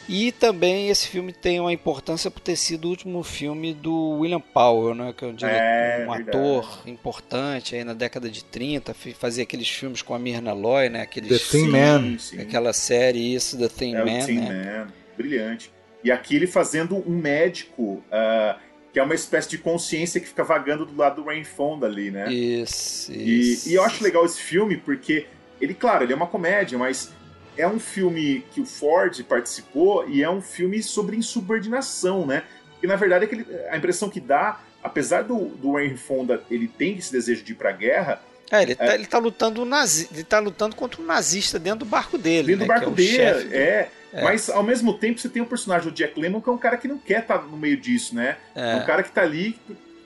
[0.09, 4.41] E também esse filme tem uma importância por ter sido o último filme do William
[4.41, 8.95] Powell, né, que é um, diretor, é, um ator importante aí na década de 30,
[9.19, 12.41] fazia aqueles filmes com a Mirna Loy, né, aqueles, The Thin Man, sim.
[12.41, 14.79] aquela série isso, The Thin é, Man, Thin né?
[14.79, 15.73] Man, brilhante.
[16.05, 18.59] E aqui ele fazendo um médico uh,
[18.93, 22.11] que é uma espécie de consciência que fica vagando do lado do Rain Fonda ali,
[22.11, 22.33] né?
[22.33, 23.69] Isso, isso.
[23.69, 25.27] E, e eu acho legal esse filme porque
[25.61, 27.13] ele, claro, ele é uma comédia, mas
[27.57, 32.43] é um filme que o Ford participou e é um filme sobre insubordinação, né?
[32.83, 36.97] E na verdade é a impressão que dá, apesar do, do Henry Fonda ele tem
[36.97, 38.21] esse desejo de ir para a guerra,
[38.51, 38.75] É, ele, é.
[38.75, 42.57] Tá, ele tá lutando nazi, ele tá lutando contra um nazista dentro do barco dele.
[42.57, 43.55] Dentro né, do barco é dele, do...
[43.55, 43.91] é.
[44.13, 44.23] É.
[44.23, 46.79] Mas ao mesmo tempo você tem um personagem, o Jack Lemmon, que é um cara
[46.79, 48.39] que não quer estar tá no meio disso, né?
[48.55, 48.73] É.
[48.73, 49.59] é um cara que tá ali,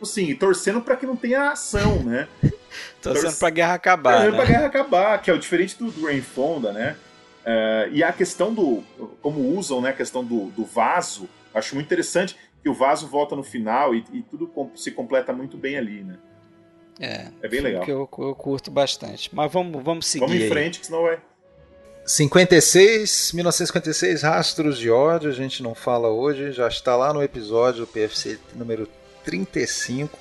[0.03, 2.27] assim, torcendo para que não tenha ação, né?
[3.01, 3.39] torcendo Torce...
[3.39, 4.15] pra guerra acabar.
[4.15, 4.37] Torcendo né?
[4.37, 6.97] pra guerra acabar, que é o diferente do, do Rain Fonda, né?
[7.51, 8.83] Uh, e a questão do.
[9.21, 9.91] Como usam, né?
[9.91, 14.05] A questão do, do vaso, acho muito interessante que o vaso volta no final e,
[14.13, 16.19] e tudo se completa muito bem ali, né?
[17.01, 17.83] É, é bem legal.
[17.83, 19.35] Que eu, eu curto bastante.
[19.35, 20.27] Mas vamos, vamos seguir.
[20.27, 20.49] Vamos em aí.
[20.49, 21.19] frente, que senão vai.
[22.05, 27.83] 56, 1956, Rastros de Ódio, a gente não fala hoje, já está lá no episódio
[27.83, 28.89] do PFC número
[29.25, 30.19] 35,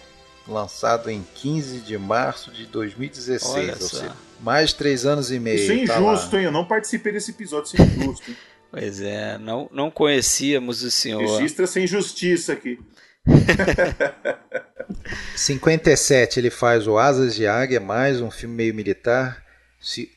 [0.47, 3.81] lançado em 15 de março de 2016.
[3.81, 5.57] Ou seja, mais de três anos e meio.
[5.57, 6.45] Isso é tá injusto, tá hein?
[6.45, 8.31] Eu não participei desse episódio, isso é injusto.
[8.71, 11.21] pois é, não, não conhecíamos o senhor.
[11.21, 12.79] Registra sem justiça aqui.
[15.35, 19.43] 57 ele faz o Asas de Águia, mais um filme meio militar,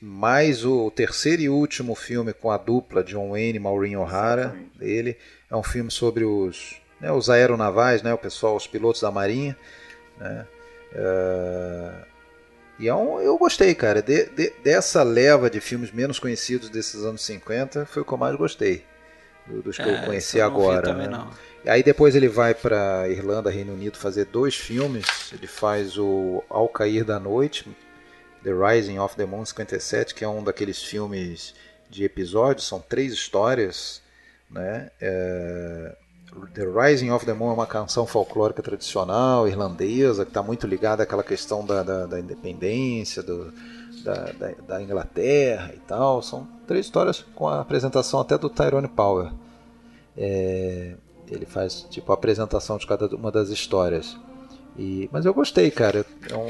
[0.01, 5.16] mais o terceiro e último filme com a dupla John Wayne e Maureen O'Hara dele.
[5.51, 9.57] É um filme sobre os, né, os aeronavais, né, o pessoal, os pilotos da marinha.
[10.19, 10.47] Né,
[10.94, 12.12] uh,
[12.83, 14.03] e é um, eu gostei, cara.
[14.03, 18.19] De, de, dessa leva de filmes menos conhecidos desses anos 50, foi o que eu
[18.19, 18.85] mais gostei.
[19.47, 20.93] Dos que é, eu conheci eu agora.
[20.93, 21.07] Né?
[21.07, 21.31] Não.
[21.65, 25.07] Aí depois ele vai para Irlanda, Reino Unido, fazer dois filmes.
[25.33, 27.71] Ele faz o Ao Cair da Noite,
[28.43, 31.55] The Rising of the Moon 57, que é um daqueles filmes
[31.89, 34.03] de episódios, são três histórias.
[34.51, 34.91] Né?
[35.01, 35.97] É...
[36.55, 41.03] The Rising of the Moon é uma canção folclórica tradicional irlandesa que está muito ligada
[41.03, 43.53] àquela questão da, da, da independência do,
[44.03, 46.23] da, da, da, Inglaterra e tal.
[46.23, 49.33] São três histórias com a apresentação até do Tyrone Power.
[50.17, 50.95] É,
[51.31, 54.17] ele faz tipo a apresentação de cada uma das histórias.
[54.78, 56.05] E, mas eu gostei, cara.
[56.24, 56.47] Então,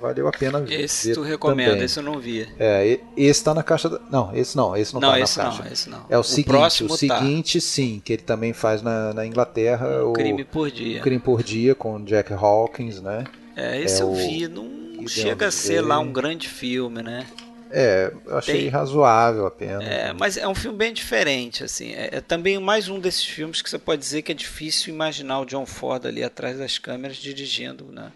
[0.00, 0.80] valeu a pena ver.
[0.80, 1.84] Esse tu recomenda, também.
[1.84, 2.48] esse eu não vi.
[2.58, 3.88] É, esse tá na caixa.
[3.88, 4.00] Da...
[4.10, 5.62] Não, esse não, esse não, não tá esse na caixa.
[5.62, 6.06] Não, esse não.
[6.08, 6.96] É o, o seguinte, o tá.
[6.96, 10.02] seguinte, sim, que ele também faz na, na Inglaterra.
[10.04, 11.00] o Crime por Dia.
[11.00, 13.24] Crime por Dia com Jack Hawkins, né?
[13.54, 14.48] É, esse é eu vi.
[14.48, 17.26] Não chega a ser lá um grande filme, né?
[17.70, 18.68] É, eu achei Tem...
[18.68, 19.84] razoável apenas.
[19.84, 21.92] É, mas é um filme bem diferente, assim.
[21.92, 25.40] É, é, também mais um desses filmes que você pode dizer que é difícil imaginar
[25.40, 28.12] o John Ford ali atrás das câmeras dirigindo, né?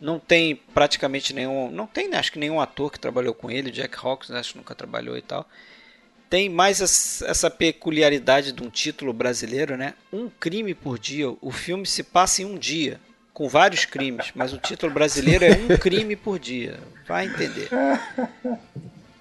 [0.00, 3.96] Não tem praticamente nenhum, não tem, acho que nenhum ator que trabalhou com ele, Jack
[4.00, 5.48] Hawkins acho que nunca trabalhou e tal.
[6.28, 6.80] Tem mais
[7.22, 9.94] essa peculiaridade de um título brasileiro, né?
[10.12, 11.28] Um crime por dia.
[11.40, 13.00] O filme se passa em um dia
[13.34, 16.78] com vários crimes, mas o título brasileiro é Um Crime por Dia.
[17.06, 17.68] Vai entender.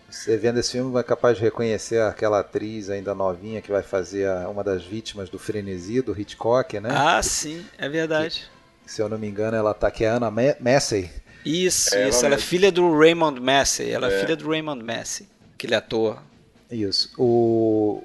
[0.08, 4.30] Você vendo esse filme vai capaz de reconhecer aquela atriz ainda novinha que vai fazer
[4.30, 6.90] a, uma das vítimas do frenesi do Hitchcock, né?
[6.94, 8.48] Ah, que, sim, é verdade.
[8.86, 11.10] Que, se eu não me engano, ela tá que é a Anna Massey.
[11.44, 12.20] Isso, é, isso.
[12.20, 13.90] Ela, ela é filha do Raymond Massey.
[13.90, 16.22] Ela é, é filha do Raymond Massey, aquele ator.
[16.70, 17.12] Isso.
[17.18, 18.04] O,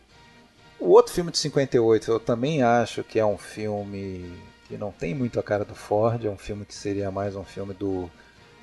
[0.81, 4.33] o outro filme de 58, eu também acho que é um filme
[4.69, 7.43] que não tem muito a cara do Ford, é um filme que seria mais um
[7.43, 8.09] filme do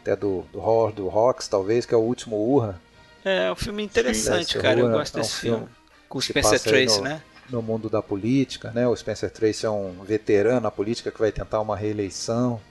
[0.01, 2.79] até do, do horror do Rocks, talvez, que é o último Urra.
[3.25, 5.57] É, é um filme interessante, Sim, cara, eu gosto é um desse filme.
[5.57, 5.71] filme.
[6.07, 7.21] Com o Spencer Tracy, no, né?
[7.49, 8.87] No mundo da política, né?
[8.87, 12.61] O Spencer Tracy é um veterano na política que vai tentar uma reeleição.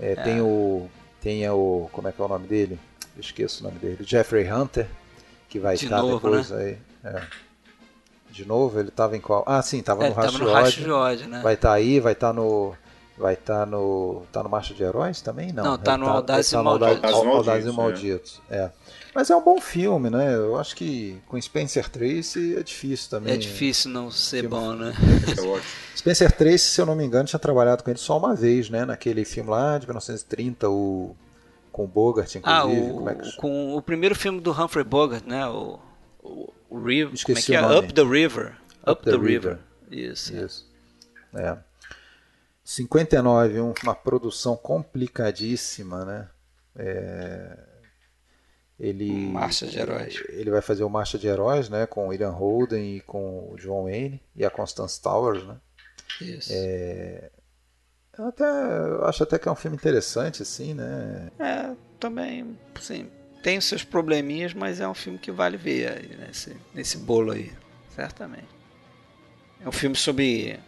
[0.00, 0.14] É, é.
[0.14, 0.88] Tem o
[1.20, 2.78] tem o como é que é o nome dele?
[3.14, 3.98] Eu esqueço o nome dele.
[4.00, 4.86] Jeffrey Hunter,
[5.50, 6.64] que vai De estar novo, depois né?
[7.04, 7.12] aí.
[7.12, 7.45] É
[8.36, 8.78] de novo?
[8.78, 9.42] Ele estava em qual?
[9.46, 11.28] Ah, sim, estava é, no, Ódio.
[11.28, 11.40] Né?
[11.42, 12.74] Vai estar tá aí, vai estar tá no.
[13.18, 14.22] Vai estar tá no.
[14.30, 15.52] Tá no Marcha de Heróis também?
[15.52, 17.12] Não, Não tá no Audaz tá, e Malditos.
[17.12, 18.56] Audaz e Malditos, é.
[18.56, 18.72] é.
[19.14, 20.34] Mas é um bom filme, né?
[20.34, 23.32] Eu acho que com Spencer Tracy é difícil também.
[23.32, 24.48] É difícil não ser filme.
[24.48, 24.92] bom, né?
[25.96, 28.84] Spencer Tracy, se eu não me engano, tinha trabalhado com ele só uma vez, né?
[28.84, 31.16] Naquele filme lá de 1930, o
[31.72, 32.90] com o Bogart, inclusive.
[32.90, 33.36] Ah, o, é que...
[33.36, 35.46] com o primeiro filme do Humphrey Bogart, né?
[35.46, 35.78] O
[36.65, 37.78] o River, Esqueci como é que é?
[37.78, 38.56] Up the River.
[38.82, 39.58] Up, Up the, the river.
[39.90, 40.10] river.
[40.10, 40.36] Isso.
[40.36, 40.66] Isso.
[41.34, 41.56] É.
[42.64, 46.28] 59, uma produção complicadíssima, né?
[46.76, 47.58] É...
[48.78, 50.22] Ele, Marcha de Heróis.
[50.28, 51.86] Ele vai fazer o Marcha de Heróis, né?
[51.86, 55.56] Com o William Holden e com o John Wayne e a Constance Towers, né?
[56.20, 56.50] Isso.
[56.52, 57.30] É...
[58.18, 61.30] Eu até, eu acho até que é um filme interessante, assim, né?
[61.38, 63.10] É, também, sim
[63.46, 67.30] tem os seus probleminhas, mas é um filme que vale ver aí, nesse, nesse bolo
[67.30, 67.52] aí,
[67.94, 68.48] certamente.
[69.64, 70.58] É um filme sobre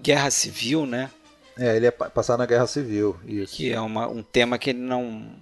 [0.00, 1.10] guerra civil, né?
[1.58, 3.56] É, ele é passar na guerra civil, isso.
[3.56, 5.32] Que é uma, um tema que ele não.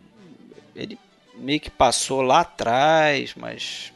[0.75, 0.99] Ele
[1.37, 3.93] meio que passou lá atrás, mas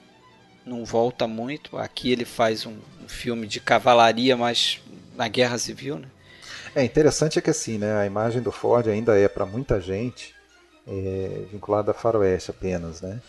[0.67, 1.79] não volta muito.
[1.79, 4.79] Aqui ele faz um, um filme de cavalaria, mas
[5.17, 6.09] na guerra civil, né?
[6.75, 10.34] É interessante é que assim, né, a imagem do Ford ainda é para muita gente
[10.87, 13.21] é, vinculado a faroeste apenas, né?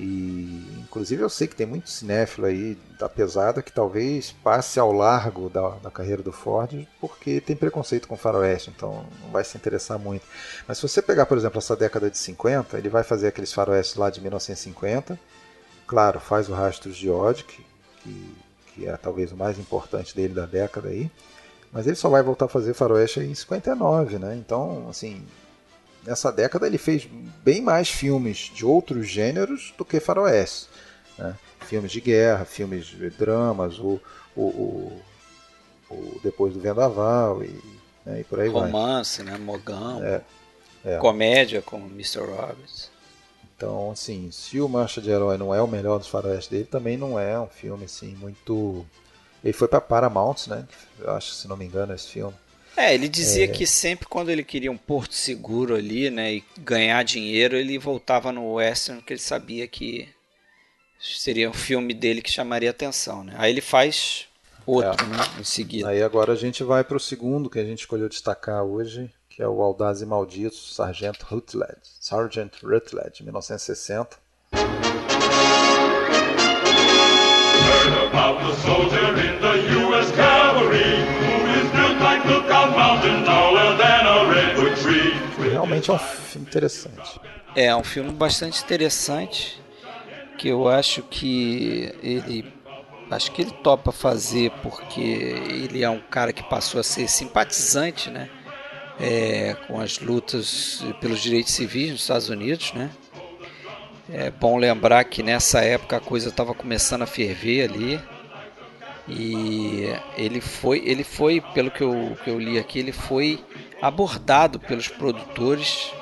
[0.00, 4.90] E inclusive eu sei que tem muito cinéfilo aí da pesada que talvez passe ao
[4.90, 9.56] largo da, da carreira do Ford porque tem preconceito com faroeste, então não vai se
[9.56, 10.24] interessar muito.
[10.66, 13.96] Mas se você pegar, por exemplo, essa década de 50, ele vai fazer aqueles faroestes
[13.96, 15.18] lá de 1950,
[15.86, 17.66] claro, faz o Rastros de ódio, que,
[18.02, 18.34] que,
[18.74, 21.10] que é talvez o mais importante dele da década aí,
[21.70, 24.36] mas ele só vai voltar a fazer faroeste em 59, né?
[24.36, 25.22] Então, assim,
[26.04, 27.06] nessa década ele fez
[27.42, 30.68] bem mais filmes de outros gêneros do que faroeste.
[31.18, 31.36] Né?
[31.60, 34.00] Filmes de guerra, filmes de dramas, o,
[34.36, 35.02] o, o,
[35.90, 37.60] o Depois do Vendaval e,
[38.04, 39.32] né, e por aí Romance, vai.
[39.32, 39.38] né?
[39.38, 40.02] Mogão.
[40.02, 40.20] É,
[40.84, 40.98] é.
[40.98, 42.20] Comédia com Mr.
[42.20, 42.90] Roberts.
[43.56, 46.96] Então, assim, se o Marcha de Herói não é o melhor dos faroeste dele, também
[46.96, 48.84] não é um filme assim muito
[49.42, 50.66] ele foi para Paramount, né?
[50.98, 52.34] Eu acho, se não me engano, esse filme.
[52.76, 53.48] É, ele dizia é...
[53.48, 58.32] que sempre quando ele queria um porto seguro ali, né, e ganhar dinheiro, ele voltava
[58.32, 60.08] no western, que ele sabia que
[60.98, 63.34] seria um filme dele que chamaria atenção, né?
[63.36, 64.26] Aí ele faz
[64.64, 65.08] outro, é.
[65.08, 65.88] né, em seguida.
[65.88, 69.42] Aí agora a gente vai para o segundo que a gente escolheu destacar hoje, que
[69.42, 74.16] é o Audaz e Maldito, Sargento Rutledge, Sergeant Rutledge, 1960.
[77.62, 79.91] Heard about the soldier in the U.S.
[85.50, 87.20] Realmente é um filme interessante.
[87.54, 89.60] É, um filme bastante interessante
[90.38, 92.52] que eu acho que ele
[93.10, 98.10] acho que ele topa fazer porque ele é um cara que passou a ser simpatizante,
[98.10, 98.28] né?
[98.98, 102.90] É, com as lutas pelos direitos civis nos Estados Unidos, né?
[104.10, 108.00] É bom lembrar que nessa época a coisa estava começando a ferver ali.
[109.08, 113.42] E ele foi, ele foi, pelo que eu, que eu li aqui, ele foi
[113.80, 115.92] abordado pelos produtores,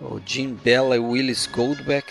[0.00, 2.10] o Jim Bella e Willis Goldbeck,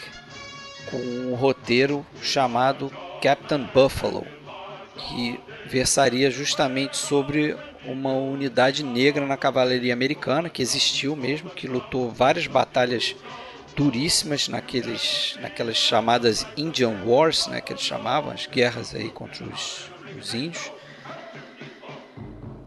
[0.92, 2.92] com um roteiro chamado
[3.22, 4.26] Captain Buffalo,
[4.96, 7.56] que versaria justamente sobre
[7.86, 13.16] uma unidade negra na cavalaria americana que existiu mesmo, que lutou várias batalhas
[13.78, 19.92] duríssimas naqueles, naquelas chamadas Indian Wars, né, que eles chamavam, as guerras aí contra os,
[20.20, 20.72] os índios.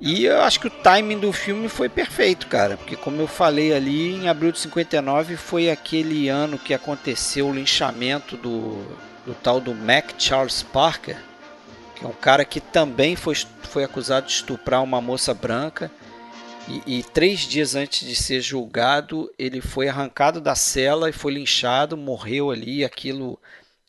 [0.00, 3.74] E eu acho que o timing do filme foi perfeito, cara, porque como eu falei
[3.74, 8.78] ali, em abril de 59 foi aquele ano que aconteceu o linchamento do,
[9.26, 11.18] do tal do Mac Charles Parker,
[11.96, 15.90] que é um cara que também foi, foi acusado de estuprar uma moça branca
[16.86, 21.32] e, e, três dias antes de ser julgado, ele foi arrancado da cela e foi
[21.32, 22.84] linchado, morreu ali.
[22.84, 23.40] Aquilo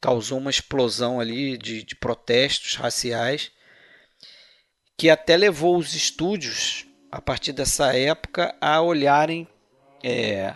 [0.02, 3.52] causou uma explosão ali de, de protestos raciais,
[4.98, 9.48] que até levou os estúdios, a partir dessa época, a olharem,
[10.04, 10.56] é,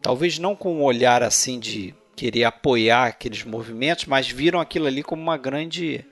[0.00, 5.02] talvez não com um olhar assim de querer apoiar aqueles movimentos, mas viram aquilo ali
[5.02, 6.02] como uma grande,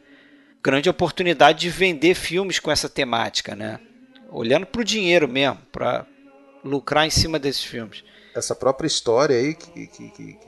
[0.62, 3.80] grande oportunidade de vender filmes com essa temática, né?
[4.34, 6.04] Olhando para o dinheiro mesmo, para
[6.64, 8.04] lucrar em cima desses filmes.
[8.34, 10.38] Essa própria história aí que, que, que,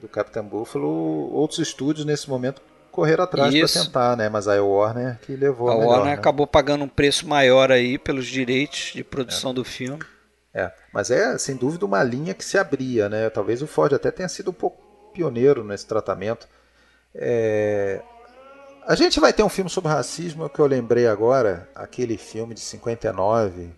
[0.00, 0.88] do Capitão Buffalo,
[1.32, 2.60] outros estúdios nesse momento
[2.90, 4.28] correram atrás para tentar, né?
[4.28, 6.12] Mas a Warner que levou a, a melhor, Warner né?
[6.14, 9.54] acabou pagando um preço maior aí pelos direitos de produção é.
[9.54, 10.02] do filme.
[10.52, 13.30] É, mas é sem dúvida uma linha que se abria, né?
[13.30, 16.48] Talvez o Ford até tenha sido um pouco pioneiro nesse tratamento.
[17.14, 18.00] É,
[18.86, 22.60] a gente vai ter um filme sobre racismo que eu lembrei agora, aquele filme de
[22.60, 23.70] 59,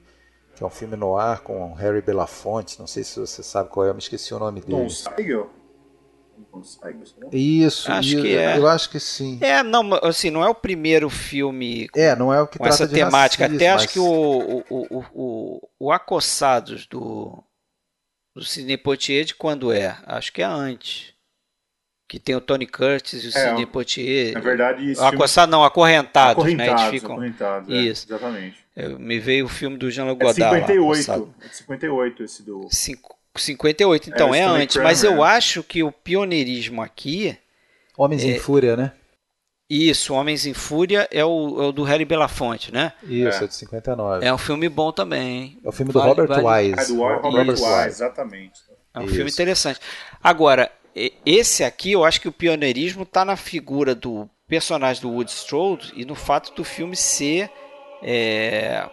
[0.54, 3.86] que é um filme no ar com Harry Belafonte, não sei se você sabe qual
[3.86, 4.86] é, eu me esqueci o nome dele.
[7.32, 8.58] Isso, acho isso, que é.
[8.58, 9.38] eu acho que sim.
[9.40, 12.66] É, não, assim, não é o primeiro filme com, é, não é o que com
[12.66, 13.44] essa temática.
[13.44, 13.82] Racismo, Até mas...
[13.82, 17.42] acho que o, o, o, o, o Acossados do,
[18.34, 19.98] do Sidney Poitier de quando é?
[20.04, 21.15] Acho que é antes
[22.08, 24.32] que tem o Tony Curtis e o é, Sidney Poitier.
[24.34, 25.02] Na verdade, isso.
[25.02, 26.88] Acossado, não, acorrentados, acorrentados, né?
[26.88, 27.16] Eles ficam...
[27.16, 28.06] acorrentados, é, isso.
[28.06, 28.64] exatamente.
[28.76, 30.56] Eu, me veio o filme do Jean-Luc Godard.
[30.56, 32.68] É 58, lá, é 58 esse do.
[32.70, 35.28] Cinco, 58, então é, é antes, Kramer, mas eu é.
[35.28, 37.36] acho que o pioneirismo aqui.
[37.96, 38.92] Homens em Fúria, né?
[39.68, 42.92] Isso, Homens em Fúria é o, é o do Harry Belafonte, né?
[43.02, 43.44] Isso, é.
[43.44, 44.24] é de 59.
[44.24, 45.28] É um filme bom também.
[45.28, 45.58] Hein?
[45.64, 46.68] É o filme do vale, Robert vale...
[46.68, 46.80] Wise.
[46.80, 48.60] É do Robert Wise, Wise, exatamente.
[48.94, 49.14] É um Isso.
[49.14, 49.80] filme interessante.
[50.22, 50.70] Agora,
[51.24, 55.92] esse aqui, eu acho que o pioneirismo está na figura do personagem do Wood Strode
[55.94, 57.50] e no fato do filme ser
[58.02, 58.88] é,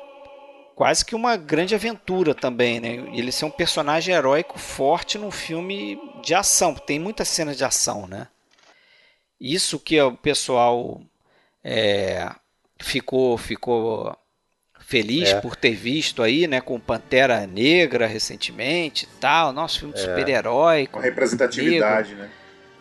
[0.75, 2.95] quase que uma grande aventura também, né?
[3.13, 8.07] Ele ser um personagem heróico forte num filme de ação, tem muitas cenas de ação,
[8.07, 8.27] né?
[9.39, 11.01] Isso que o pessoal
[11.63, 12.29] é,
[12.79, 14.17] ficou ficou
[14.85, 15.41] feliz É.
[15.41, 19.51] por ter visto aí, né, com Pantera Negra recentemente e tal.
[19.53, 20.03] Nosso filme de É.
[20.03, 20.87] super-herói.
[20.87, 22.29] Com representatividade, né?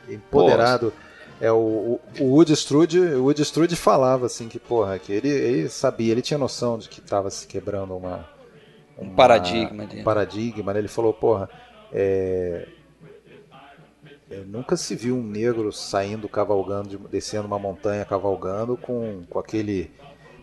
[0.09, 0.93] empoderado.
[1.41, 5.29] É, o, o, o Woody Strode, o Woody Strode falava assim que, porra, que ele,
[5.29, 8.29] ele sabia, ele tinha noção de que estava se quebrando uma,
[8.99, 10.01] Um uma- paradigma ali.
[10.01, 10.79] um paradigma, né?
[10.81, 11.49] Ele falou, porra,
[11.93, 12.67] é,
[14.31, 19.39] é, nunca se viu um negro saindo cavalgando, de- descendo uma montanha cavalgando com, com
[19.39, 19.91] aquele,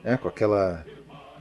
[0.03, 0.85] né, com aquela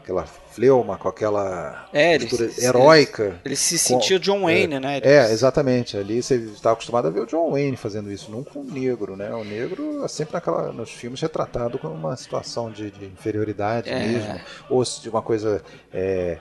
[0.08, 2.26] aquela fleuma, com aquela É, ele,
[2.58, 3.38] heróica.
[3.44, 4.96] ele se sentia John Wayne, né?
[4.96, 5.96] Ele- É, exatamente.
[5.98, 9.16] Ali você está acostumado a ver o John Wayne fazendo isso, não com o negro,
[9.16, 9.30] né?
[9.34, 13.98] O negro é sempre naquela, nos filmes retratado como uma situação de, de inferioridade É.
[13.98, 14.40] mesmo,
[14.70, 15.62] ou de uma coisa
[15.92, 16.38] é,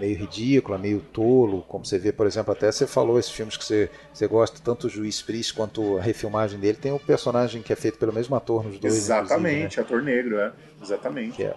[0.00, 3.64] meio ridícula, meio tolo, como você vê, por exemplo, até você falou esses filmes que
[3.64, 7.72] você, você gosta, tanto o Juiz Priest quanto a refilmagem dele, tem um personagem que
[7.72, 10.52] é feito pelo mesmo ator nos dois, Exatamente, ator negro, é.
[10.82, 11.28] Exatamente.
[11.30, 11.34] né?
[11.36, 11.54] Que é,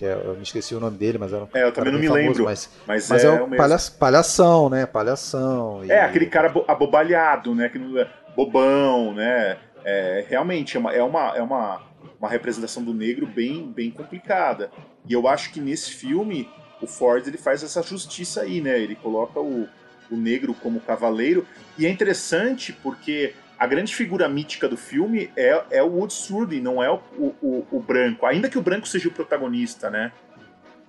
[0.00, 2.00] que é, eu me esqueci o nome dele, mas era um É, eu também não
[2.00, 2.44] me famoso, lembro.
[2.44, 4.86] Mas, Mas, mas é, é, o palha, palhação, né?
[4.86, 5.84] Palhação.
[5.84, 7.68] e- É, aquele cara bo- abobalhado, né?
[7.68, 9.58] Que não é bobão, né?
[9.84, 11.82] É, realmente, é, uma, é, uma, é uma,
[12.18, 14.70] uma representação do negro bem, bem complicada.
[15.06, 16.48] E eu acho que nesse filme,
[16.80, 18.78] o Ford ele faz essa justiça aí, né?
[18.80, 19.68] Ele coloca o,
[20.10, 21.46] o negro como cavaleiro.
[21.76, 26.62] E é interessante porque a grande figura mítica do filme é, é o Wood Strudi,
[26.62, 26.98] não é o,
[27.42, 28.24] o, o branco.
[28.24, 30.12] Ainda que o branco seja o protagonista, né?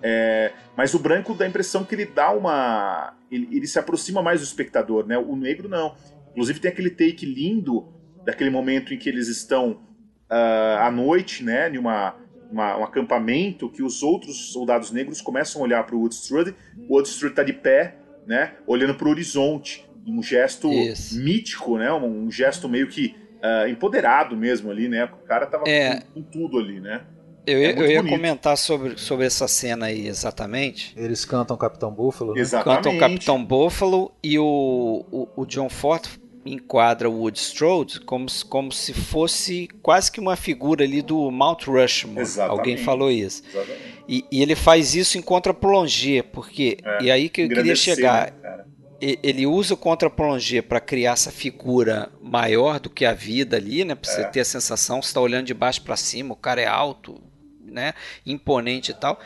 [0.02, 3.12] É, mas o branco dá a impressão que ele dá uma.
[3.30, 5.18] Ele, ele se aproxima mais do espectador, né?
[5.18, 5.94] O negro não.
[6.30, 7.92] Inclusive tem aquele take lindo
[8.24, 9.82] daquele momento em que eles estão
[10.30, 11.68] ah, à noite, né?
[11.68, 12.16] Em uma,
[12.50, 16.54] uma- um acampamento, que os outros soldados negros começam a olhar para o Woodstrud.
[16.88, 17.96] O Woodstrud está de pé,
[18.26, 18.54] né?
[18.66, 19.86] Olhando para o horizonte.
[20.06, 21.20] Um gesto Isso.
[21.22, 21.92] mítico, né?
[21.92, 25.04] Um, um gesto meio que ah, empoderado mesmo ali, né?
[25.04, 26.00] O cara tava É.
[26.00, 27.02] com, com tudo ali, né?
[27.46, 28.14] Eu, ia- É eu ia bonito.
[28.14, 30.94] comentar sobre, sobre essa cena aí exatamente.
[30.96, 32.40] Eles cantam Capitão Búfalo, né?
[32.40, 32.84] Exatamente.
[32.84, 36.04] Canta o Capitão Buffalo e o, o, o John Ford
[36.44, 41.30] enquadra o Wood Strode como, se- como se fosse quase que uma figura ali do
[41.30, 42.20] Mount Rushmore.
[42.20, 42.58] Exatamente.
[42.58, 43.42] Alguém falou isso.
[43.48, 43.80] Exatamente.
[44.08, 46.78] E, e ele faz isso em contra-plongé, porque.
[46.84, 48.32] É, e aí que eu queria chegar.
[48.42, 48.64] né,
[49.04, 53.96] Ele usa o contra-plongé para criar essa figura maior do que a vida ali, né?
[53.96, 54.24] Pra você É.
[54.28, 57.20] ter a sensação, você tá olhando de baixo para cima, o cara é alto,
[57.60, 57.94] né?
[58.24, 59.18] Imponente e tal.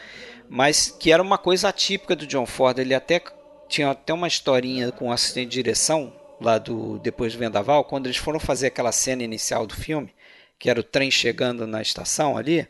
[0.48, 2.78] Mas que era uma coisa atípica do John Ford.
[2.78, 3.20] Ele até
[3.68, 8.06] tinha até uma historinha com o assistente de direção lá do Depois do Vendaval, quando
[8.06, 10.14] eles foram fazer aquela cena inicial do filme,
[10.58, 12.66] que era o trem chegando na estação ali.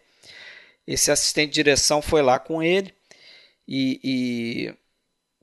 [0.87, 2.93] Esse assistente de direção foi lá com ele
[3.69, 4.74] e, e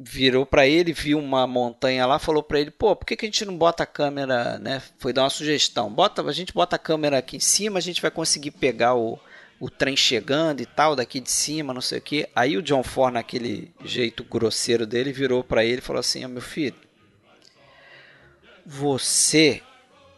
[0.05, 3.27] virou para ele, viu uma montanha lá, falou para ele, pô, por que, que a
[3.27, 4.81] gente não bota a câmera, né?
[4.99, 8.01] Foi dar uma sugestão, bota, a gente bota a câmera aqui em cima, a gente
[8.01, 9.17] vai conseguir pegar o,
[9.59, 12.27] o trem chegando e tal, daqui de cima, não sei o que.
[12.35, 16.27] Aí o John Ford, naquele jeito grosseiro dele, virou para ele e falou assim, ó,
[16.27, 16.75] meu filho,
[18.65, 19.61] você,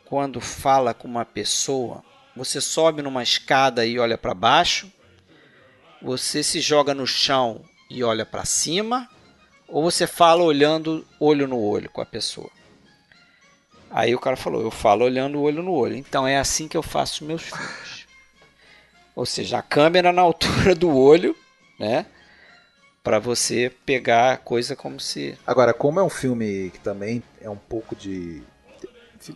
[0.05, 2.03] quando fala com uma pessoa,
[2.35, 4.91] você sobe numa escada e olha para baixo,
[6.01, 9.09] você se joga no chão e olha para cima,
[9.75, 12.49] ou você fala olhando olho no olho com a pessoa.
[13.91, 15.95] Aí o cara falou: Eu falo olhando olho no olho.
[15.97, 18.05] Então é assim que eu faço meus filmes.
[19.13, 21.35] Ou seja, a câmera na altura do olho,
[21.77, 22.05] né?
[23.03, 25.37] Para você pegar a coisa como se.
[25.45, 28.41] Agora, como é um filme que também é um pouco de.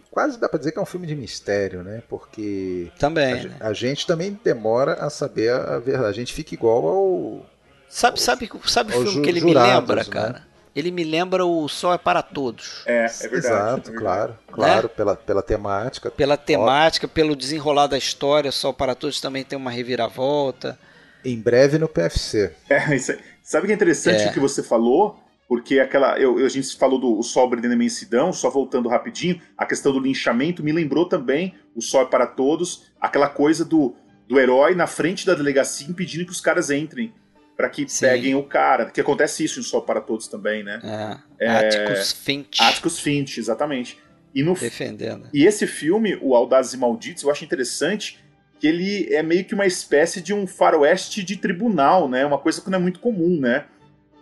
[0.10, 2.02] Quase dá pra dizer que é um filme de mistério, né?
[2.08, 3.42] Porque a, Também.
[3.42, 3.58] ge- né?
[3.60, 6.08] a gente também demora a saber a a verdade.
[6.10, 7.49] A gente fica igual ao.
[7.90, 10.10] Sabe, sabe, sabe o filme ju- que ele jurados, me lembra, né?
[10.10, 10.50] cara?
[10.76, 12.84] Ele me lembra o Sol é para Todos.
[12.86, 13.36] É, é verdade.
[13.38, 13.98] Exato, é verdade.
[13.98, 16.12] claro, claro, pela, pela temática.
[16.12, 20.78] Pela temática, pelo desenrolar da história, Sol para Todos também tem uma reviravolta.
[21.26, 22.54] Em breve no PFC.
[22.70, 23.20] É, isso aí.
[23.42, 24.30] Sabe que é interessante É.
[24.30, 25.20] o que você falou?
[25.48, 26.18] Porque aquela.
[26.20, 30.00] Eu, a gente falou do Sol Brilhando na Imensidão, só voltando rapidinho, a questão do
[30.00, 33.96] linchamento me lembrou também o Sol é para Todos, aquela coisa do,
[34.28, 37.12] do herói na frente da delegacia impedindo que os caras entrem.
[37.60, 38.06] Pra que Sim.
[38.06, 38.86] peguem o cara.
[38.86, 41.20] Que acontece isso em Sol para Todos também, né?
[41.38, 44.00] É, Atticus Finch Atticus Finch, exatamente.
[44.34, 45.28] E, no, defendendo.
[45.34, 48.18] e esse filme, o Audazes e Malditos, eu acho interessante
[48.58, 52.26] que ele é meio que uma espécie de um faroeste de tribunal, né?
[52.26, 53.66] Uma coisa que não é muito comum, né?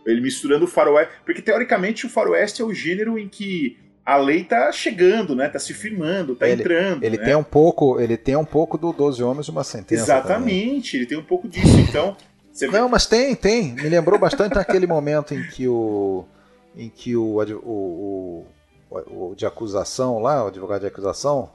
[0.03, 1.13] Ele misturando o faroeste...
[1.23, 5.47] Porque, teoricamente, o faroeste é o gênero em que a lei tá chegando, né?
[5.47, 7.23] Tá se firmando, tá Ele- entrando, Ele né?
[7.23, 10.05] tem um pouco, ele tem um pouco do 12 homens e uma sentença.
[10.07, 10.23] também.
[10.23, 11.77] Exatamente, ele tem um pouco disso.
[11.87, 12.17] Então,
[12.57, 12.77] você vê...
[12.79, 13.73] Não, mas tem, tem.
[13.73, 16.25] Me lembrou bastante naquele momento em que o.
[16.75, 18.45] em que o, o,
[18.89, 21.49] o, o de acusação lá, o advogado de acusação,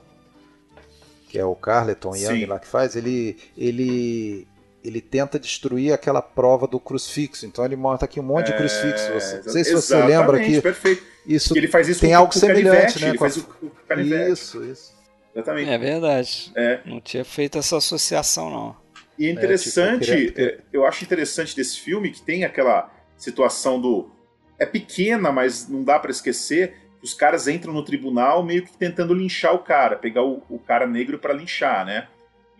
[1.28, 2.46] que é o Carleton Young Sim.
[2.46, 3.36] lá que faz, ele.
[3.56, 4.46] ele
[4.84, 7.46] ele tenta destruir aquela prova do crucifixo.
[7.46, 9.12] Então ele monta aqui um monte de crucifixo.
[9.12, 10.60] Você, não sei se você lembra aqui.
[10.60, 11.04] Perfeito.
[11.24, 13.10] Isso que ele faz isso tem com algo o semelhante, né?
[13.10, 14.00] Ele com a- faz o, o.
[14.32, 14.92] Isso, isso.
[15.32, 15.70] Exatamente.
[15.70, 16.52] É verdade.
[16.56, 16.80] É.
[16.84, 18.81] Não tinha feito essa associação, não.
[19.18, 22.90] E é interessante, tipo, eu queria- é, eu acho interessante desse filme que tem aquela
[23.16, 24.10] situação do.
[24.58, 26.74] É pequena, mas não dá pra esquecer.
[27.00, 30.58] que Os caras entram no tribunal meio que tentando linchar o cara, pegar o, o
[30.58, 32.08] cara negro pra linchar, né?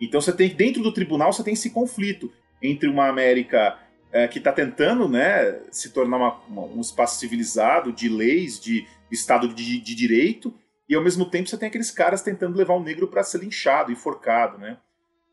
[0.01, 2.31] Então você tem dentro do tribunal você tem esse conflito
[2.61, 3.77] entre uma América
[4.11, 8.85] é, que está tentando, né, se tornar uma- uma- um espaço civilizado de leis, de
[9.11, 10.53] Estado de, de direito,
[10.87, 13.91] e ao mesmo tempo você tem aqueles caras tentando levar o negro para ser linchado,
[13.91, 14.77] enforcado, né?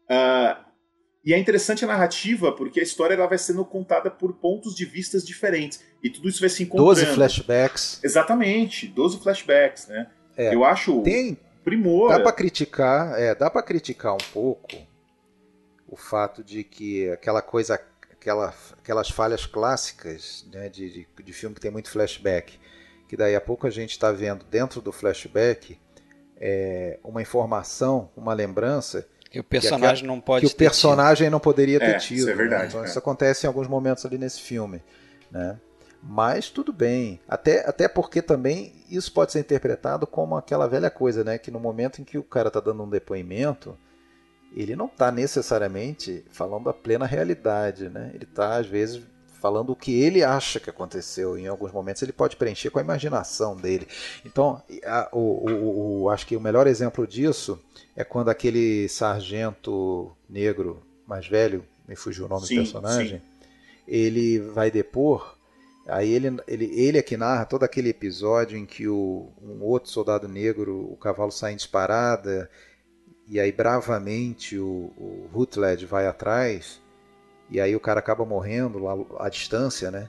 [0.08, 0.64] Ah,
[1.24, 4.84] e é interessante a narrativa porque a história ela vai sendo contada por pontos de
[4.84, 6.94] vistas diferentes e tudo isso vai se encontrando.
[6.94, 8.00] 12 flashbacks.
[8.02, 10.10] Exatamente, 12 flashbacks, né?
[10.36, 10.54] É.
[10.54, 12.08] Eu acho Tem, primor.
[12.08, 14.76] dá pra criticar, é, dá para criticar um pouco
[15.86, 17.78] o fato de que aquela coisa,
[18.10, 22.58] aquela, aquelas falhas clássicas né, de, de, de filme que tem muito flashback,
[23.06, 25.78] que daí a pouco a gente está vendo dentro do flashback
[26.40, 31.78] é, uma informação, uma lembrança Que o personagem não pode que o personagem não poderia
[31.78, 32.18] ter É, tido.
[32.18, 32.36] isso é né?
[32.36, 32.86] verdade, Então é.
[32.88, 34.82] isso acontece em alguns momentos ali nesse filme,
[35.30, 35.56] né?
[36.02, 41.22] Mas tudo bem, até, até porque também isso pode ser interpretado como aquela velha coisa,
[41.22, 41.38] né?
[41.38, 43.76] Que no momento em que o cara está dando um depoimento,
[44.56, 48.10] ele não está necessariamente falando a plena realidade, né?
[48.14, 49.02] Ele está às vezes
[49.40, 51.36] falando o que ele acha que aconteceu.
[51.38, 53.88] Em alguns momentos ele pode preencher com a imaginação dele.
[54.24, 57.58] Então, a- o, o- o- acho que o melhor exemplo disso
[57.96, 63.20] é quando aquele sargento negro mais velho, me fugiu o nome Sim, do personagem,
[63.88, 65.36] ele vai depor.
[65.88, 69.90] Aí ele, ele, ele é que narra todo aquele episódio em que o, um outro
[69.90, 72.48] soldado negro, o cavalo sai em disparada,
[73.26, 76.80] e aí bravamente o, o Rutledge vai atrás,
[77.50, 80.08] e aí o cara acaba morrendo lá à distância, né?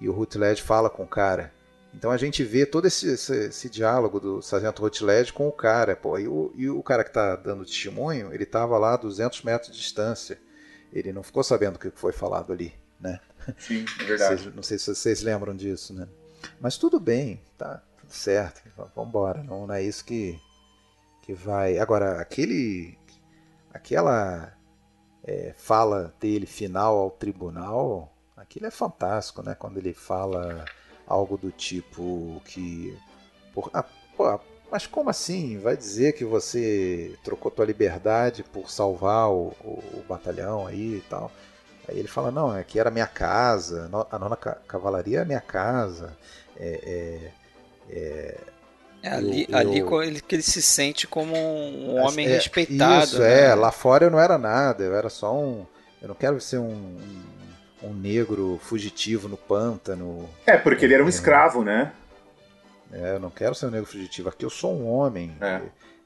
[0.00, 1.52] E o Rutledge fala com o cara.
[1.94, 5.94] Então a gente vê todo esse, esse, esse diálogo do Sargento Rutledge com o cara.
[5.94, 9.42] Pô, e, o, e o cara que está dando testemunho, ele estava lá a 200
[9.42, 10.40] metros de distância.
[10.92, 13.20] Ele não ficou sabendo o que foi falado ali, né?
[13.58, 14.42] Sim, é verdade.
[14.42, 16.08] Vocês- não sei se vocês lembram disso, né?
[16.60, 18.62] Mas tudo bem, tá tudo certo.
[18.94, 19.42] Vamos embora.
[19.42, 20.38] Não, não é isso que,
[21.22, 21.78] que vai.
[21.78, 22.98] Agora, aquele.
[23.72, 24.52] Aquela
[25.24, 29.54] é, fala dele final ao tribunal, aquilo é fantástico, né?
[29.54, 30.64] Quando ele fala
[31.06, 32.96] algo do tipo que.
[33.54, 33.84] Por, ah,
[34.16, 34.40] pô,
[34.70, 35.58] mas como assim?
[35.58, 41.04] Vai dizer que você trocou tua liberdade por salvar o, o- o batalhão aí e
[41.08, 41.30] tal?
[41.88, 46.16] Aí ele fala, não, aqui era minha casa, a nona ca- cavalaria é minha casa.
[46.56, 47.32] É, é,
[47.90, 48.38] É
[49.10, 53.04] ali, Eu- ali eu- co- ele, que ele se sente como um homem é, respeitado.
[53.04, 53.46] Isso, né?
[53.50, 53.54] é.
[53.54, 55.66] Lá fora eu não era nada, eu era só um.
[56.00, 56.72] Eu não quero ser um,
[57.82, 60.28] um, um negro fugitivo no pântano.
[60.46, 61.92] É, porque ele era um escravo, né?
[62.92, 64.28] É, eu não quero ser um negro fugitivo.
[64.28, 65.34] Aqui eu sou um homem.
[65.40, 65.60] É.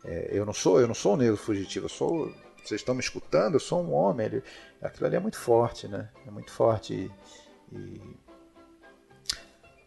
[0.04, 1.86] É, eu não sou, eu não sou um negro fugitivo.
[1.86, 2.32] Eu sou.
[2.64, 3.54] Vocês estão me escutando?
[3.54, 4.26] Eu sou um homem.
[4.26, 4.42] Ele-
[4.82, 6.08] aquilo ali é muito forte, né?
[6.26, 7.10] É muito forte.
[7.72, 8.00] E, e-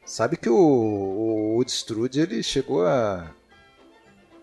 [0.09, 3.31] sabe que o, o Woodstrude ele chegou a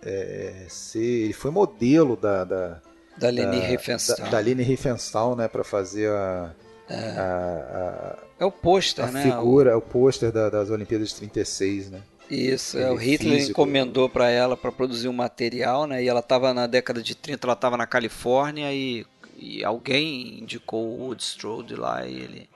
[0.02, 2.80] é, ser, ele foi modelo da, da,
[3.16, 4.30] Da Leni da, Riefenstahl.
[4.30, 6.54] da, da Riefenstahl, né, para fazer a,
[6.88, 6.94] É.
[7.18, 9.22] a, É o a, pôster, a né?
[9.22, 12.02] figura, o pôster da- das Olimpíadas de 36, né?
[12.30, 13.52] Isso, é, o Hitler físico.
[13.52, 16.02] encomendou para ela para produzir um material, né?
[16.02, 19.06] E ela estava na década de 30, ela estava na Califórnia e,
[19.36, 22.48] e alguém indicou o Woodstrode lá e ele,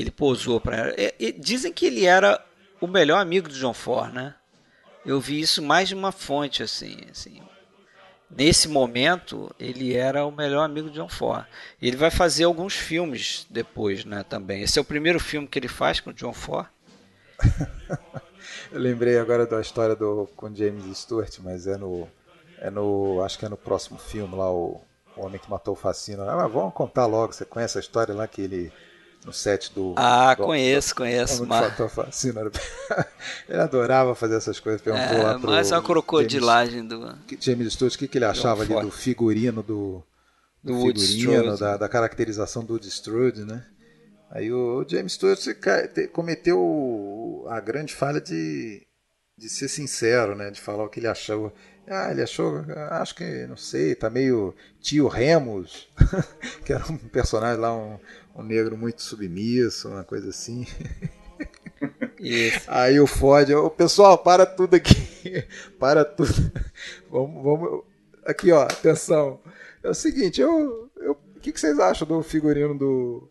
[0.00, 0.94] ele posou para ela.
[0.96, 2.42] E- e dizem que ele era
[2.80, 4.34] o melhor amigo do John Ford, né?
[5.04, 7.42] Eu vi isso mais de uma fonte assim, assim.
[8.30, 11.44] Nesse momento, ele era o melhor amigo de John Ford.
[11.80, 14.62] Ele vai fazer alguns filmes depois, né, também.
[14.62, 16.66] Esse é o primeiro filme que ele faz com o John Ford.
[18.72, 22.08] Eu lembrei agora da história do com James Stewart, mas é no
[22.58, 24.80] é no acho que é no próximo filme lá o,
[25.16, 26.22] o homem que matou o Facino.
[26.28, 27.32] Ah, mas vamos contar logo.
[27.32, 28.72] Você conhece a história lá que ele
[29.24, 31.42] no set do Ah, do- conheço, conheço.
[31.44, 32.50] Homem que Mas, era-
[33.48, 34.80] ele adorava fazer essas coisas.
[34.80, 37.16] Perguntou é, lá pro mas a James, crocodilagem do.
[37.26, 40.02] que- James Stewart o que, que ele achava ali do figurino do
[40.62, 43.64] Do do figurino, da, da caracterização do Strode, né?
[44.30, 45.38] Aí o James Stewart
[46.12, 48.86] cometeu a grande falha de,
[49.36, 50.50] de ser sincero, né?
[50.50, 51.52] De falar o que ele achou.
[51.86, 55.88] Ah, ele achou, acho que, não sei, tá meio tio Remus,
[56.64, 57.98] que era um personagem lá, um,
[58.34, 60.66] um negro muito submisso, uma coisa assim.
[62.18, 62.64] Isso.
[62.68, 65.44] Aí o Ford, ô pessoal, para tudo aqui.
[65.78, 66.32] para tudo.
[67.10, 67.84] Vamos, vamos.
[68.24, 69.40] Aqui, ó, atenção.
[69.82, 73.28] É o seguinte, eu, eu, que, que vocês acham do figurino do,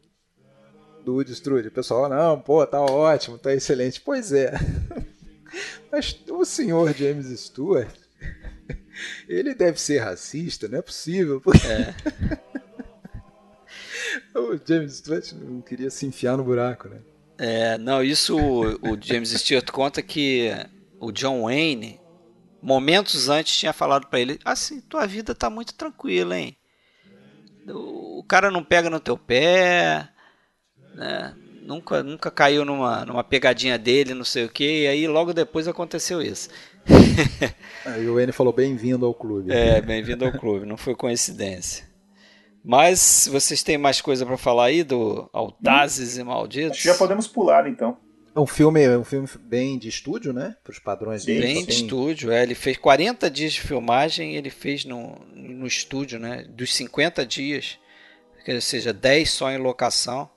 [1.05, 1.67] do Wood Strud?
[1.67, 4.01] O pessoal, não, pô, tá ótimo, tá excelente.
[4.01, 4.51] Pois é.
[5.89, 7.95] Mas o senhor James Stewart,
[9.27, 11.39] ele deve ser racista, não é possível.
[11.39, 11.65] Porque...
[11.65, 11.95] É.
[14.35, 16.99] o James Stewart não queria se enfiar no buraco, né?
[17.37, 20.51] É, não, isso o, o James Stewart conta que
[20.99, 21.99] o John Wayne,
[22.61, 26.55] momentos antes, tinha falado para ele: assim, tua vida tá muito tranquila, hein?
[27.67, 30.07] O cara não pega no teu pé,
[30.93, 31.35] né?
[31.63, 35.67] Nunca, nunca caiu numa, numa pegadinha dele, não sei o que, e aí logo depois
[35.67, 36.49] aconteceu isso.
[37.85, 39.51] aí o Wayne falou: bem-vindo ao clube.
[39.51, 41.90] É, bem-vindo ao clube, não foi coincidência.
[42.63, 46.21] Mas vocês têm mais coisa para falar aí do Altazes hum.
[46.21, 46.71] e Malditos?
[46.71, 47.97] Acho que já podemos pular então.
[48.33, 50.55] É um filme, é um filme bem de estúdio, né?
[50.63, 51.41] Para os padrões dele.
[51.41, 52.43] Bem de estúdio, é.
[52.43, 56.45] Ele fez 40 dias de filmagem, ele fez no, no estúdio, né?
[56.47, 57.77] Dos 50 dias,
[58.47, 60.29] ou seja, 10 só em locação.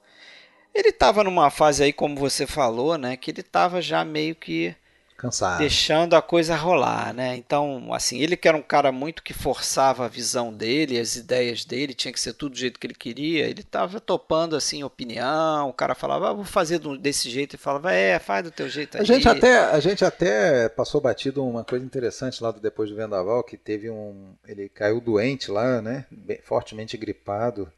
[0.75, 3.17] Ele estava numa fase aí, como você falou, né?
[3.17, 4.75] Que ele estava já meio que
[5.17, 5.59] Cansado.
[5.59, 7.37] deixando a coisa rolar, né?
[7.37, 11.65] Então, assim, ele que era um cara muito que forçava a visão dele, as ideias
[11.65, 15.69] dele, tinha que ser tudo do jeito que ele queria, ele tava topando, assim, opinião,
[15.69, 18.97] o cara falava, ah, vou fazer desse jeito, e falava, é, faz do teu jeito
[18.97, 19.03] aí.
[19.03, 22.97] A gente até, a gente até passou batido uma coisa interessante lá do Depois do
[22.97, 27.71] Vendaval, que teve um, ele caiu doente lá, né, Bem, fortemente gripado,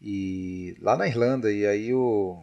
[0.00, 2.42] e lá na Irlanda, e aí o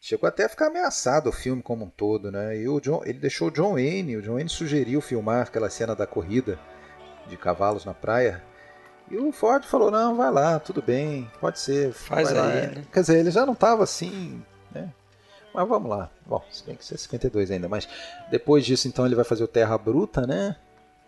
[0.00, 2.56] Chegou até a ficar ameaçado o filme como um todo, né?
[2.56, 5.94] E o John, ele deixou o John Wayne, o John Wayne sugeriu filmar aquela cena
[5.96, 6.58] da corrida
[7.28, 8.42] de cavalos na praia.
[9.10, 11.92] E o Ford falou: não, vai lá, tudo bem, pode ser.
[11.92, 12.84] Faz aí, né?
[12.92, 14.42] Quer dizer, ele já não estava assim,
[14.72, 14.92] né?
[15.54, 16.10] Mas vamos lá.
[16.26, 17.88] Bom, se bem que isso é 52 ainda, mas
[18.30, 20.56] depois disso, então, ele vai fazer o Terra Bruta, né?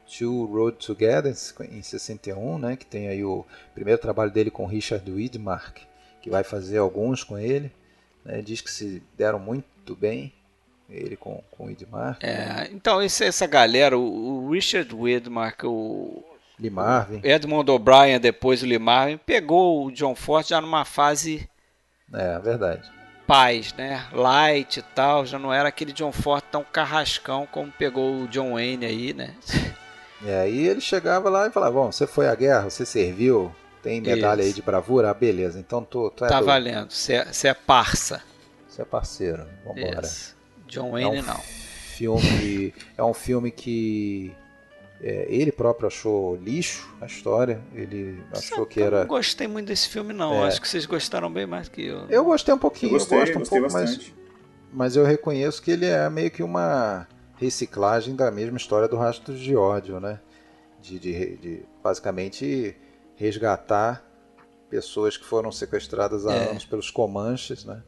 [0.06, 1.34] Two Road Together,
[1.70, 2.76] em 61, né?
[2.76, 3.44] Que tem aí o
[3.74, 5.80] primeiro trabalho dele com Richard Widmark,
[6.22, 7.70] que vai fazer alguns com ele.
[8.28, 8.42] Né?
[8.42, 10.34] Diz que se deram muito bem,
[10.88, 12.18] ele com, com o Edmar.
[12.20, 16.22] É, então esse, essa galera, o, o Richard Widmark, o
[16.60, 17.20] Lee Marvin.
[17.24, 21.48] Edmond O'Brien, depois o Lee Marvin, pegou o John Ford já numa fase.
[22.12, 22.90] É, verdade.
[23.26, 24.06] Paz, né?
[24.12, 25.24] Light e tal.
[25.24, 29.34] Já não era aquele John Ford tão carrascão como pegou o John Wayne aí, né?
[30.22, 33.54] E aí ele chegava lá e falava: Bom, você foi à guerra, você serviu,
[33.88, 34.48] tem medalha Isso.
[34.48, 35.10] aí de bravura?
[35.10, 38.22] Ah, beleza, então tu, tu é Tá valendo, você é, é parça.
[38.68, 40.02] Você é parceiro, vambora.
[40.02, 40.36] Isso.
[40.66, 41.40] John Wayne é um não.
[41.40, 44.30] Filme, é um filme que
[45.00, 47.60] é, ele próprio achou lixo a história.
[47.74, 48.98] Ele achou que era.
[48.98, 50.44] Eu não gostei muito desse filme, não.
[50.44, 50.48] É.
[50.48, 52.06] Acho que vocês gostaram bem mais que eu.
[52.10, 54.14] Eu gostei um pouquinho, eu, gostei, eu gosto um pouco, bastante.
[54.70, 58.96] mas, mas eu reconheço que ele é meio que uma reciclagem da mesma história do
[58.98, 60.20] Rastros de Ódio, né?
[60.80, 62.76] De, de, de basicamente
[63.18, 64.04] resgatar
[64.70, 66.50] pessoas que foram sequestradas há é.
[66.50, 67.82] anos pelos Comanches, né?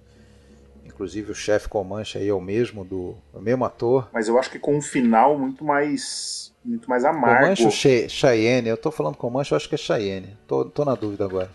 [0.85, 4.09] Inclusive o chefe Comanche aí é o mesmo do é o mesmo ator.
[4.12, 7.43] Mas eu acho que com um final muito mais muito mais amargo.
[7.43, 8.69] Comanche ou Cheyenne?
[8.69, 10.36] Eu tô falando Comanche, eu acho que é Cheyenne.
[10.47, 11.51] Tô, tô na dúvida agora.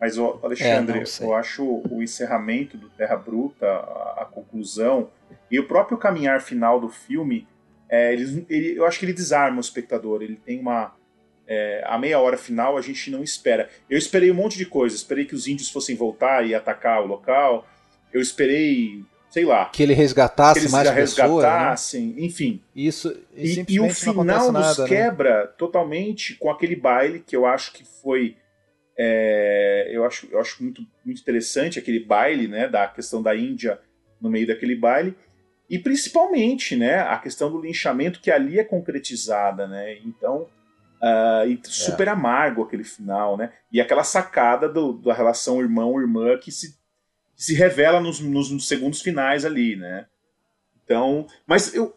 [0.00, 5.10] Mas, Alexandre, é, eu acho o encerramento do Terra Bruta, a, a, conclusão
[5.48, 7.46] e o próprio caminhar final do filme,
[7.88, 10.20] é, ele, ele, eu acho que ele desarma o espectador.
[10.20, 10.92] Ele tem uma,
[11.46, 13.68] é, a meia hora final a gente não espera.
[13.88, 14.94] Eu esperei um monte de coisa.
[14.94, 17.66] Esperei que os índios fossem voltar e atacar o local.
[18.12, 19.66] Eu esperei, sei lá.
[19.66, 22.26] Que ele resgatasse que eles mais resgatassem, pessoas, né?
[22.26, 22.62] enfim.
[22.74, 23.16] Isso.
[23.34, 24.88] E, e o final nos nada, né?
[24.88, 25.50] quebra né?
[25.58, 28.36] totalmente com aquele baile que eu acho que foi.
[28.96, 32.68] É, eu, acho, eu acho muito, muito interessante aquele baile, né?
[32.68, 33.80] Da questão da Índia
[34.20, 35.16] no meio daquele baile.
[35.68, 37.00] E principalmente, né?
[37.00, 39.96] A questão do linchamento que ali é concretizada, né?
[40.04, 40.46] Então
[41.02, 42.10] Uh, e super é.
[42.12, 43.52] amargo aquele final, né?
[43.72, 46.78] E aquela sacada do, da relação irmão-irmã que se,
[47.34, 50.06] que se revela nos, nos, nos, segundos finais ali, né?
[50.84, 51.92] Então, mas eu,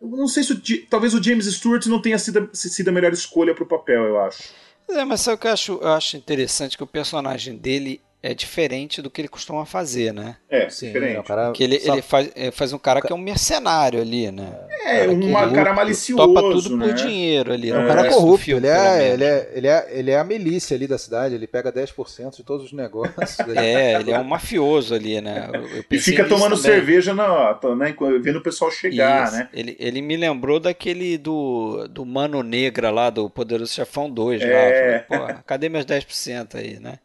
[0.00, 3.12] eu não sei se o, talvez o James Stewart não tenha sido, sido a melhor
[3.12, 4.54] escolha para o papel, eu acho.
[4.88, 8.34] É, mas sabe o que eu acho, eu acho interessante que o personagem dele é
[8.34, 10.36] diferente do que ele costuma fazer, né?
[10.50, 11.16] É, Sim, diferente.
[11.16, 11.92] É um cara que ele, só...
[11.92, 14.52] ele faz, faz um cara que é um mercenário ali, né?
[14.84, 16.34] É, um cara malicioso.
[16.34, 16.86] Topa tudo né?
[16.86, 17.70] por dinheiro ali.
[17.70, 18.44] É um cara corrupto.
[18.46, 21.46] Filme, ele, é, ele, é, ele, é, ele é a milícia ali da cidade, ele
[21.46, 23.38] pega 10% de todos os negócios.
[23.56, 25.48] é, ele é um mafioso ali, né?
[25.88, 26.72] e fica tomando também.
[26.72, 29.36] cerveja na, né, vendo o pessoal chegar, Isso.
[29.36, 29.48] né?
[29.52, 35.06] Ele, ele me lembrou daquele do, do Mano Negra lá, do Poderoso Chefão 2 é.
[35.08, 35.18] lá.
[35.18, 36.98] Falei, cadê meus 10% aí, né?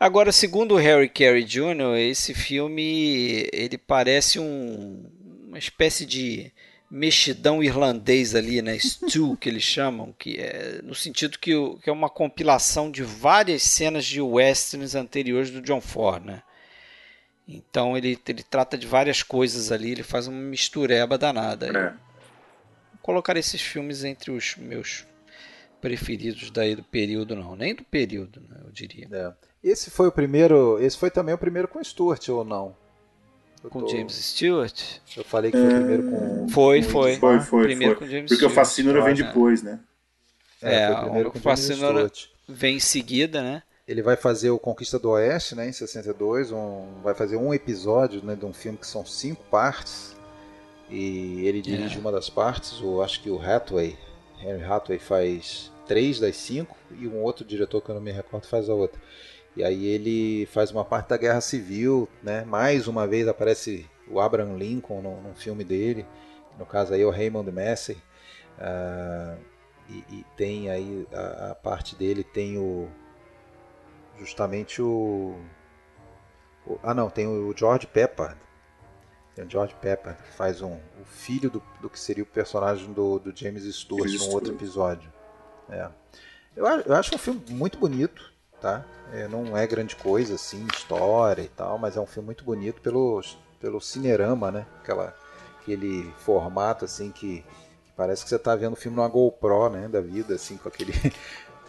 [0.00, 5.04] Agora, segundo o Harry Carey Jr., esse filme ele parece um,
[5.46, 6.50] uma espécie de
[6.90, 8.78] mexidão irlandês ali, né?
[8.78, 11.52] Stew, que eles chamam, que é no sentido que,
[11.82, 16.42] que é uma compilação de várias cenas de westerns anteriores do John Ford, né?
[17.46, 21.66] Então ele, ele trata de várias coisas ali, ele faz uma mistureba danada.
[21.66, 21.90] É.
[21.90, 25.04] Vou colocar esses filmes entre os meus
[25.80, 27.56] preferidos daí do período, não.
[27.56, 29.08] Nem do período, né, eu diria.
[29.10, 29.32] É.
[29.62, 30.78] Esse foi o primeiro.
[30.80, 32.74] Esse foi também o primeiro com Stuart, ou não?
[33.68, 33.88] com tô...
[33.88, 34.98] James Stewart?
[35.16, 36.48] Eu falei que foi o primeiro com.
[36.48, 37.16] Foi, foi.
[37.16, 37.64] Foi, foi.
[37.64, 38.06] Primeiro foi.
[38.06, 38.52] com James Porque Stewart.
[38.52, 39.80] o Fascínora vem depois, né?
[40.62, 42.10] É, é o primeiro com o Fascínora
[42.48, 43.62] vem em seguida, né?
[43.86, 48.22] Ele vai fazer o Conquista do Oeste, né, em 62, um, vai fazer um episódio
[48.24, 50.16] né, de um filme que são cinco partes.
[50.88, 52.00] E ele dirige é.
[52.00, 53.98] uma das partes, o, acho que o Hathaway,
[54.42, 58.46] Henry Hathaway faz três das cinco, e um outro diretor que eu não me recordo
[58.46, 59.00] faz a outra.
[59.56, 62.44] E aí ele faz uma parte da Guerra Civil, né?
[62.44, 66.06] Mais uma vez aparece o Abraham Lincoln no filme dele,
[66.58, 67.96] no caso aí é o Raymond Massey.
[68.58, 69.38] Uh,
[69.88, 72.88] e, e, tem aí a, a, parte dele tem o
[74.18, 75.34] justamente o,
[76.66, 78.36] o, ah não tem o George Pepper
[79.40, 82.92] tem o George Pepper que faz um o filho do, do que seria o personagem
[82.92, 85.10] do, do James Stewart num outro episódio
[85.68, 85.88] é.
[86.56, 88.30] eu, eu acho um filme muito bonito
[88.60, 88.84] tá?
[89.12, 92.80] É, não é grande coisa, assim, história e tal, mas é um filme muito bonito
[92.80, 93.20] pelo,
[93.58, 94.66] pelo cinerama, né?
[94.80, 95.16] Aquela,
[95.60, 97.42] aquele formato, assim, que,
[97.84, 99.88] que parece que você está vendo o filme numa GoPro, né?
[99.88, 100.92] Da vida, assim, com aquele...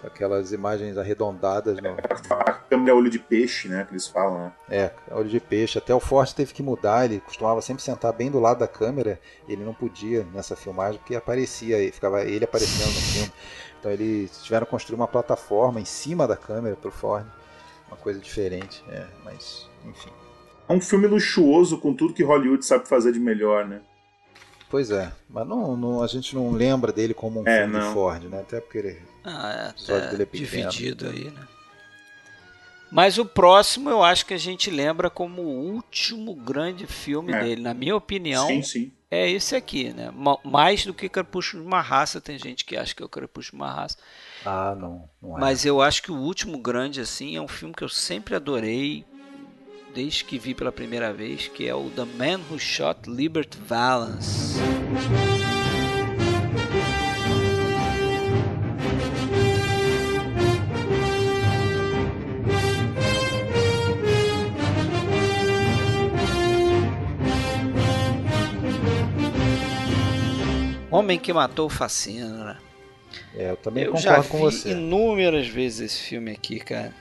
[0.04, 1.78] aquelas imagens arredondadas.
[1.82, 1.96] No...
[2.32, 3.84] A câmera olho de peixe, né?
[3.86, 4.54] Que eles falam, né?
[4.70, 5.78] É, olho de peixe.
[5.78, 9.20] Até o Forte teve que mudar, ele costumava sempre sentar bem do lado da câmera.
[9.48, 13.32] Ele não podia nessa filmagem porque aparecia, ficava ele aparecendo no filme.
[13.80, 17.26] Então eles tiveram que construir uma plataforma em cima da câmera para o Ford,
[17.88, 20.12] uma coisa diferente, é, mas enfim.
[20.70, 23.82] É um filme luxuoso com tudo que Hollywood sabe fazer de melhor, né?
[24.72, 27.88] Pois é, mas não, não, a gente não lembra dele como um é, filme não.
[27.88, 28.40] de Ford, né?
[28.40, 31.48] Até porque ele, ah, é, dele é dividido aí, né?
[32.90, 37.44] Mas o próximo eu acho que a gente lembra como o último grande filme é.
[37.44, 38.48] dele, na minha opinião.
[38.48, 40.10] Sim, sim é esse aqui, né?
[40.46, 43.60] Mais do que Crepúsculo de uma Raça, tem gente que acha que é o Crepúsculo
[43.60, 43.98] de uma Raça.
[44.46, 45.42] Ah, não, não é.
[45.42, 49.06] Mas eu acho que o último grande assim é um filme que eu sempre adorei
[49.94, 54.60] desde que vi pela primeira vez, que é o The Man Who Shot Liberty Valance.
[70.90, 72.46] Homem que Matou o Facina.
[72.46, 72.58] Né?
[73.34, 74.68] É, eu também eu concordo com você.
[74.70, 76.94] Eu já vi inúmeras vezes esse filme aqui, cara.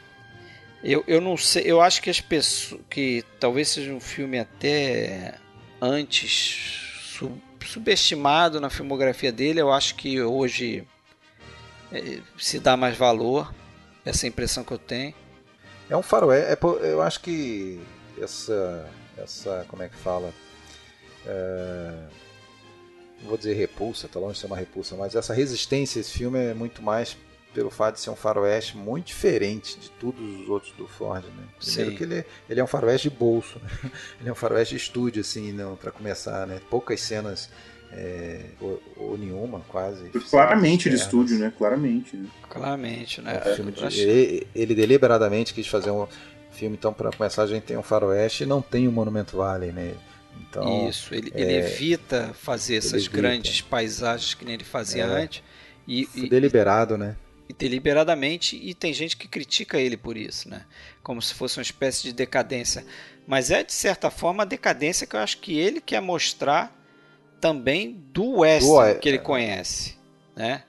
[0.83, 5.35] Eu, eu não sei, eu acho que as pessoas que talvez seja um filme até
[5.81, 6.81] antes
[7.19, 10.87] sub, subestimado na filmografia dele, eu acho que hoje
[11.93, 13.55] é, se dá mais valor.
[14.03, 15.15] Essa impressão que eu tenho.
[15.91, 17.79] É um faroeste, é, eu acho que
[18.19, 18.89] essa
[19.19, 20.33] essa como é que fala?
[21.27, 22.09] É
[23.23, 26.55] vou dizer repulsa, tá longe de ser uma repulsa, mas essa resistência esse filme é
[26.55, 27.17] muito mais
[27.55, 31.45] pelo fato de ser um faroeste muito diferente de todos os outros do Ford, né?
[31.59, 31.97] Primeiro Sim.
[31.97, 33.91] que ele, ele é um faroeste de bolso, né?
[34.21, 36.61] ele é um faroeste de estúdio, assim, não, para começar, né?
[36.71, 37.51] Poucas cenas
[37.93, 40.09] é, ou, ou, nenhuma, quase.
[40.31, 41.53] Claramente de estúdio, né?
[41.57, 42.17] Claramente.
[42.17, 42.29] Né?
[42.49, 43.43] Claramente, né?
[43.45, 46.07] É, de, ele, ele, deliberadamente quis fazer um
[46.53, 49.37] filme, então, para começar, a gente tem um faroeste e não tem o um Monumento
[49.37, 49.95] Valley, né?
[50.41, 53.17] Então, Isso, ele, é, ele evita fazer essas evita.
[53.17, 55.43] grandes paisagens que nem ele fazia é, antes.
[55.87, 57.17] E, e, deliberado, né?
[57.51, 60.65] E deliberadamente, e tem gente que critica ele por isso, né?
[61.03, 62.87] Como se fosse uma espécie de decadência.
[63.27, 66.73] Mas é, de certa forma, a decadência que eu acho que ele quer mostrar
[67.41, 69.21] também do western do, que ele é.
[69.21, 69.99] conhece,
[70.37, 70.63] né?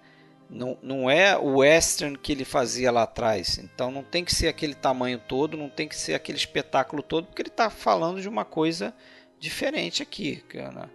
[0.49, 3.60] Não, não é o western que ele fazia lá atrás.
[3.60, 7.28] Então não tem que ser aquele tamanho todo, não tem que ser aquele espetáculo todo,
[7.28, 8.91] porque ele está falando de uma coisa
[9.40, 10.38] diferente aqui.
[10.48, 10.90] Cara.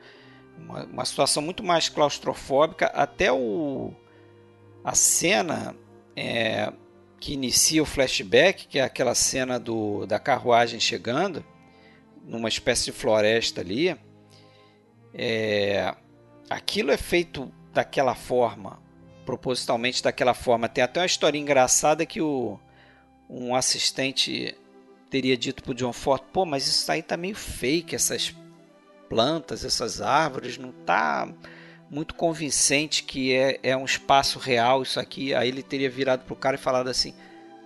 [0.58, 2.86] Uma, uma situação muito mais claustrofóbica.
[2.86, 3.94] Até o,
[4.86, 5.74] a cena
[6.14, 6.72] é,
[7.18, 11.44] que inicia o flashback, que é aquela cena do, da carruagem chegando,
[12.24, 13.98] numa espécie de floresta ali.
[15.12, 15.92] É,
[16.48, 18.80] aquilo é feito daquela forma,
[19.24, 20.68] propositalmente daquela forma.
[20.68, 22.56] Tem até uma história engraçada que o,
[23.28, 24.56] um assistente
[25.10, 28.32] teria dito pro John Ford, pô, mas isso aí tá meio fake, essas
[29.08, 31.28] plantas, essas árvores, não tá
[31.90, 35.34] muito convincente que é, é um espaço real isso aqui.
[35.34, 37.14] Aí ele teria virado pro cara e falado assim,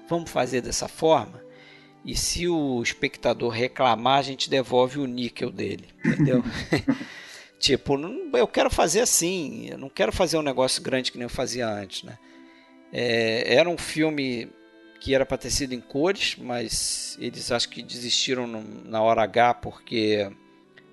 [0.09, 1.43] vamos fazer dessa forma?
[2.05, 6.43] E se o espectador reclamar, a gente devolve o níquel dele, entendeu?
[7.61, 11.27] Tipo, não, eu quero fazer assim, eu não quero fazer um negócio grande que nem
[11.27, 12.19] eu fazia antes, né?
[12.91, 14.51] É, era um filme
[14.99, 19.23] que era para ter sido em cores, mas eles acho que desistiram no, na hora
[19.23, 20.31] H porque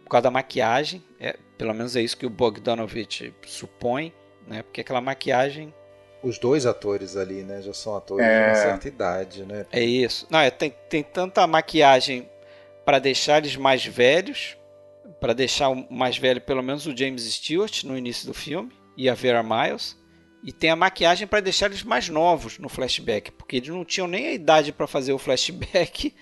[0.04, 4.14] por causa da maquiagem, é, pelo menos é isso que o Bogdanovich supõe,
[4.48, 4.64] né?
[4.64, 5.74] Porque aquela maquiagem
[6.24, 8.44] os dois atores ali, né, já são atores é...
[8.44, 9.66] de uma certa idade, né?
[9.72, 10.28] É isso.
[10.30, 12.28] Não, é, tem, tem tanta maquiagem
[12.84, 14.58] para deixar eles mais velhos,
[15.20, 19.10] para deixar o mais velho pelo menos o James Stewart no início do filme e
[19.10, 19.96] a Vera Miles,
[20.44, 24.08] e tem a maquiagem para deixar eles mais novos no flashback, porque eles não tinham
[24.08, 26.14] nem a idade para fazer o flashback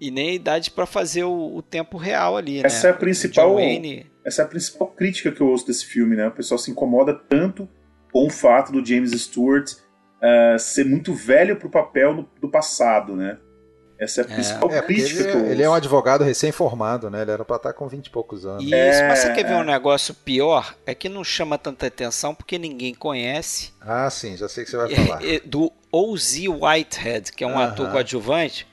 [0.00, 2.92] e nem a idade para fazer o, o, tempo real ali, essa né?
[2.92, 4.06] É a principal, Wayne...
[4.24, 6.28] Essa é a principal crítica que eu ouço desse filme, né?
[6.28, 7.68] O pessoal se incomoda tanto
[8.12, 12.48] com o fato do James Stewart uh, ser muito velho para o papel no, do
[12.48, 13.38] passado, né?
[13.98, 14.34] Essa é a é.
[14.34, 17.22] principal é, crítica ele, que eu Ele é um advogado recém-formado, né?
[17.22, 18.62] Ele era para estar com 20 e poucos anos.
[18.62, 20.76] Isso, é, mas você quer ver um negócio pior?
[20.86, 23.72] É que não chama tanta atenção porque ninguém conhece.
[23.80, 25.20] Ah, sim, já sei que você vai falar.
[25.44, 26.48] do O.Z.
[26.48, 27.72] Whitehead, que é um uh -huh.
[27.72, 28.68] ator coadjuvante.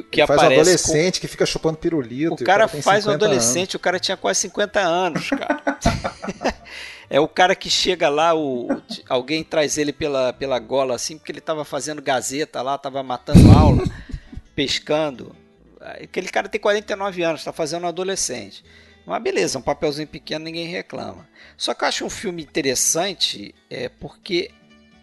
[0.00, 1.20] Que, que faz um adolescente com...
[1.20, 2.34] que fica chupando pirulito.
[2.34, 3.74] O cara, o cara faz um adolescente, anos.
[3.74, 5.62] o cara tinha quase 50 anos, cara.
[7.10, 8.68] É o cara que chega lá, o,
[9.06, 13.50] alguém traz ele pela, pela gola assim, porque ele estava fazendo gazeta lá, estava matando
[13.50, 13.84] aula,
[14.56, 15.36] pescando.
[15.78, 18.64] Aquele cara tem 49 anos, está fazendo um adolescente.
[19.04, 21.28] Mas beleza, um papelzinho pequeno, ninguém reclama.
[21.54, 24.50] Só que eu acho um filme interessante é, porque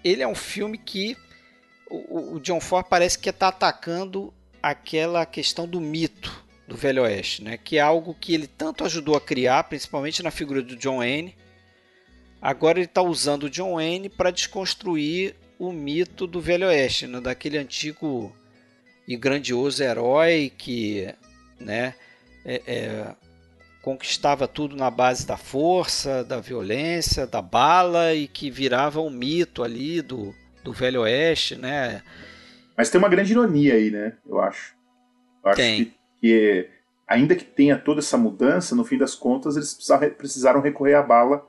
[0.04, 1.16] ele é um filme que
[1.88, 7.44] o, o John Ford parece que está atacando aquela questão do mito do Velho Oeste,
[7.44, 7.58] né?
[7.58, 11.36] que é algo que ele tanto ajudou a criar, principalmente na figura do John Wayne,
[12.42, 17.20] Agora ele está usando o John Wayne para desconstruir o mito do Velho Oeste, né?
[17.20, 18.34] daquele antigo
[19.06, 21.14] e grandioso herói que
[21.60, 21.96] né,
[22.46, 23.16] é, é,
[23.82, 29.62] conquistava tudo na base da força, da violência, da bala e que virava um mito
[29.62, 30.34] ali do,
[30.64, 32.02] do Velho Oeste, né?
[32.80, 34.14] Mas tem uma grande ironia aí, né?
[34.26, 34.74] Eu acho.
[35.44, 35.84] Eu acho tem.
[35.84, 36.70] que, que
[37.06, 39.78] ainda que tenha toda essa mudança, no fim das contas eles
[40.18, 41.46] precisaram recorrer à bala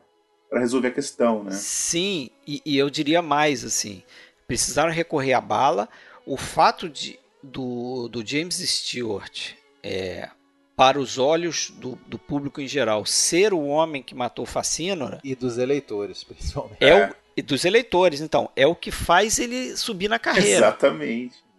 [0.48, 1.52] para resolver a questão, né?
[1.52, 4.02] Sim, e, e, eu diria mais assim,
[4.48, 5.89] precisaram recorrer à bala.
[6.27, 9.52] O fato de do, do James Stewart
[9.85, 10.28] é,
[10.74, 15.36] para os olhos do, do, público em geral ser o homem que matou Facínora e
[15.36, 17.07] dos eleitores principalmente é, é.
[17.07, 21.51] O, e dos eleitores então é o que faz ele subir na carreira exatamente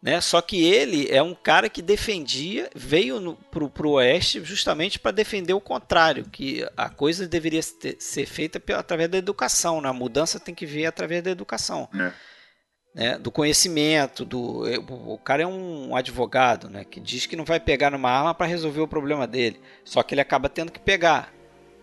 [0.00, 0.20] né?
[0.20, 5.52] Só que ele é um cara que defendia, veio para o Oeste justamente para defender
[5.52, 9.88] o contrário, que a coisa deveria ter, ser feita pela, através da educação, né?
[9.88, 11.88] a mudança tem que vir através da educação.
[11.94, 12.12] É.
[12.94, 13.18] Né?
[13.18, 16.84] Do conhecimento, do, o cara é um advogado né?
[16.84, 20.14] que diz que não vai pegar numa arma para resolver o problema dele, só que
[20.14, 21.34] ele acaba tendo que pegar.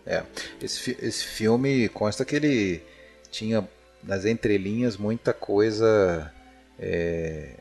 [0.06, 0.22] É,
[0.62, 2.82] esse, esse filme consta que ele
[3.30, 3.68] tinha
[4.02, 6.32] nas entrelinhas muita coisa
[6.78, 7.56] é,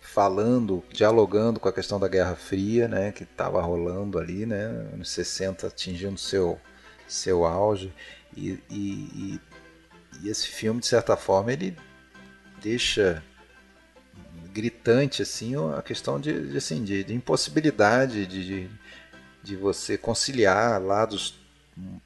[0.00, 5.10] falando, dialogando com a questão da Guerra Fria, né, que estava rolando ali, né, nos
[5.10, 6.60] 60 atingindo seu
[7.08, 7.92] seu auge
[8.36, 9.40] e, e,
[10.22, 11.76] e, esse filme de certa forma ele
[12.62, 13.22] deixa
[14.52, 18.70] gritante assim a questão de, de assim de, de impossibilidade de, de,
[19.42, 21.38] de, você conciliar lados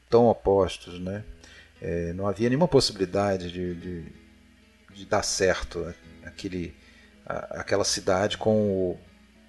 [0.08, 1.24] tão opostos, né?
[1.88, 4.04] É, não havia nenhuma possibilidade de, de,
[4.92, 5.94] de dar certo
[6.24, 6.74] aquele
[7.24, 8.98] aquela cidade com o,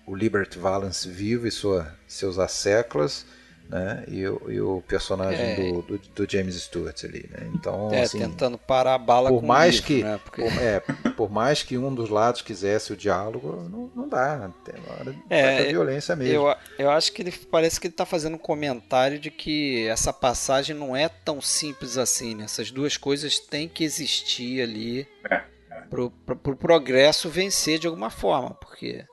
[0.05, 3.25] o Liberty Valance vivo e sua, seus asseclas,
[3.69, 4.03] né?
[4.07, 5.55] E, o, e o personagem é.
[5.55, 7.49] do, do, do, James Stewart ali, né?
[7.53, 10.19] Então, é, assim, tentando parar a bala por com mais livro, que né?
[10.23, 10.41] Porque...
[10.41, 10.79] por, é,
[11.11, 15.65] por mais que um dos lados quisesse o diálogo, não, não dá, tem hora é,
[15.65, 16.33] violência mesmo.
[16.33, 20.13] Eu, eu acho que ele parece que ele está fazendo um comentário de que essa
[20.13, 22.45] passagem não é tão simples assim, né?
[22.45, 25.07] Essas duas coisas têm que existir ali.
[25.29, 25.57] É
[25.89, 29.05] pro, pro, pro progresso vencer de alguma forma, porque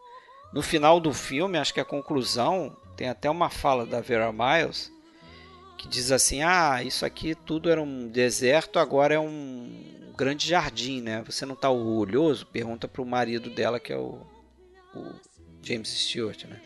[0.53, 4.93] no final do filme, acho que a conclusão tem até uma fala da Vera Miles
[5.79, 11.01] que diz assim: "Ah, isso aqui tudo era um deserto, agora é um grande jardim,
[11.01, 11.23] né?
[11.27, 14.21] Você não está orgulhoso?" Pergunta para o marido dela que é o,
[14.95, 15.13] o
[15.63, 16.61] James Stewart, né?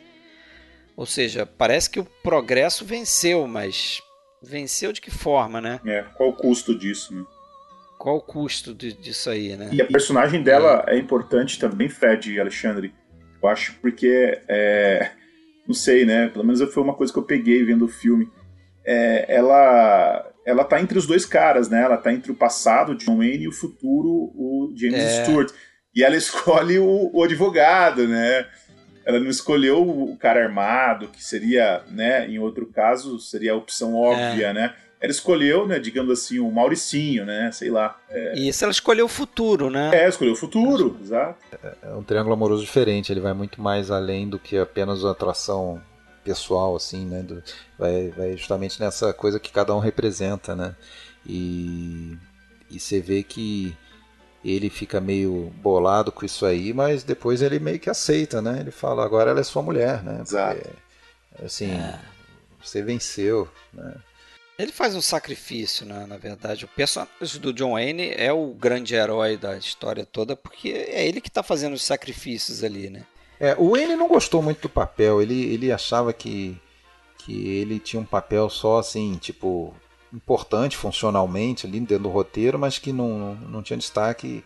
[0.97, 4.03] Ou seja, parece que o progresso venceu, mas
[4.43, 5.81] venceu de que forma, né?
[5.87, 7.25] É, qual o custo disso, né?
[7.97, 9.71] Qual o custo de, disso aí, né?
[9.73, 12.93] E a personagem dela é, é importante também, Fred e Alexandre.
[13.41, 15.13] Eu acho porque, é,
[15.69, 16.28] não sei, né?
[16.28, 18.28] Pelo menos foi uma coisa que eu peguei vendo o filme.
[18.85, 21.82] É, ela, ela tá entre os dois caras, né?
[21.82, 25.23] Ela tá entre o passado, John Wayne, e o futuro, o James é.
[25.23, 25.53] Stewart.
[25.95, 28.47] E ela escolhe o, o advogado, né?
[29.09, 33.95] ela não escolheu o cara armado, que seria, né, em outro caso, seria a opção
[33.95, 34.53] óbvia, é.
[34.53, 34.74] né?
[35.01, 37.97] Ela escolheu, né, digamos assim, o Mauricinho, né, sei lá.
[38.11, 38.39] É...
[38.39, 39.91] Isso, ela escolheu o futuro, né?
[39.95, 41.39] É, escolheu o futuro, exato.
[41.83, 45.81] É um triângulo amoroso diferente, ele vai muito mais além do que apenas uma atração
[46.25, 47.23] pessoal, assim, né?
[47.23, 47.43] Do,
[47.79, 50.75] vai, vai justamente nessa coisa que cada um representa, né?
[51.25, 52.16] E,
[52.69, 53.77] e você vê que
[54.45, 58.59] ele fica meio bolado com isso aí, mas depois ele meio que aceita, né?
[58.61, 60.20] Ele fala, agora ela é sua mulher, né?
[60.23, 60.61] Exato.
[61.31, 62.01] Porque, assim, é.
[62.62, 63.95] você venceu, né?
[64.59, 66.05] Ele faz um sacrifício, né?
[66.06, 66.64] na verdade.
[66.64, 71.20] O personagem do John Wayne é o grande herói da história toda, porque é ele
[71.20, 73.06] que está fazendo os sacrifícios ali, né?
[73.39, 75.22] É, o Wayne não gostou muito do papel.
[75.22, 76.60] Ele, ele achava que,
[77.18, 79.72] que ele tinha um papel só assim, tipo,
[80.12, 84.43] importante funcionalmente ali dentro do roteiro, mas que não, não tinha destaque.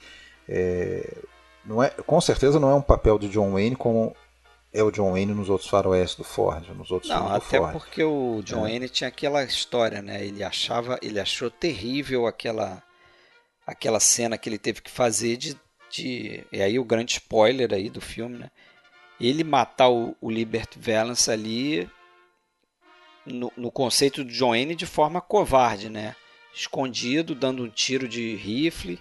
[0.47, 1.23] É,
[1.65, 4.15] não é, com certeza não é um papel de John Wayne como
[4.73, 7.59] é o John Wayne nos outros faroeste do Ford, nos outros não, filmes do até
[7.59, 7.73] Ford.
[7.73, 8.71] porque o John é.
[8.71, 10.25] Wayne tinha aquela história, né?
[10.25, 12.83] Ele achava, ele achou terrível aquela
[13.67, 15.57] aquela cena que ele teve que fazer de,
[15.91, 18.51] de e aí o grande spoiler aí do filme, né?
[19.21, 21.89] Ele matar o, o Liberty Valance ali
[23.27, 26.17] no, no conceito do John Wayne de forma covarde, né?
[26.55, 29.01] Escondido, dando um tiro de rifle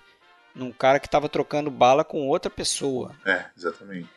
[0.53, 3.15] num cara que estava trocando bala com outra pessoa.
[3.25, 4.09] É, exatamente.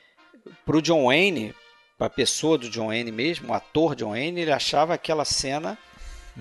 [0.65, 1.55] Pro John Wayne,
[1.97, 5.79] para a pessoa do John Wayne mesmo, o ator John Wayne, ele achava aquela cena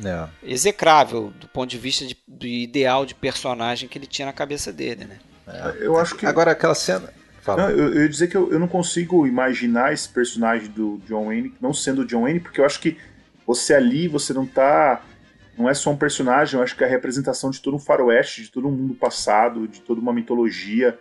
[0.03, 0.27] é.
[0.43, 4.73] execrável do ponto de vista de, do ideal de personagem que ele tinha na cabeça
[4.73, 5.19] dele, né?
[5.47, 5.85] É.
[5.85, 7.13] Eu acho que agora aquela cena
[7.47, 11.25] não, eu, eu ia dizer que eu, eu não consigo imaginar esse personagem do John
[11.25, 12.97] Wayne não sendo o John Wayne, porque eu acho que
[13.45, 15.01] você ali, você não tá.
[15.57, 18.43] Não é só um personagem, eu acho que é a representação de todo um faroeste,
[18.43, 20.97] de todo um mundo passado, de toda uma mitologia.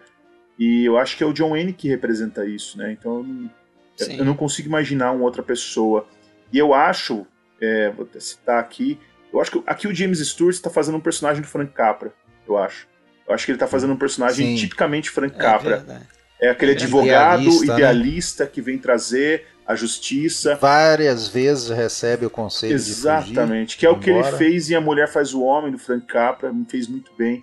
[0.62, 2.93] E eu acho que é o John Wayne que representa isso, né?
[2.93, 6.06] Então eu não, eu não consigo imaginar uma outra pessoa.
[6.52, 7.26] E eu acho,
[7.60, 8.97] é, vou citar aqui,
[9.32, 12.14] eu acho que aqui o James Stewart está fazendo um personagem do Frank Capra,
[12.47, 12.86] eu acho.
[13.26, 14.62] Eu acho que ele está fazendo um personagem Sim.
[14.62, 16.06] tipicamente Frank é Capra.
[16.40, 17.74] É, é aquele advogado idealista, né?
[17.74, 18.51] idealista né?
[18.52, 20.55] que vem trazer a justiça.
[20.55, 24.80] Várias vezes recebe o conselho Exatamente, fugir, que é o que ele fez em A
[24.80, 27.43] Mulher Faz o Homem, do Frank Capra, me fez muito bem.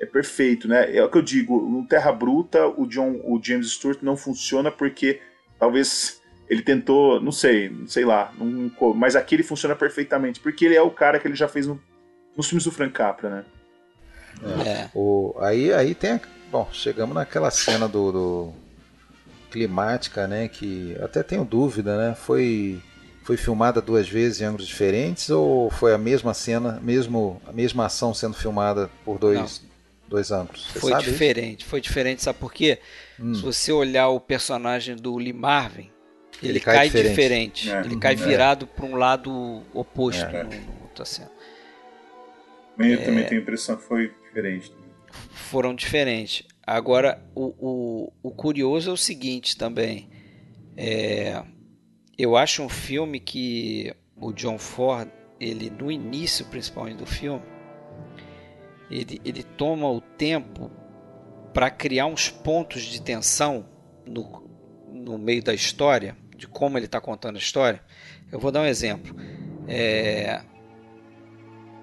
[0.00, 0.94] É perfeito, né?
[0.96, 4.70] É o que eu digo, no Terra Bruta, o, John, o James Stewart não funciona
[4.70, 5.20] porque
[5.58, 10.64] talvez ele tentou, não sei, não sei lá, não, mas aqui ele funciona perfeitamente, porque
[10.64, 11.80] ele é o cara que ele já fez no,
[12.36, 13.44] nos filmes do Frank Capra, né?
[14.64, 14.68] É.
[14.68, 14.90] é.
[14.94, 16.20] O, aí, aí tem.
[16.50, 18.52] Bom, chegamos naquela cena do, do
[19.50, 20.48] climática, né?
[20.48, 22.14] Que até tenho dúvida, né?
[22.14, 22.80] Foi
[23.24, 27.84] foi filmada duas vezes em ângulos diferentes ou foi a mesma cena, mesmo a mesma
[27.84, 29.62] ação sendo filmada por dois.
[30.08, 30.66] Dois ângulos?
[30.72, 31.68] Você foi diferente, isso?
[31.68, 32.78] foi diferente, sabe por quê?
[33.20, 33.34] Hum.
[33.34, 35.90] Se você olhar o personagem do Lee Marvin,
[36.42, 37.70] ele, ele cai, cai, diferente, diferente.
[37.70, 37.80] É.
[37.80, 38.24] ele cai uhum.
[38.24, 38.76] virado é.
[38.76, 40.44] para um lado oposto é.
[40.44, 40.50] no,
[40.98, 41.30] no cena.
[42.78, 44.72] Eu também tenho a impressão que foi diferente.
[45.32, 46.46] Foram diferentes.
[46.64, 50.08] Agora, o, o, o curioso é o seguinte também.
[50.76, 51.42] É,
[52.16, 55.08] eu acho um filme que o John Ford,
[55.40, 57.42] ele no início principalmente do filme,
[58.90, 60.70] ele, ele toma o tempo
[61.52, 63.66] para criar uns pontos de tensão
[64.06, 64.48] no,
[64.92, 67.82] no meio da história, de como ele está contando a história.
[68.30, 69.14] Eu vou dar um exemplo.
[69.66, 70.42] É,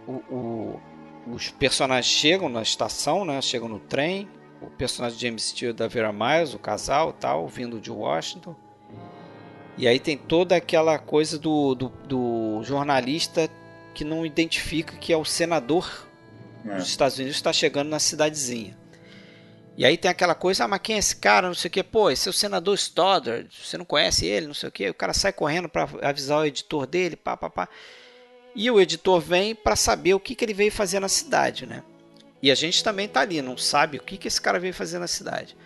[0.08, 0.82] o, o,
[1.28, 4.28] os personagens chegam na estação, né, chegam no trem,
[4.62, 8.56] o personagem de James Stewart da Vera Miles, o casal tal, vindo de Washington.
[9.78, 13.50] E aí tem toda aquela coisa do, do, do jornalista
[13.94, 16.05] que não identifica que é o senador
[16.66, 16.76] é.
[16.76, 18.78] dos Estados Unidos está chegando na cidadezinha.
[19.78, 21.48] E aí tem aquela coisa, ah, mas quem é esse cara?
[21.48, 21.84] Não sei o que.
[21.84, 23.50] Pô, esse é o senador Stoddard.
[23.62, 24.48] Você não conhece ele?
[24.48, 24.90] Não sei o que.
[24.90, 27.70] O cara sai correndo para avisar o editor dele, pá, pá, pá.
[28.56, 31.84] E o editor vem para saber o que, que ele veio fazer na cidade, né?
[32.42, 34.98] E a gente também tá ali, não sabe o que, que esse cara veio fazer
[34.98, 35.58] na cidade.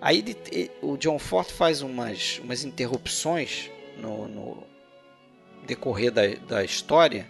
[0.00, 4.62] Aí ele, o John Ford faz umas, umas interrupções no, no
[5.66, 7.26] decorrer da, da história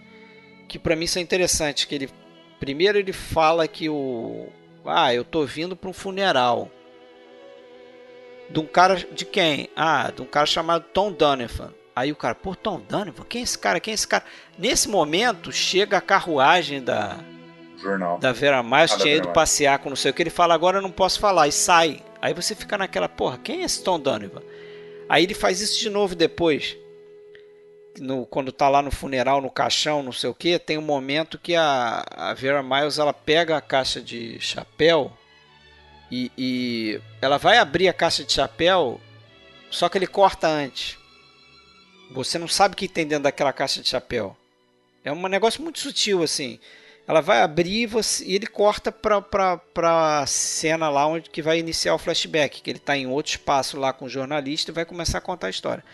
[0.69, 1.87] que para mim são interessantes.
[1.87, 2.11] Que ele
[2.59, 4.49] primeiro ele fala que o
[4.85, 6.71] ah eu tô vindo para um funeral
[8.51, 9.69] de um cara de quem?
[9.77, 11.73] Ah, de um cara chamado Tom Donovan.
[11.95, 13.81] Aí o cara, pô, Tom Donovan, quem é esse cara?
[13.81, 14.25] Quem é esse cara?
[14.57, 17.19] Nesse momento chega a carruagem da
[17.77, 18.19] jornal.
[18.19, 20.23] Da Vera Miles tinha ido passear com não sei o que.
[20.23, 21.49] Ele fala, agora eu não posso falar.
[21.49, 22.03] E sai.
[22.21, 24.43] Aí você fica naquela, porra, quem é esse Tom Donovan?
[25.09, 26.77] Aí ele faz isso de novo depois.
[27.99, 31.39] No, quando tá lá no funeral, no caixão, não sei o que, tem um momento
[31.39, 35.13] que a, a Vera Miles ela pega a caixa de chapéu
[36.11, 39.01] e, e ela vai abrir a caixa de chapéu
[39.71, 40.97] Só que ele corta antes.
[42.11, 44.37] Você não sabe o que tem dentro daquela caixa de chapéu.
[45.05, 46.59] É um negócio muito sutil, assim.
[47.07, 49.21] Ela vai abrir você, e ele corta pra,
[49.57, 52.63] pra cena lá onde que vai iniciar o flashback.
[52.63, 55.49] Que ele está em outro espaço lá com o jornalista e vai começar a contar
[55.49, 55.85] a história.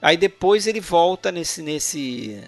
[0.00, 2.42] Aí depois ele volta nesse, nesse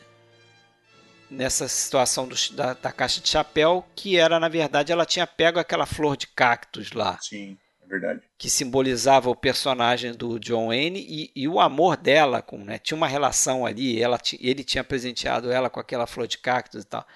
[1.31, 5.59] nessa situação do, da, da, caixa de chapéu, que era, na verdade, ela tinha pego
[5.59, 7.19] aquela flor de cactus lá.
[7.21, 7.57] Sim
[7.91, 8.23] verdade.
[8.39, 12.97] Que simbolizava o personagem do John Wayne e, e o amor dela com, né, tinha
[12.97, 17.07] uma relação ali, ela, ele tinha presenteado ela com aquela flor de cactus e tal.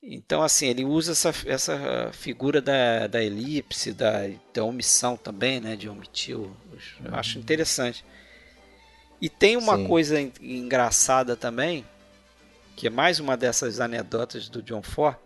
[0.00, 5.74] Então, assim, ele usa essa, essa figura da, da elipse, da, da omissão também, né,
[5.74, 6.36] de omitir.
[6.36, 6.54] Eu
[7.10, 8.04] acho interessante.
[9.20, 9.86] E tem uma Sim.
[9.86, 11.84] coisa engraçada também,
[12.76, 15.16] que é mais uma dessas anedotas do John Ford,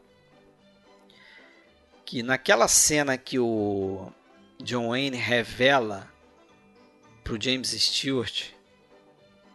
[2.05, 4.11] que naquela cena que o
[4.63, 6.11] John Wayne revela
[7.23, 8.47] para o James Stewart,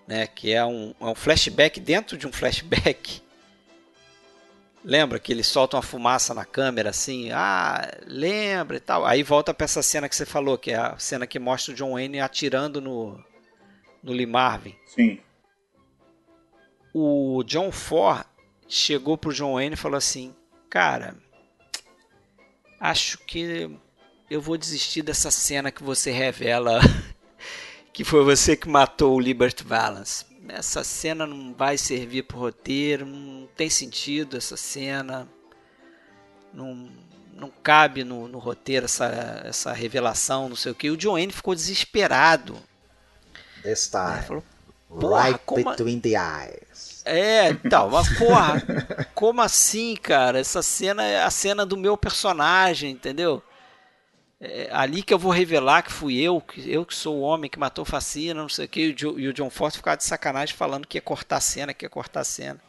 [0.07, 3.22] né, que é um, é um flashback dentro de um flashback.
[4.84, 7.30] Lembra que ele solta uma fumaça na câmera assim?
[7.31, 9.05] Ah, lembra e tal.
[9.05, 11.76] Aí volta para essa cena que você falou, que é a cena que mostra o
[11.76, 13.22] John Wayne atirando no,
[14.02, 14.76] no Lee Marvin.
[14.86, 15.19] Sim.
[16.94, 18.26] O John Ford
[18.68, 20.36] chegou pro John Wayne e falou assim:
[20.69, 21.15] Cara,
[22.80, 23.69] acho que
[24.30, 26.80] eu vou desistir dessa cena que você revela
[27.94, 30.26] que foi você que matou o Liberty Valance.
[30.49, 35.28] Essa cena não vai servir pro roteiro, não tem sentido essa cena.
[36.53, 36.90] Não,
[37.34, 40.90] não cabe no, no roteiro essa, essa revelação, não sei o que.
[40.90, 42.57] O John Wayne ficou desesperado.
[43.63, 44.43] This time, falou,
[44.89, 47.01] right between the eyes.
[47.05, 48.61] É, então, mas porra,
[49.15, 50.39] como assim, cara?
[50.39, 53.41] Essa cena é a cena do meu personagem, entendeu?
[54.39, 57.49] é, ali que eu vou revelar que fui eu, que eu que sou o homem
[57.49, 60.88] que matou Facina, não sei o que, e o John Force ficava de sacanagem falando
[60.88, 62.61] que ia cortar a cena, que ia cortar a cena.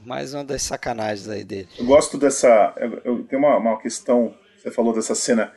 [0.00, 1.68] Mais uma das sacanagens aí dele.
[1.76, 2.72] Eu gosto dessa.
[2.76, 4.34] Eu, eu tem uma, uma questão.
[4.56, 5.52] Você falou dessa cena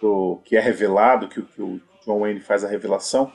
[0.00, 3.32] do, que é revelado, que, que o John Wayne faz a revelação.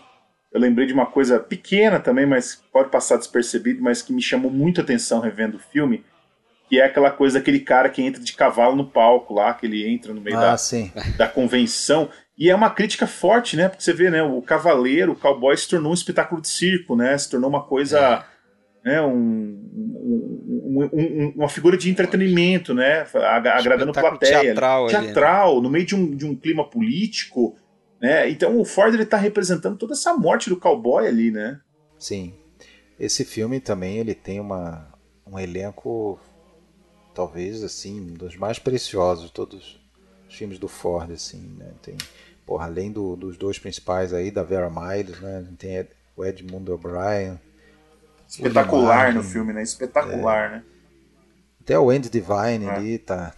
[0.51, 4.49] Eu lembrei de uma coisa pequena também, mas pode passar despercebido, mas que me chamou
[4.49, 6.03] muita atenção revendo o filme
[6.67, 9.87] que é aquela coisa daquele cara que entra de cavalo no palco lá, que ele
[9.87, 12.09] entra no meio ah, da, da convenção.
[12.37, 13.69] E é uma crítica forte, né?
[13.69, 14.23] Porque você vê, né?
[14.23, 17.17] O cavaleiro, o cowboy se tornou um espetáculo de circo, né?
[17.17, 18.25] Se tornou uma coisa.
[18.31, 18.35] É.
[18.85, 23.05] Né, um, um, um, uma figura de entretenimento, né?
[23.55, 24.41] Agradando plateia.
[24.41, 25.63] Teatral, teatral ali, né?
[25.63, 27.55] no meio de um, de um clima político.
[28.05, 28.29] Né?
[28.29, 31.59] Então o Ford está representando toda essa morte do cowboy ali, né?
[31.97, 32.35] Sim.
[32.99, 34.87] Esse filme também ele tem uma,
[35.25, 36.19] um elenco
[37.15, 39.81] talvez assim, um dos mais preciosos de todos
[40.29, 41.71] os filmes do Ford, assim, né?
[41.81, 41.97] Tem,
[42.45, 45.43] porra, além do, dos dois principais aí, da Vera Miles, né?
[45.57, 47.39] Tem o Edmund O'Brien.
[48.29, 49.63] Espetacular no filme, né?
[49.63, 50.63] Espetacular, é, né?
[51.59, 52.69] Até o Andy Divine é.
[52.69, 53.33] ali tá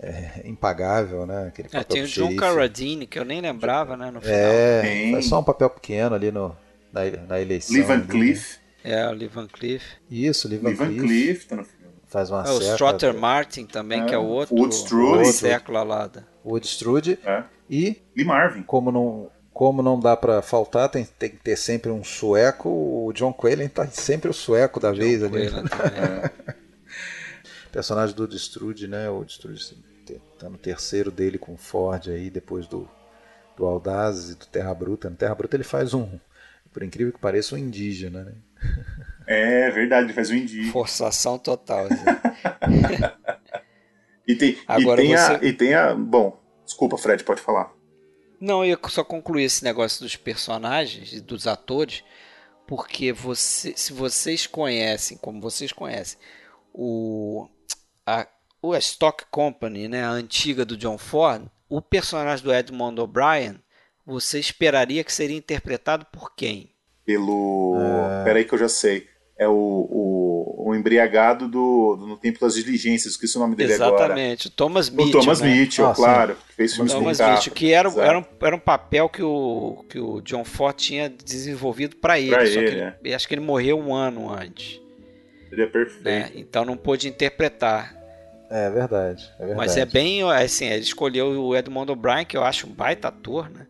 [0.00, 1.48] é, impagável, né?
[1.48, 4.10] Aquele é, tem o John Carradine, que eu nem lembrava, né?
[4.10, 4.36] No final.
[4.36, 6.56] É, faz só um papel pequeno ali no,
[6.92, 7.74] na, na eleição.
[7.76, 8.58] Lee Van Cleef.
[8.82, 9.82] É, o Lee Van Cleef.
[10.10, 11.00] Isso, Lee Van, Lee Van Cleef.
[11.00, 14.24] Cleef tá no filme faz uma é, O Strotter Martin também, é, que é o
[14.24, 14.54] outro.
[14.54, 15.32] Woodstrude.
[15.32, 16.26] século alada.
[16.44, 17.18] Woodstrude.
[17.24, 17.44] É.
[17.70, 18.02] E.
[18.16, 18.62] Lee Marvin.
[18.64, 22.68] Como não, como não dá para faltar, tem, tem que ter sempre um sueco.
[22.68, 25.48] O John Quaylen tá sempre o sueco da John vez ali.
[25.96, 26.50] É.
[27.70, 29.08] Personagem do Destrude, né?
[29.08, 29.60] O Destrude
[30.38, 32.88] tá no terceiro dele com Ford aí, depois do,
[33.56, 35.10] do Audazes e do Terra Bruta.
[35.10, 36.18] No Terra Bruta ele faz um,
[36.72, 38.34] por incrível que pareça, um indígena, né?
[39.26, 40.72] É verdade, ele faz um indígena.
[40.72, 41.86] Forçação total.
[44.26, 45.32] e, tem, Agora e, tem você...
[45.32, 45.94] a, e tem a.
[45.94, 47.72] Bom, desculpa, Fred, pode falar.
[48.40, 52.02] Não, eu ia só concluir esse negócio dos personagens e dos atores,
[52.66, 56.18] porque você, se vocês conhecem, como vocês conhecem,
[56.72, 57.48] o,
[58.04, 58.26] a,
[58.62, 63.60] o Stock Company, né, a antiga do John Ford, o personagem do Edmond O'Brien,
[64.04, 66.70] você esperaria que seria interpretado por quem?
[67.04, 67.76] Pelo.
[68.20, 68.24] É...
[68.24, 69.08] Peraí que eu já sei
[69.40, 73.72] é o, o, o embriagado do, do, No Tempo das Diligências, esqueci o nome dele
[73.72, 73.94] Exatamente.
[73.94, 74.12] agora.
[74.12, 75.08] Exatamente, Thomas Mitchell.
[75.08, 75.54] O Thomas né?
[75.54, 78.58] Mitchell, ah, claro, que fez filmes Thomas com Mitchell, que era, era, um, era um
[78.58, 82.80] papel que o, que o John Ford tinha desenvolvido para ele, pra só ele, que
[82.82, 82.96] é.
[83.02, 84.78] ele, acho que ele morreu um ano antes.
[85.50, 86.04] Ele é perfeito.
[86.04, 86.30] Né?
[86.34, 87.98] Então não pôde interpretar.
[88.50, 89.56] É verdade, é verdade.
[89.56, 93.48] Mas é bem, assim, ele escolheu o Edmond O'Brien, que eu acho um baita ator,
[93.48, 93.66] né?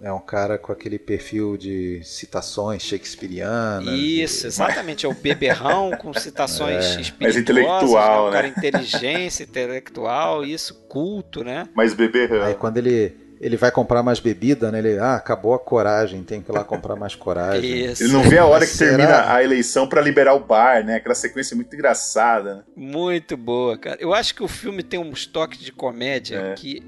[0.00, 3.98] É um cara com aquele perfil de citações shakespearianas.
[3.98, 5.04] Isso, exatamente.
[5.04, 7.14] É o beberrão com citações é.
[7.20, 8.20] Mais intelectual, né?
[8.20, 8.32] Um né?
[8.32, 11.68] cara inteligência, intelectual, isso, culto, né?
[11.74, 12.42] Mais beberrão.
[12.42, 14.78] Aí quando ele, ele vai comprar mais bebida, né?
[14.80, 17.86] Ele, ah, acabou a coragem, tem que ir lá comprar mais coragem.
[17.86, 18.02] Isso.
[18.02, 18.96] Ele não vê a hora que Será?
[18.96, 20.96] termina a eleição para liberar o bar, né?
[20.96, 22.56] Aquela sequência muito engraçada.
[22.56, 22.62] Né?
[22.76, 23.96] Muito boa, cara.
[24.00, 26.54] Eu acho que o filme tem uns toques de comédia é.
[26.54, 26.82] que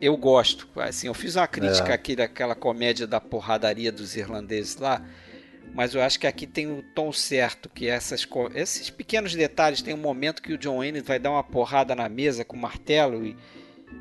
[0.00, 0.68] eu gosto.
[0.76, 1.94] Assim, eu fiz uma crítica é.
[1.94, 5.02] aqui daquela comédia da porradaria dos irlandeses lá,
[5.74, 9.92] mas eu acho que aqui tem o tom certo, que essas, esses pequenos detalhes, tem
[9.92, 13.26] um momento que o John Wayne vai dar uma porrada na mesa com o martelo
[13.26, 13.36] e,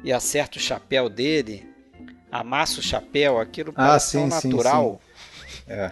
[0.04, 1.75] e acerta o chapéu dele
[2.32, 4.92] amassa o chapéu, aquilo ah, parece sim, natural.
[4.92, 5.16] Sim, sim.
[5.68, 5.92] É.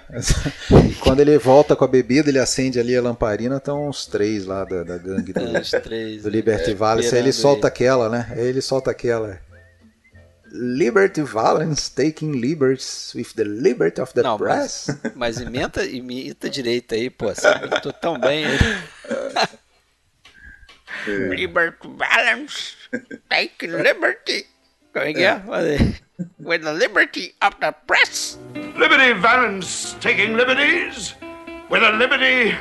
[0.92, 4.46] E quando ele volta com a bebida, ele acende ali a lamparina, estão uns três
[4.46, 5.42] lá da, da gangue do,
[5.82, 7.14] três, do Liberty é, Valance.
[7.14, 7.68] Aí ele solta ele.
[7.68, 8.28] aquela, né?
[8.32, 9.40] Aí ele solta aquela.
[10.56, 14.86] Liberty Valance taking liberties with the liberty of the Não, press.
[14.88, 17.30] Mas, mas imita, imita direito aí, pô.
[17.30, 17.48] Assim,
[17.82, 18.60] tô tão bem aí.
[21.08, 22.76] Liberty Valance
[23.28, 24.46] taking liberty.
[24.94, 25.32] Como é que é?
[25.32, 26.24] é.
[26.40, 28.38] with the liberty of the press.
[28.78, 31.16] Liberty Valance taking liberties
[31.70, 32.52] with the liberty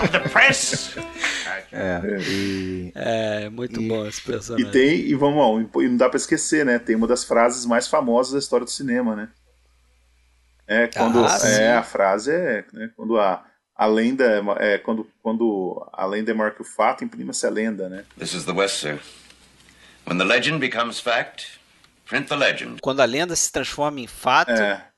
[0.00, 0.94] of the press.
[1.76, 2.92] É, e...
[2.94, 4.68] é muito e, bom esse personagem.
[4.68, 6.78] E tem, e vamos, e não dá pra esquecer, né?
[6.78, 9.28] Tem uma das frases mais famosas da história do cinema, né?
[10.68, 13.44] É, quando ah, é a frase é né, quando a,
[13.74, 17.88] a lenda é quando, quando a lenda é maior que o fato, imprima-se a lenda,
[17.88, 18.04] né?
[18.16, 19.00] This is the West, sir.
[20.06, 21.58] When the legend becomes fact,
[22.04, 22.80] Print the legend.
[22.80, 24.88] Quando a lenda se transforma em fato, é.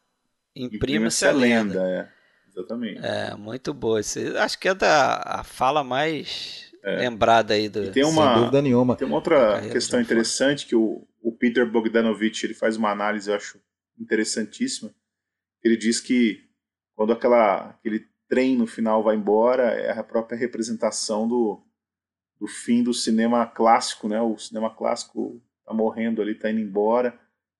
[0.54, 1.82] imprime-se a lenda.
[1.82, 2.16] lenda é.
[2.48, 3.00] Exatamente.
[3.04, 4.00] É, muito boa.
[4.00, 6.96] Acho que é da a fala mais é.
[6.96, 7.84] lembrada aí do.
[7.84, 8.96] E tem uma, Sem dúvida nenhuma.
[8.96, 13.36] Tem uma outra questão interessante que o, o Peter Bogdanovich ele faz uma análise, eu
[13.36, 13.60] acho
[13.98, 14.90] interessantíssima.
[15.62, 16.46] Ele diz que
[16.94, 21.62] quando aquela, aquele trem no final vai embora, é a própria representação do,
[22.40, 24.20] do fim do cinema clássico, né?
[24.20, 27.18] O cinema clássico tá morrendo ali, tá indo embora,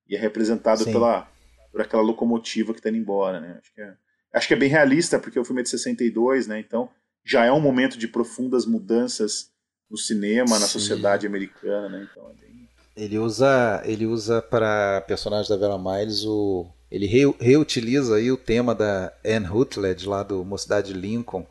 [0.08, 1.28] e é representado pela,
[1.72, 3.58] por aquela locomotiva que tá indo embora, né?
[3.60, 3.94] Acho que, é,
[4.32, 6.60] acho que é bem realista, porque o filme é de 62, né?
[6.60, 6.88] Então
[7.24, 9.50] já é um momento de profundas mudanças
[9.90, 10.60] no cinema, Sim.
[10.60, 12.08] na sociedade americana, né?
[12.10, 12.68] Então é bem...
[12.96, 18.36] Ele usa, ele usa para personagem da Vera Miles o ele re, reutiliza aí o
[18.36, 21.46] tema da Anne Rutledge lá do Mocidade Lincoln.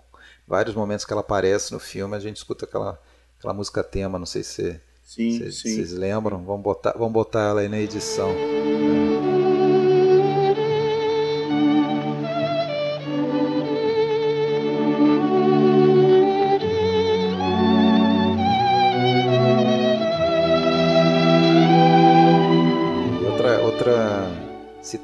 [0.47, 2.99] Vários momentos que ela aparece no filme, a gente escuta aquela,
[3.37, 5.75] aquela música tema, não sei se Sim, Cês, sim.
[5.75, 6.43] Vocês lembram?
[6.43, 8.35] Vamos botar, vamos botar ela aí na edição.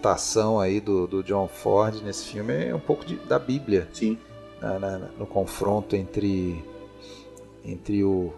[0.02, 3.88] citação aí do, do John Ford nesse filme é um pouco de, da Bíblia.
[3.94, 4.18] Sim.
[4.60, 6.64] Na, na, no confronto entre,
[7.64, 8.34] entre o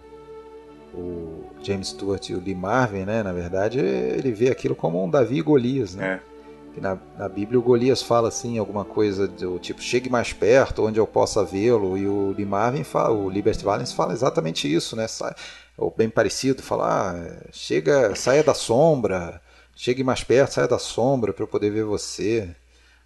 [0.96, 5.10] o James Stewart e o Lee Marvin, né, na verdade, ele vê aquilo como um
[5.10, 6.20] Davi e Golias, né?
[6.30, 6.34] É.
[6.80, 10.98] Na, na, Bíblia o Golias fala assim, alguma coisa do tipo, chegue mais perto, onde
[10.98, 15.06] eu possa vê-lo, e o Lee Marvin fala, o Liberty Valance fala exatamente isso, né?
[15.06, 15.32] Sai,
[15.76, 19.40] ou bem parecido, fala, ah, chega, saia da sombra,
[19.76, 22.50] chegue mais perto, saia da sombra para eu poder ver você,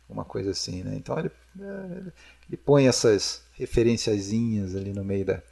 [0.08, 0.94] uma coisa assim, né?
[0.96, 2.12] Então ele, é,
[2.48, 5.42] ele põe essas referenciazinhas ali no meio da,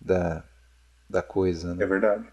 [0.00, 0.44] da
[1.08, 1.74] da coisa.
[1.74, 1.84] Né?
[1.84, 2.24] É verdade.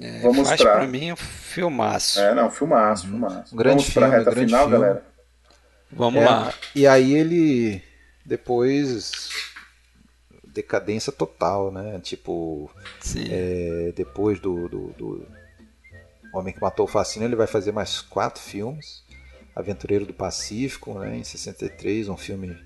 [0.00, 0.76] É, Vamos faz pra...
[0.76, 2.20] pra mim um filmaço.
[2.20, 3.12] É, não, filmaço, uhum.
[3.12, 3.54] filmaço.
[3.54, 4.78] Um grande Vamos filme, pra reta grande final, filme.
[4.78, 5.04] galera.
[5.90, 6.54] Vamos é, lá.
[6.74, 7.82] E aí ele
[8.24, 9.30] depois
[10.44, 12.00] decadência total, né?
[12.00, 12.70] Tipo,
[13.30, 15.26] é, depois do, do, do,
[16.34, 19.04] Homem que Matou o Fascínio, ele vai fazer mais quatro filmes.
[19.54, 21.16] Aventureiro do Pacífico, né?
[21.16, 22.58] Em 63, um filme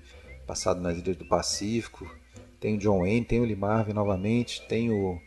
[0.45, 2.09] passado nas Ilhas do Pacífico.
[2.61, 5.19] Tem o John Wayne, tem o Lee Marvin novamente, tem o.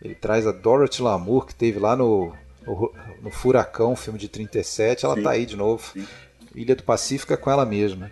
[0.00, 2.34] Ele traz a Dorothy Lamour, que teve lá no,
[2.66, 5.22] no, no Furacão, filme de 37, ela Sim.
[5.22, 5.84] tá aí de novo.
[5.92, 6.08] Sim.
[6.54, 8.10] Ilha do Pacífico é com ela mesma.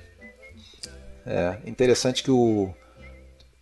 [1.24, 2.72] É interessante que o,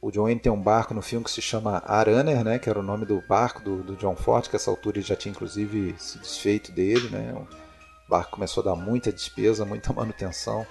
[0.01, 2.81] o John Wayne tem um barco no filme que se chama Araner, né, que era
[2.81, 5.95] o nome do barco do, do John Ford, que essa altura ele já tinha inclusive
[5.97, 7.09] se desfeito dele.
[7.09, 10.67] Né, o barco começou a dar muita despesa, muita manutenção.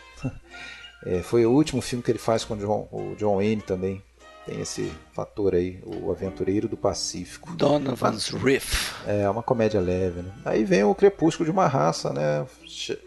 [1.05, 4.01] É, foi o último filme que ele faz com o John, o John Wayne também.
[4.45, 7.51] Tem esse fator aí, o Aventureiro do Pacífico.
[7.55, 8.93] Donovan's Riff.
[9.07, 10.31] É, uma comédia leve, né?
[10.45, 12.45] Aí vem o Crepúsculo de uma Raça, né?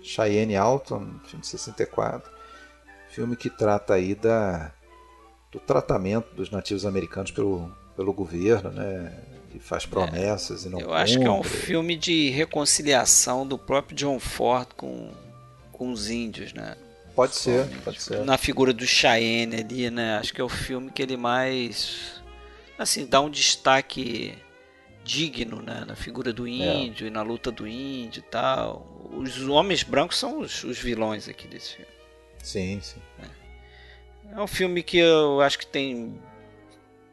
[0.02, 2.28] Cheyenne Alton, filme de 64.
[3.08, 4.72] Filme que trata aí da,
[5.52, 9.12] do tratamento dos nativos americanos pelo, pelo governo, né?
[9.52, 11.02] Que faz é, promessas é, e não Eu cumpre.
[11.02, 15.12] acho que é um filme de reconciliação do próprio John Ford com,
[15.70, 16.76] com os índios, né?
[17.18, 18.24] Pode ser, pode ser.
[18.24, 20.18] Na figura do Cheyenne ali, né?
[20.18, 22.22] Acho que é o filme que ele mais.
[22.78, 24.38] Assim, dá um destaque
[25.02, 27.08] digno né, na figura do índio é.
[27.08, 28.86] e na luta do índio e tal.
[29.10, 31.90] Os homens brancos são os, os vilões aqui desse filme.
[32.40, 33.02] Sim, sim.
[33.20, 34.38] É.
[34.38, 36.16] é um filme que eu acho que tem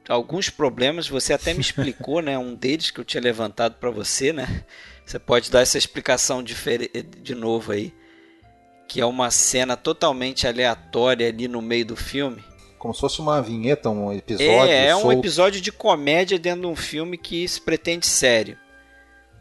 [0.07, 1.07] alguns problemas.
[1.07, 2.37] Você até me explicou, né?
[2.37, 4.65] Um deles que eu tinha levantado para você, né?
[5.03, 7.91] Você pode dar essa explicação de novo aí,
[8.87, 12.43] que é uma cena totalmente aleatória ali no meio do filme.
[12.77, 14.71] Como se fosse uma vinheta, um episódio.
[14.71, 18.57] É, é um episódio de comédia dentro de um filme que se pretende sério.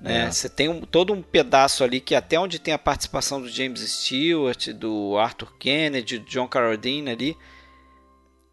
[0.00, 0.24] Né?
[0.24, 0.30] É.
[0.30, 3.80] Você tem um, todo um pedaço ali que até onde tem a participação do James
[3.80, 7.36] Stewart, do Arthur Kennedy, do John Carradine ali,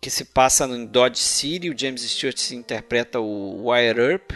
[0.02, 4.32] que se passa em Dodge City, o James Stewart se interpreta o Wire Earp,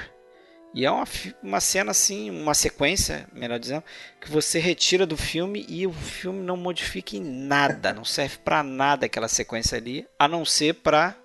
[0.76, 1.08] e é uma,
[1.42, 3.84] uma cena assim, uma sequência, melhor dizendo,
[4.20, 8.62] que você retira do filme e o filme não modifica em nada, não serve para
[8.62, 11.16] nada aquela sequência ali, a não ser para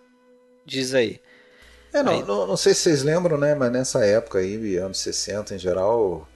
[0.65, 1.21] diz aí.
[1.93, 2.23] É, não, aí...
[2.23, 6.29] não, não, sei se vocês lembram, né, mas nessa época aí, anos 60 em geral,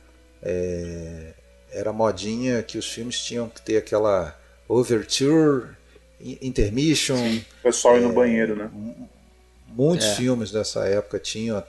[0.42, 1.34] é,
[1.70, 4.36] era modinha que os filmes tinham que ter aquela
[4.68, 5.68] overture
[6.20, 7.16] Intermission.
[7.16, 7.44] Sim.
[7.60, 8.70] O pessoal é, ir no é, banheiro, né?
[9.68, 10.14] Muitos é.
[10.14, 11.62] filmes dessa época tinham.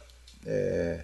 [0.46, 1.04] É,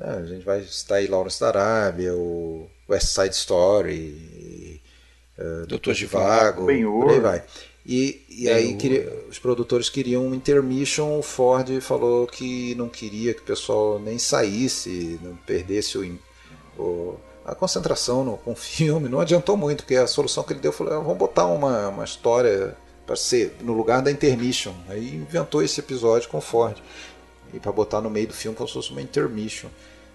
[0.00, 4.80] a gente vai citar aí Lawrence da Arábia, o West Side Story,
[5.38, 7.42] uh, Doutor de Vago, por aí vai.
[7.84, 13.32] E, e aí queria, os produtores queriam um intermission, o Ford falou que não queria
[13.32, 16.18] que o pessoal nem saísse, não perdesse o,
[16.76, 17.16] o
[17.46, 20.72] a concentração no, com o filme não adiantou muito, porque a solução que ele deu
[20.72, 24.74] foi: ah, vamos botar uma, uma história para ser no lugar da intermission.
[24.88, 26.76] Aí inventou esse episódio com Ford.
[27.52, 29.68] E para botar no meio do filme como se fosse uma intermission.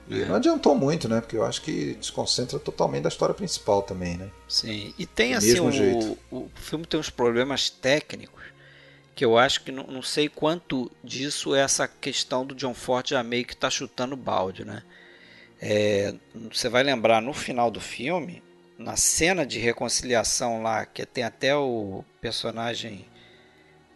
[0.08, 0.26] E é.
[0.26, 1.22] não adiantou muito, né?
[1.22, 4.30] Porque eu acho que desconcentra totalmente da história principal também, né?
[4.48, 4.94] Sim.
[4.98, 8.42] E tem Do assim, o, o filme tem uns problemas técnicos
[9.16, 13.08] que eu acho que não, não sei quanto disso é essa questão do John Ford
[13.08, 14.84] já meio que tá chutando balde, né?
[15.62, 16.16] É,
[16.52, 18.42] você vai lembrar no final do filme,
[18.78, 23.06] na cena de reconciliação lá, que tem até o personagem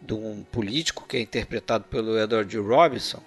[0.06, 2.56] de um político que é interpretado pelo Edward.
[2.58, 3.22] Robinson,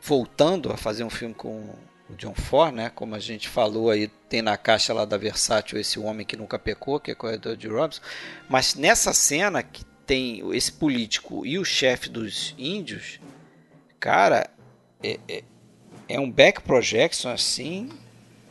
[0.00, 1.74] voltando a fazer um filme com
[2.08, 2.90] o John Ford, né?
[2.90, 6.58] Como a gente falou aí, tem na caixa lá da Versátil esse homem que nunca
[6.58, 7.68] pecou, que é o Edward.
[7.68, 8.02] Robinson.
[8.48, 13.20] Mas nessa cena que tem esse político e o chefe dos índios,
[14.00, 14.48] cara,
[15.02, 15.44] é, é,
[16.08, 17.90] é um back projection assim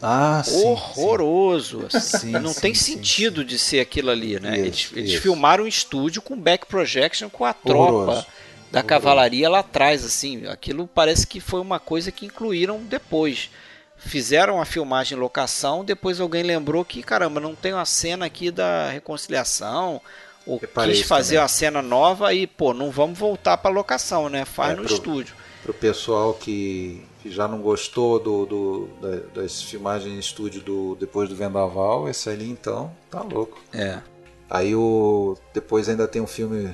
[0.01, 1.87] ah, horroroso.
[1.89, 2.17] Sim, assim.
[2.19, 2.31] sim.
[2.31, 4.57] não sim, tem sentido de ser aquilo ali, né?
[4.59, 8.05] Isso, eles, eles filmaram um estúdio com back projection com a horroroso.
[8.05, 8.27] tropa
[8.71, 8.87] da horroroso.
[8.87, 10.45] cavalaria lá atrás, assim.
[10.47, 13.49] Aquilo parece que foi uma coisa que incluíram depois.
[13.97, 18.51] Fizeram a filmagem em locação, depois alguém lembrou que, caramba, não tem uma cena aqui
[18.51, 19.99] da reconciliação,
[20.45, 21.41] ou Reparei quis fazer também.
[21.41, 24.45] uma cena nova e, pô, não vamos voltar para locação, né?
[24.45, 25.35] Faz é, no pro, estúdio.
[25.63, 30.95] Pro pessoal que que já não gostou do, do da, das filmagens em estúdio do
[30.95, 33.59] depois do Vendaval, esse ali então tá louco.
[33.73, 34.01] É.
[34.49, 36.73] Aí o depois ainda tem um filme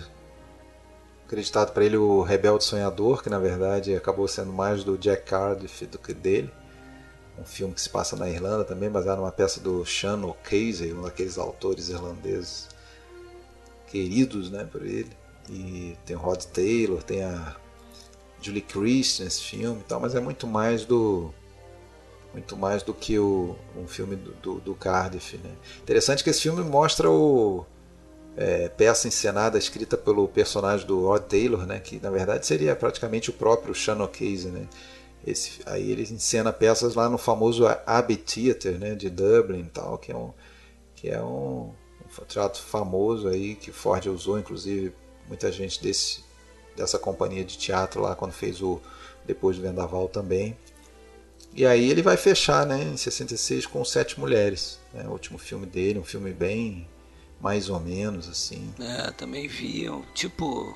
[1.25, 5.85] acreditado para ele o Rebelde Sonhador, que na verdade acabou sendo mais do Jack Cardiff
[5.87, 6.51] do que dele.
[7.39, 11.01] Um filme que se passa na Irlanda também, baseado numa peça do Sean O'Casey, um
[11.01, 12.69] daqueles autores irlandeses
[13.87, 15.09] queridos, né, por ele.
[15.49, 17.55] E tem o Rod Taylor, tem a
[18.43, 21.33] Julie Christie nesse filme e tal, mas é muito mais do
[22.33, 25.37] muito mais do que o, um filme do, do, do Cardiff.
[25.37, 25.51] Né?
[25.81, 27.63] Interessante que esse filme mostra o
[28.35, 31.79] é, peça encenada escrita pelo personagem do Rod Taylor, né?
[31.79, 34.49] que na verdade seria praticamente o próprio Sean O'Casey.
[34.51, 34.67] Né?
[35.25, 38.95] Esse, aí ele encena peças lá no famoso Abbey Theatre né?
[38.95, 40.33] de Dublin, tal, que é um,
[40.95, 41.71] que é um,
[42.19, 44.91] um teatro famoso aí que Ford usou, inclusive
[45.27, 46.23] muita gente desse
[46.75, 48.81] dessa companhia de teatro lá quando fez o
[49.25, 50.57] Depois do Vendaval também.
[51.55, 55.67] E aí ele vai fechar, né, em 66 com Sete Mulheres, né, o último filme
[55.67, 56.87] dele, um filme bem
[57.39, 58.73] mais ou menos assim.
[58.79, 59.85] É, também vi,
[60.15, 60.75] tipo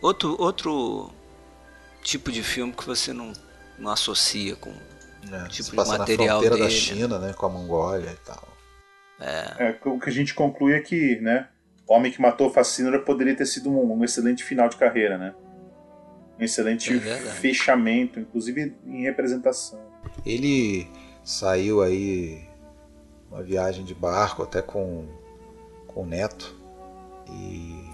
[0.00, 1.10] outro outro
[2.02, 3.32] tipo de filme que você não,
[3.78, 6.62] não associa com é, tipo de material na fronteira dele.
[6.62, 8.48] da China, né, com a Mongólia e tal.
[9.20, 9.70] É.
[9.70, 9.78] é.
[9.84, 11.48] o que a gente conclui é que, né,
[11.88, 15.34] Homem que Matou Facínora poderia ter sido um, um excelente final de carreira, né?
[16.38, 19.80] Um excelente é fechamento, inclusive em representação.
[20.24, 20.86] Ele
[21.24, 22.46] saiu aí
[23.30, 25.08] uma viagem de barco até com,
[25.86, 26.54] com o neto
[27.30, 27.88] e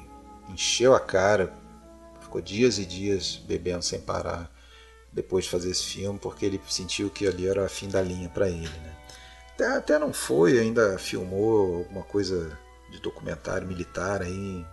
[0.52, 1.52] encheu a cara,
[2.20, 4.50] ficou dias e dias bebendo sem parar
[5.12, 8.28] depois de fazer esse filme, porque ele sentiu que ali era a fim da linha
[8.28, 8.68] para ele.
[8.68, 8.96] Né?
[9.54, 12.58] Até, até não foi, ainda filmou alguma coisa
[12.94, 14.64] de documentário militar aí.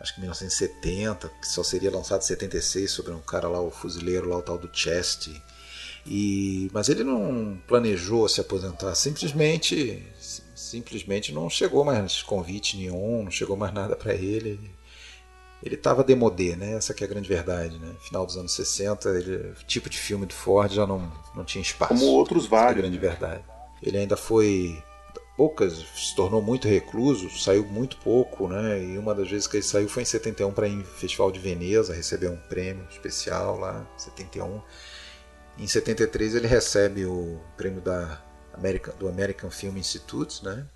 [0.00, 4.28] acho que 1970, que só seria lançado em 76 sobre um cara lá, o fuzileiro
[4.28, 5.28] lá, o tal do Chest.
[6.06, 10.04] E, mas ele não planejou se aposentar, simplesmente
[10.54, 14.58] simplesmente não chegou mais convite nenhum, não chegou mais nada para ele.
[15.62, 16.72] Ele estava demodé, né?
[16.72, 17.94] Essa que é a grande verdade, né?
[18.00, 21.62] Final dos anos 60, ele, o tipo de filme do Ford já não, não tinha
[21.62, 21.94] espaço.
[21.94, 22.76] Como outros vários.
[22.76, 23.44] É a grande verdade.
[23.82, 24.82] Ele ainda foi
[25.36, 28.82] poucas, se tornou muito recluso, saiu muito pouco, né?
[28.82, 31.38] E uma das vezes que ele saiu foi em 71 para ir em Festival de
[31.38, 34.60] Veneza, receber um prêmio especial lá, 71.
[35.58, 38.20] Em 73 ele recebe o prêmio da
[38.52, 40.66] American, do American Film Institute, né?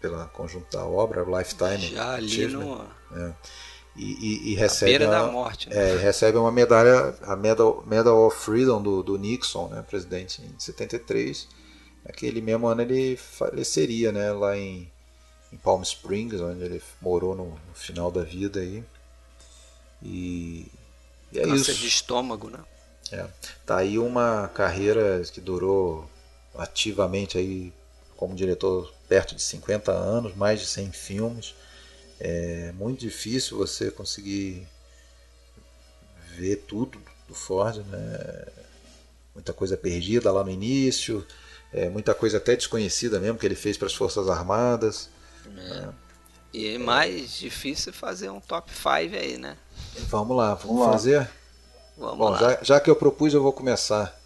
[0.00, 1.94] Pela conjunto da obra Lifetime.
[1.94, 2.84] Já ali no...
[3.14, 3.32] É.
[3.96, 5.94] E, e, e, recebe beira a, da morte, né?
[5.94, 10.54] é, recebe uma medalha, a Medal, Medal of Freedom do, do Nixon, né, presidente, em
[10.56, 11.48] 73.
[12.04, 14.90] Naquele mesmo ano ele faleceria, né, lá em,
[15.52, 18.82] em Palm Springs, onde ele morou no, no final da vida aí.
[20.02, 20.66] E,
[21.32, 21.80] e é Câncer isso.
[21.80, 22.60] de estômago, né?
[23.10, 23.26] É.
[23.64, 26.08] Tá aí uma carreira que durou
[26.56, 27.72] ativamente aí
[28.16, 31.54] como diretor perto de 50 anos, mais de 100 filmes.
[32.20, 34.66] É muito difícil você conseguir
[36.36, 38.46] ver tudo do Ford, né?
[39.34, 41.24] Muita coisa perdida lá no início,
[41.72, 45.08] é, muita coisa até desconhecida mesmo que ele fez para as Forças Armadas.
[45.56, 45.88] É.
[46.52, 49.56] E é mais difícil fazer um top 5 aí, né?
[50.08, 50.92] Vamos lá, vamos, Vamos lá.
[50.92, 51.30] fazer?
[51.96, 52.38] Vamos Bom, lá.
[52.38, 54.18] já, já que eu propus, eu vou começar.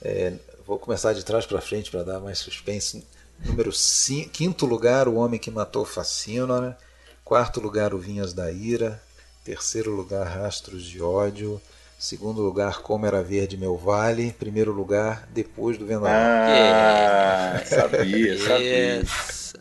[0.00, 0.34] É,
[0.66, 3.04] vou começar de trás para frente para dar mais suspense.
[3.44, 6.60] Número 5, quinto lugar, O Homem que Matou Facina.
[6.60, 6.76] Né?
[7.24, 9.02] Quarto lugar, O Vinhas da Ira.
[9.44, 11.60] Terceiro lugar, Rastros de Ódio.
[11.98, 14.32] Segundo lugar, Como Era Verde Meu Vale.
[14.38, 16.10] Primeiro lugar, Depois do Vendaval.
[16.12, 19.00] Ah, sabia, sabia.
[19.00, 19.54] Isso.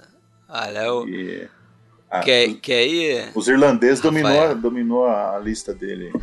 [0.49, 1.07] Olha, o...
[1.07, 1.49] Yeah.
[2.09, 3.31] Ah, quer, quer ir?
[3.33, 6.13] Os irlandeses dominou, a- dominou a, a lista dele.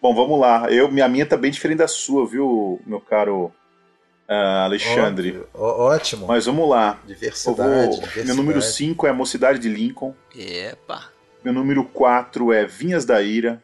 [0.00, 0.70] Bom, vamos lá.
[0.70, 3.52] Eu, minha minha tá bem diferente da sua, viu, meu caro
[4.28, 5.42] ah, Alexandre?
[5.52, 6.26] Ó- ótimo.
[6.26, 6.98] Mas vamos lá.
[7.06, 8.26] Diversidade, vou- diversidade.
[8.26, 10.14] meu número 5 é Mocidade de Lincoln.
[10.34, 11.06] Epa.
[11.42, 13.62] Meu número 4 é Vinhas da Ira.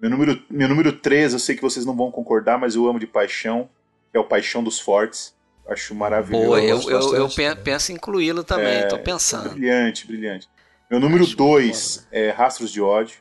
[0.00, 2.98] Meu número, meu número 3, eu sei que vocês não vão concordar, mas eu amo
[3.00, 3.68] de paixão,
[4.10, 5.34] que é o Paixão dos Fortes.
[5.66, 6.46] Acho maravilhoso.
[6.46, 7.56] Boa, eu, eu, eu também.
[7.62, 9.50] penso em incluí-lo também, É, tô pensando.
[9.50, 10.48] Brilhante, brilhante.
[10.90, 13.18] Meu número Acho 2 é Rastros de Ódio.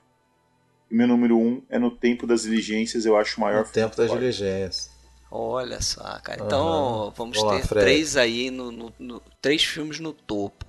[0.90, 3.70] E meu número 1 um é No Tempo das Diligências, eu acho o maior O
[3.70, 4.90] tempo das diligências.
[5.30, 6.42] Olha só, cara.
[6.46, 7.86] Então vamos Vamos lá, ter Fred.
[7.86, 10.66] três aí, no, no- no- três filmes no topo.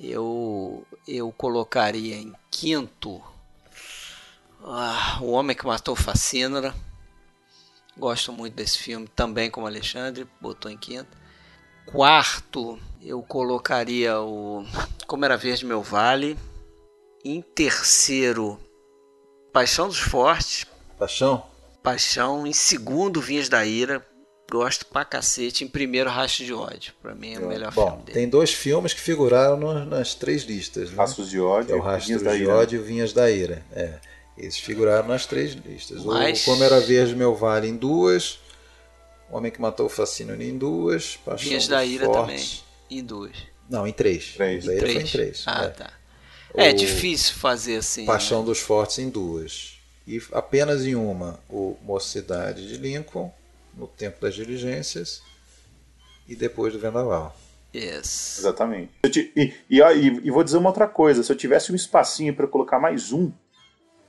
[0.00, 3.22] Eu, eu colocaria em quinto
[4.64, 6.74] ah, O Homem que Matou Facínora.
[7.96, 11.16] Gosto muito desse filme, também como Alexandre, botou em quinto.
[11.86, 14.64] Quarto, eu colocaria o
[15.06, 16.36] Como Era Verde Meu Vale.
[17.24, 18.58] Em terceiro,
[19.52, 20.66] Paixão dos Fortes,
[20.98, 21.42] Paixão?
[21.82, 22.46] Paixão.
[22.46, 24.04] Em segundo, Vinhas da Ira.
[24.50, 25.64] Gosto pra cacete.
[25.64, 26.92] Em primeiro, Racho de Ódio.
[27.00, 28.18] Pra mim é o melhor Bom, filme dele.
[28.18, 30.90] tem dois filmes que figuraram nas três listas.
[30.90, 30.96] Né?
[30.96, 32.54] Rastros de Ódio é o e Rastro Vinhas da de Ira.
[32.54, 33.64] Ódio e o Vinhas da Ira.
[33.72, 33.98] É.
[34.36, 36.04] Esses figuraram nas três listas.
[36.04, 38.38] Mas- O Como Era Verde Meu Vale em duas.
[39.30, 41.16] O Homem que Matou o Fascínio em duas.
[41.24, 42.64] Paixão Vinhas dos da Ira Fortes.
[42.88, 42.98] também.
[43.00, 43.36] Em duas.
[43.70, 44.34] Não, em três.
[44.34, 44.64] Três.
[44.64, 45.12] Da Ira foi em Três.
[45.12, 45.44] três.
[45.46, 45.68] Ah, é.
[45.68, 45.92] tá.
[46.56, 48.04] É O difícil fazer assim.
[48.06, 48.46] Paixão né?
[48.46, 49.78] dos Fortes em duas.
[50.06, 53.32] E apenas em uma, o Mocidade de Lincoln,
[53.74, 55.22] no Tempo das Diligências
[56.28, 57.34] e depois do Vendaval.
[57.74, 58.38] Yes.
[58.38, 58.90] Exatamente.
[59.02, 61.74] Eu te- e, e, e- e vou dizer uma outra coisa: se eu tivesse um
[61.74, 63.32] espacinho para colocar mais um,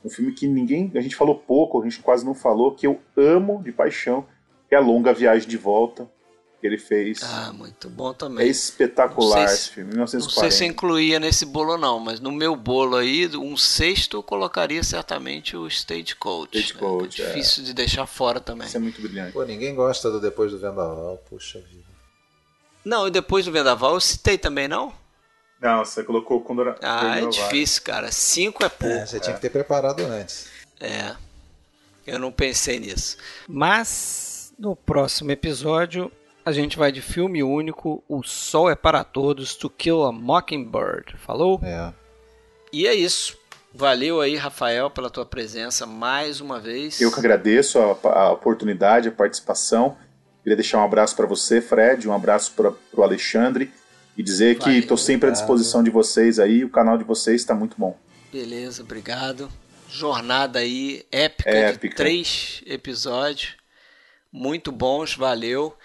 [0.06, 0.92] um filme que ninguém.
[0.96, 4.26] A gente falou pouco, a gente quase não falou, que eu amo de paixão,
[4.70, 6.08] que é a Longa Viagem de Volta,
[6.62, 7.20] que ele fez.
[7.24, 8.48] Ah, muito bom é também.
[8.48, 10.52] espetacular Não sei se- esse filme, Não sei 1940.
[10.56, 14.84] se incluía nesse bolo ou não, mas no meu bolo aí, um sexto eu colocaria
[14.84, 16.58] certamente o Stagecoach.
[16.58, 17.28] Stagecoach, né?
[17.28, 17.32] é.
[17.34, 18.68] Difícil de deixar fora também.
[18.68, 19.34] Isso é muito brilhante.
[19.34, 21.84] Pô, ninguém gosta do Depois do Vendaval, puxa vida.
[22.86, 24.94] Não, e depois do Vendaval eu citei também, não?
[25.62, 26.76] Não, você colocou quando era.
[26.82, 28.12] Ah, é difícil, cara.
[28.12, 28.96] Cinco é pouco.
[28.96, 30.48] É, você tinha que ter preparado antes.
[30.80, 31.16] É.
[32.06, 33.18] Eu não pensei nisso.
[33.48, 36.12] Mas no próximo episódio
[36.46, 41.18] a gente vai de filme único, O Sol é para Todos, To Kill a Mockingbird.
[41.18, 41.60] Falou?
[41.64, 41.92] É.
[42.72, 43.36] E é isso.
[43.74, 47.02] Valeu aí, Rafael, pela tua presença mais uma vez.
[47.02, 49.98] Eu que agradeço a, a oportunidade, a participação.
[50.44, 53.74] Queria deixar um abraço para você, Fred, um abraço para o Alexandre
[54.18, 56.64] e dizer que estou sempre à disposição de vocês aí.
[56.64, 57.98] O canal de vocês está muito bom.
[58.32, 59.50] Beleza, obrigado.
[59.90, 61.90] Jornada aí épica, Épica.
[61.90, 63.56] de três episódios.
[64.32, 65.76] Muito bons, valeu.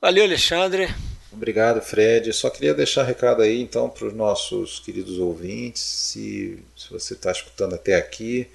[0.00, 0.88] Valeu, Alexandre.
[1.32, 2.26] Obrigado, Fred.
[2.26, 5.82] Eu só queria deixar recado aí, então, para os nossos queridos ouvintes.
[5.82, 8.48] Se, se você está escutando até aqui,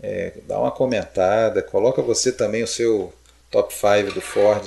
[0.00, 3.12] é, dá uma comentada, coloca você também o seu
[3.50, 4.66] top 5 do Ford.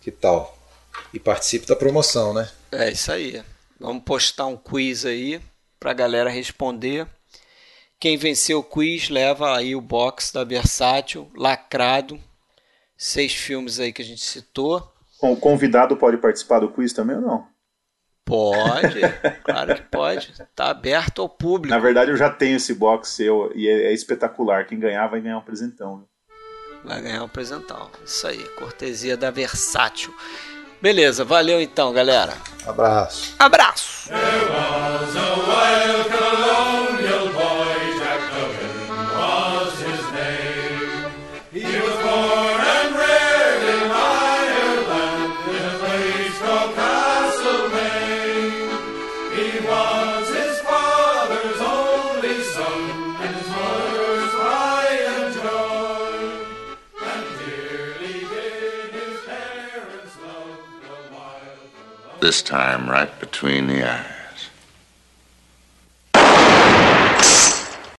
[0.00, 0.57] Que tal?
[1.12, 2.50] E participe da promoção, né?
[2.70, 3.42] É isso aí.
[3.80, 5.40] Vamos postar um quiz aí
[5.78, 7.06] para a galera responder.
[8.00, 12.20] Quem venceu o quiz leva aí o box da Versátil, lacrado.
[12.96, 14.92] Seis filmes aí que a gente citou.
[15.20, 17.46] O convidado pode participar do quiz também ou não?
[18.24, 19.00] Pode,
[19.42, 20.32] claro que pode.
[20.54, 21.74] Tá aberto ao público.
[21.74, 24.66] Na verdade, eu já tenho esse box seu e é, é espetacular.
[24.66, 26.06] Quem ganhar vai ganhar um presentão.
[26.84, 27.90] Vai ganhar um presentão.
[28.04, 30.14] Isso aí, cortesia da Versátil.
[30.80, 32.34] Beleza, valeu então, galera.
[32.66, 33.34] Abraço.
[33.38, 34.08] Abraço.
[62.20, 64.17] This time, right between the eyes.